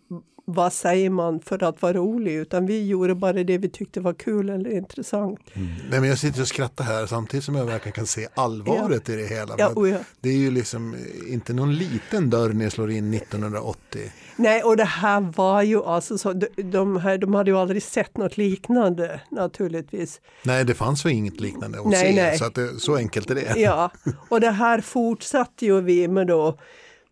vad 0.46 0.74
säger 0.74 1.10
man 1.10 1.40
för 1.40 1.64
att 1.64 1.82
vara 1.82 1.94
rolig, 1.94 2.34
utan 2.34 2.66
vi 2.66 2.88
gjorde 2.88 3.16
bara 3.16 3.34
det 3.34 3.58
vi 3.58 3.70
tyckte 3.70 4.00
var 4.00 4.14
kul 4.14 4.50
eller 4.50 4.70
intressant. 4.70 5.40
Mm. 5.54 5.68
Nej, 5.90 6.00
men 6.00 6.10
jag 6.10 6.18
sitter 6.18 6.42
och 6.42 6.48
skrattar 6.48 6.84
här 6.84 7.06
samtidigt 7.06 7.44
som 7.44 7.56
jag 7.56 7.66
verkligen 7.66 7.94
kan 7.94 8.08
se 8.08 8.28
allvaret 8.34 9.08
ja. 9.08 9.14
i 9.14 9.18
det 9.18 9.28
hela. 9.28 9.56
Ja, 9.58 9.72
oh 9.76 9.90
ja. 9.90 9.98
Det 10.20 10.30
är 10.30 10.38
ju 10.38 10.52
liksom 10.52 10.96
inte 11.28 11.54
någon 11.54 11.76
liten 11.76 12.30
dörr 12.30 12.54
ni 12.54 12.70
slår 12.70 12.92
in 12.92 13.14
1980. 13.14 14.12
Nej, 14.36 14.64
och 14.64 14.78
det 14.78 14.84
här 14.84 15.22
var 15.36 15.62
ju 15.62 15.84
alltså 15.84 16.18
så, 16.18 16.34
de, 16.34 16.48
de, 16.64 16.98
här, 16.98 17.18
de 17.18 17.34
hade 17.34 17.52
ju 17.52 17.58
aldrig 17.58 17.84
sett 17.84 18.18
något 18.18 18.38
liknande 18.38 19.22
naturligtvis. 19.32 20.22
Nej, 20.44 20.66
det 20.66 20.74
fanns 20.74 21.06
ju 21.06 21.10
inget 21.10 21.40
liknande 21.40 21.80
att 21.80 21.86
nej, 21.86 22.16
se, 22.16 22.22
nej. 22.22 22.38
så 22.38 22.46
att 22.46 22.56
det, 22.56 22.80
så 22.80 22.96
enkelt 22.96 23.30
är 23.30 23.36
det. 23.36 23.60
Ja, 23.60 23.92
och 24.30 24.42
det 24.42 24.52
här 24.52 24.82
fortsatte 24.82 25.66
ju 25.66 25.82
vi 25.82 26.08
med 26.08 26.28
då 26.28 26.58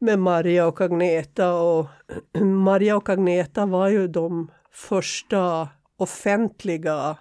med 0.03 0.19
Maria 0.19 0.67
och 0.67 0.81
Agneta. 0.81 1.53
Och 1.53 1.87
Maria 2.41 2.97
och 2.97 3.09
Agneta 3.09 3.65
var 3.65 3.87
ju 3.87 4.07
de 4.07 4.51
första 4.71 5.69
offentliga 5.97 7.17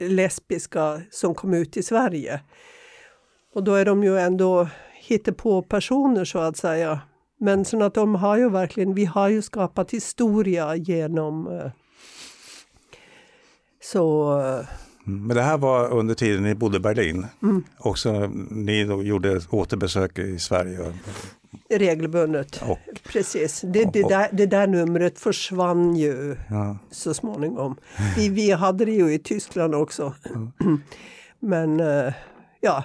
lesbiska 0.00 1.02
som 1.10 1.34
kom 1.34 1.54
ut 1.54 1.76
i 1.76 1.82
Sverige. 1.82 2.40
Och 3.54 3.64
då 3.64 3.74
är 3.74 3.84
de 3.84 4.04
ju 4.04 4.18
ändå 4.18 4.68
på 5.36 5.62
personer 5.62 6.24
så 6.24 6.38
att 6.38 6.56
säga. 6.56 7.00
Men 7.40 7.64
så 7.64 7.82
att 7.82 7.94
de 7.94 8.14
har 8.14 8.36
ju 8.36 8.50
verkligen, 8.50 8.94
vi 8.94 9.04
har 9.04 9.28
ju 9.28 9.42
skapat 9.42 9.90
historia 9.90 10.76
genom 10.76 11.46
eh, 11.46 11.70
så 13.82 14.32
Mm, 15.06 15.26
men 15.26 15.36
det 15.36 15.42
här 15.42 15.58
var 15.58 15.92
under 15.92 16.14
tiden 16.14 16.42
ni 16.42 16.54
bodde 16.54 16.76
i 16.76 16.80
Berlin. 16.80 17.26
Mm. 17.42 17.64
Och 17.78 17.98
så 17.98 18.26
ni 18.50 18.80
gjorde 18.82 19.40
återbesök 19.50 20.18
i 20.18 20.38
Sverige. 20.38 20.92
Regelbundet, 21.70 22.62
och, 22.62 22.78
precis. 23.12 23.60
Det, 23.60 23.84
det, 23.84 24.02
där, 24.02 24.28
det 24.32 24.46
där 24.46 24.66
numret 24.66 25.18
försvann 25.18 25.96
ju 25.96 26.36
ja. 26.50 26.78
så 26.90 27.14
småningom. 27.14 27.76
Vi, 28.16 28.28
vi 28.28 28.50
hade 28.50 28.84
det 28.84 28.92
ju 28.92 29.12
i 29.14 29.18
Tyskland 29.18 29.74
också. 29.74 30.14
Mm. 30.34 30.52
Men 31.40 31.80
eh, 31.80 32.12
ja, 32.60 32.84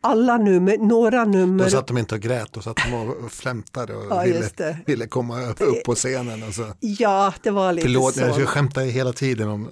alla 0.00 0.36
nummer, 0.36 0.78
några 0.78 1.24
nummer. 1.24 1.64
Då 1.64 1.70
satt 1.70 1.86
de 1.86 1.98
inte 1.98 2.14
och 2.14 2.20
grät, 2.20 2.52
då 2.52 2.60
satt 2.60 2.76
de 2.76 2.94
och 2.94 3.32
flämtade 3.32 3.94
och 3.94 4.04
ja, 4.10 4.22
ville, 4.22 4.78
ville 4.86 5.06
komma 5.06 5.50
upp 5.50 5.84
på 5.84 5.94
scenen. 5.94 6.42
Och 6.42 6.54
så. 6.54 6.66
Ja, 6.80 7.34
det 7.42 7.50
var 7.50 7.72
lite 7.72 7.86
Förlåt, 7.88 8.14
så. 8.14 8.20
jag 8.20 8.48
skämtar 8.48 8.82
hela 8.82 9.12
tiden 9.12 9.48
om, 9.48 9.68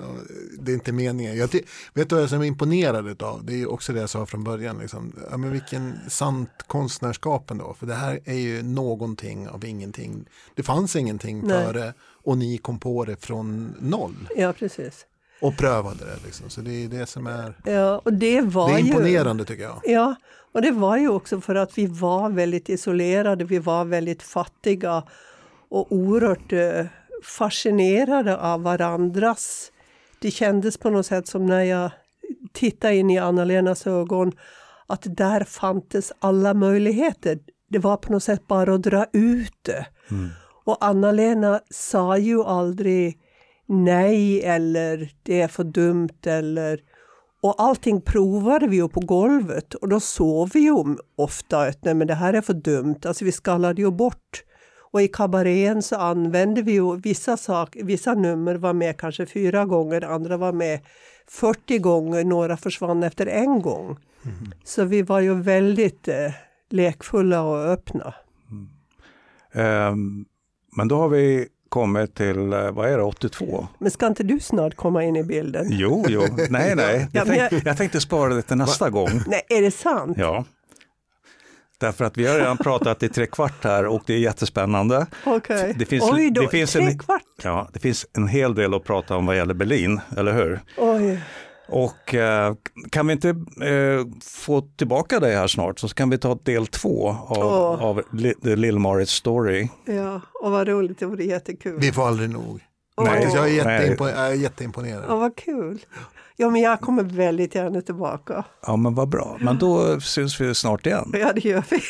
det 0.60 0.72
är 0.72 0.74
inte 0.74 0.92
meningen. 0.92 1.36
Jag, 1.36 1.48
vet 1.94 2.08
du 2.08 2.14
vad 2.16 2.24
jag 2.24 2.32
är 2.32 2.44
imponerad 2.44 3.22
av? 3.22 3.44
Det 3.44 3.62
är 3.62 3.70
också 3.70 3.92
det 3.92 4.00
jag 4.00 4.10
sa 4.10 4.26
från 4.26 4.44
början. 4.44 4.78
Liksom. 4.78 5.12
Ja, 5.30 5.36
men 5.36 5.52
vilken 5.52 5.98
sant 6.08 6.50
konstnärskap 6.66 7.50
ändå, 7.50 7.74
för 7.78 7.86
det 7.86 7.94
här 7.94 8.20
är 8.24 8.34
ju 8.34 8.62
någonting 8.62 9.48
av 9.48 9.64
ingenting. 9.64 10.24
Det 10.54 10.62
fanns 10.62 10.96
ingenting 10.96 11.40
Nej. 11.46 11.64
före 11.64 11.94
och 12.24 12.38
ni 12.38 12.58
kom 12.58 12.80
på 12.80 13.04
det 13.04 13.24
från 13.24 13.74
noll. 13.80 14.28
Ja, 14.36 14.52
precis. 14.52 15.06
Och 15.40 15.56
prövade 15.56 16.04
det 16.04 16.24
liksom. 16.24 16.50
Så 16.50 16.60
det 16.60 16.84
är 16.84 16.88
det 16.88 17.06
som 17.06 17.26
är, 17.26 17.54
ja, 17.64 18.00
och 18.04 18.12
det 18.12 18.40
var 18.40 18.68
det 18.68 18.74
är 18.74 18.78
imponerande 18.78 19.42
ju, 19.42 19.46
tycker 19.46 19.62
jag. 19.62 19.80
Ja, 19.84 20.14
och 20.52 20.62
det 20.62 20.70
var 20.70 20.96
ju 20.96 21.08
också 21.08 21.40
för 21.40 21.54
att 21.54 21.78
vi 21.78 21.86
var 21.86 22.30
väldigt 22.30 22.68
isolerade, 22.68 23.44
vi 23.44 23.58
var 23.58 23.84
väldigt 23.84 24.22
fattiga 24.22 25.02
och 25.68 25.92
oerhört 25.92 26.52
eh, 26.52 26.86
fascinerade 27.24 28.36
av 28.36 28.62
varandras... 28.62 29.72
Det 30.20 30.30
kändes 30.30 30.78
på 30.78 30.90
något 30.90 31.06
sätt 31.06 31.28
som 31.28 31.46
när 31.46 31.62
jag 31.62 31.90
tittade 32.52 32.96
in 32.96 33.10
i 33.10 33.18
Anna-Lenas 33.18 33.86
ögon 33.86 34.32
att 34.86 35.16
där 35.16 35.44
fanns 35.44 36.12
alla 36.18 36.54
möjligheter. 36.54 37.38
Det 37.68 37.78
var 37.78 37.96
på 37.96 38.12
något 38.12 38.22
sätt 38.22 38.46
bara 38.46 38.74
att 38.74 38.82
dra 38.82 39.06
ut 39.12 39.54
det. 39.62 39.86
Mm. 40.10 40.28
Och 40.64 40.76
Anna-Lena 40.80 41.60
sa 41.70 42.18
ju 42.18 42.42
aldrig 42.42 43.18
nej 43.68 44.42
eller 44.44 45.10
det 45.22 45.40
är 45.40 45.48
för 45.48 45.64
dumt 45.64 46.26
eller 46.26 46.80
och 47.40 47.62
allting 47.62 48.00
provade 48.00 48.66
vi 48.66 48.76
ju 48.76 48.88
på 48.88 49.00
golvet 49.00 49.74
och 49.74 49.88
då 49.88 50.00
såg 50.00 50.50
vi 50.52 50.60
ju 50.60 50.96
ofta 51.16 51.60
att 51.60 51.84
nej 51.84 51.94
men 51.94 52.06
det 52.06 52.14
här 52.14 52.34
är 52.34 52.40
för 52.40 52.54
dumt, 52.54 53.00
alltså 53.04 53.24
vi 53.24 53.32
skallade 53.32 53.82
ju 53.82 53.90
bort. 53.90 54.44
Och 54.90 55.02
i 55.02 55.08
kabarén 55.08 55.82
så 55.82 55.96
använde 55.96 56.62
vi 56.62 56.72
ju 56.72 56.96
vissa 56.96 57.36
saker, 57.36 57.84
vissa 57.84 58.14
nummer 58.14 58.54
var 58.54 58.72
med 58.72 58.96
kanske 58.96 59.26
fyra 59.26 59.64
gånger, 59.64 60.04
andra 60.04 60.36
var 60.36 60.52
med 60.52 60.80
40 61.26 61.78
gånger, 61.78 62.24
några 62.24 62.56
försvann 62.56 63.02
efter 63.02 63.26
en 63.26 63.62
gång. 63.62 63.96
Mm. 64.24 64.52
Så 64.64 64.84
vi 64.84 65.02
var 65.02 65.20
ju 65.20 65.34
väldigt 65.34 66.08
eh, 66.08 66.32
lekfulla 66.70 67.42
och 67.42 67.58
öppna. 67.58 68.14
Mm. 68.50 69.92
Um, 69.92 70.26
men 70.76 70.88
då 70.88 70.96
har 70.96 71.08
vi 71.08 71.48
kommit 71.78 72.14
till, 72.14 72.52
eh, 72.52 72.70
vad 72.70 72.90
är 72.90 72.96
det, 72.96 73.02
82? 73.02 73.68
Men 73.78 73.90
ska 73.90 74.06
inte 74.06 74.22
du 74.22 74.40
snart 74.40 74.74
komma 74.74 75.04
in 75.04 75.16
i 75.16 75.24
bilden? 75.24 75.66
Jo, 75.70 76.04
jo, 76.08 76.22
nej, 76.50 76.74
nej. 76.76 77.08
Jag, 77.12 77.26
tänkte, 77.26 77.62
jag 77.64 77.76
tänkte 77.76 78.00
spara 78.00 78.34
det 78.34 78.42
till 78.42 78.56
nästa 78.56 78.90
gång. 78.90 79.08
Nej, 79.26 79.42
är 79.48 79.62
det 79.62 79.70
sant? 79.70 80.18
Ja. 80.18 80.44
Därför 81.80 82.04
att 82.04 82.16
vi 82.16 82.26
har 82.26 82.38
redan 82.38 82.58
pratat 82.58 83.02
i 83.02 83.08
tre 83.08 83.26
kvart 83.26 83.64
här 83.64 83.86
och 83.86 84.02
det 84.06 84.14
är 84.14 84.18
jättespännande. 84.18 85.06
Okay. 85.26 85.72
Det 85.72 85.84
finns, 85.84 86.04
Oj 86.12 86.30
då, 86.30 86.42
det 86.42 86.48
finns 86.48 86.76
en? 86.76 86.98
Ja, 87.42 87.68
det 87.72 87.80
finns 87.80 88.06
en 88.16 88.28
hel 88.28 88.54
del 88.54 88.74
att 88.74 88.84
prata 88.84 89.16
om 89.16 89.26
vad 89.26 89.36
gäller 89.36 89.54
Berlin, 89.54 90.00
eller 90.16 90.32
hur? 90.32 90.60
Oj. 90.76 91.20
Och 91.68 92.14
eh, 92.14 92.54
kan 92.90 93.06
vi 93.06 93.12
inte 93.12 93.28
eh, 93.28 94.06
få 94.22 94.60
tillbaka 94.60 95.20
dig 95.20 95.34
här 95.34 95.46
snart 95.46 95.78
så 95.78 95.88
kan 95.88 96.10
vi 96.10 96.18
ta 96.18 96.38
del 96.42 96.66
två 96.66 97.08
av, 97.08 97.38
oh. 97.38 97.84
av 97.84 98.02
The 98.42 98.56
Lill-Marits 98.56 99.10
story. 99.10 99.68
Ja, 99.84 100.20
och 100.42 100.50
vad 100.50 100.68
roligt, 100.68 100.98
det 100.98 101.06
vore 101.06 101.24
jättekul. 101.24 101.80
Vi 101.80 101.92
får 101.92 102.08
aldrig 102.08 102.30
nog. 102.30 102.60
Oh. 102.96 103.04
Nej, 103.04 103.30
jag 103.34 103.48
är, 103.48 103.52
jätteimpon 103.52 104.08
jag 104.08 104.26
är 104.26 104.34
jätteimponerad. 104.34 105.10
Oh, 105.10 105.18
vad 105.18 105.36
kul. 105.36 105.78
Ja, 106.36 106.50
men 106.50 106.60
jag 106.60 106.80
kommer 106.80 107.02
väldigt 107.02 107.54
gärna 107.54 107.80
tillbaka. 107.80 108.44
Ja, 108.66 108.76
men 108.76 108.94
vad 108.94 109.08
bra. 109.08 109.36
Men 109.40 109.58
då 109.58 110.00
syns 110.00 110.40
vi 110.40 110.54
snart 110.54 110.86
igen. 110.86 111.12
Ja, 111.12 111.32
det 111.32 111.44
gör 111.44 111.64
vi. 111.70 111.80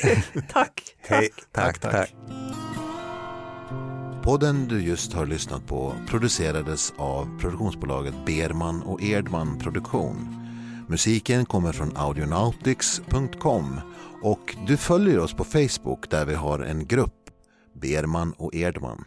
tack. 0.53 0.97
Hej, 0.99 1.31
tack, 1.53 1.79
tack. 1.79 1.93
tack. 1.93 2.15
Podden 4.29 4.69
du 4.69 4.83
just 4.83 5.13
har 5.13 5.27
lyssnat 5.27 5.67
på 5.67 5.95
producerades 6.09 6.93
av 6.97 7.39
produktionsbolaget 7.41 8.15
Berman 8.27 8.83
och 8.83 9.03
Erdman 9.03 9.59
Produktion. 9.59 10.17
Musiken 10.89 11.45
kommer 11.45 11.73
från 11.73 11.97
audionautics.com 11.97 13.81
och 14.23 14.57
du 14.67 14.77
följer 14.77 15.19
oss 15.19 15.35
på 15.35 15.45
Facebook 15.45 16.11
där 16.11 16.27
vi 16.27 16.35
har 16.35 16.59
en 16.59 16.87
grupp, 16.87 17.31
Berman 17.73 18.33
och 18.33 18.55
Erdman. 18.55 19.05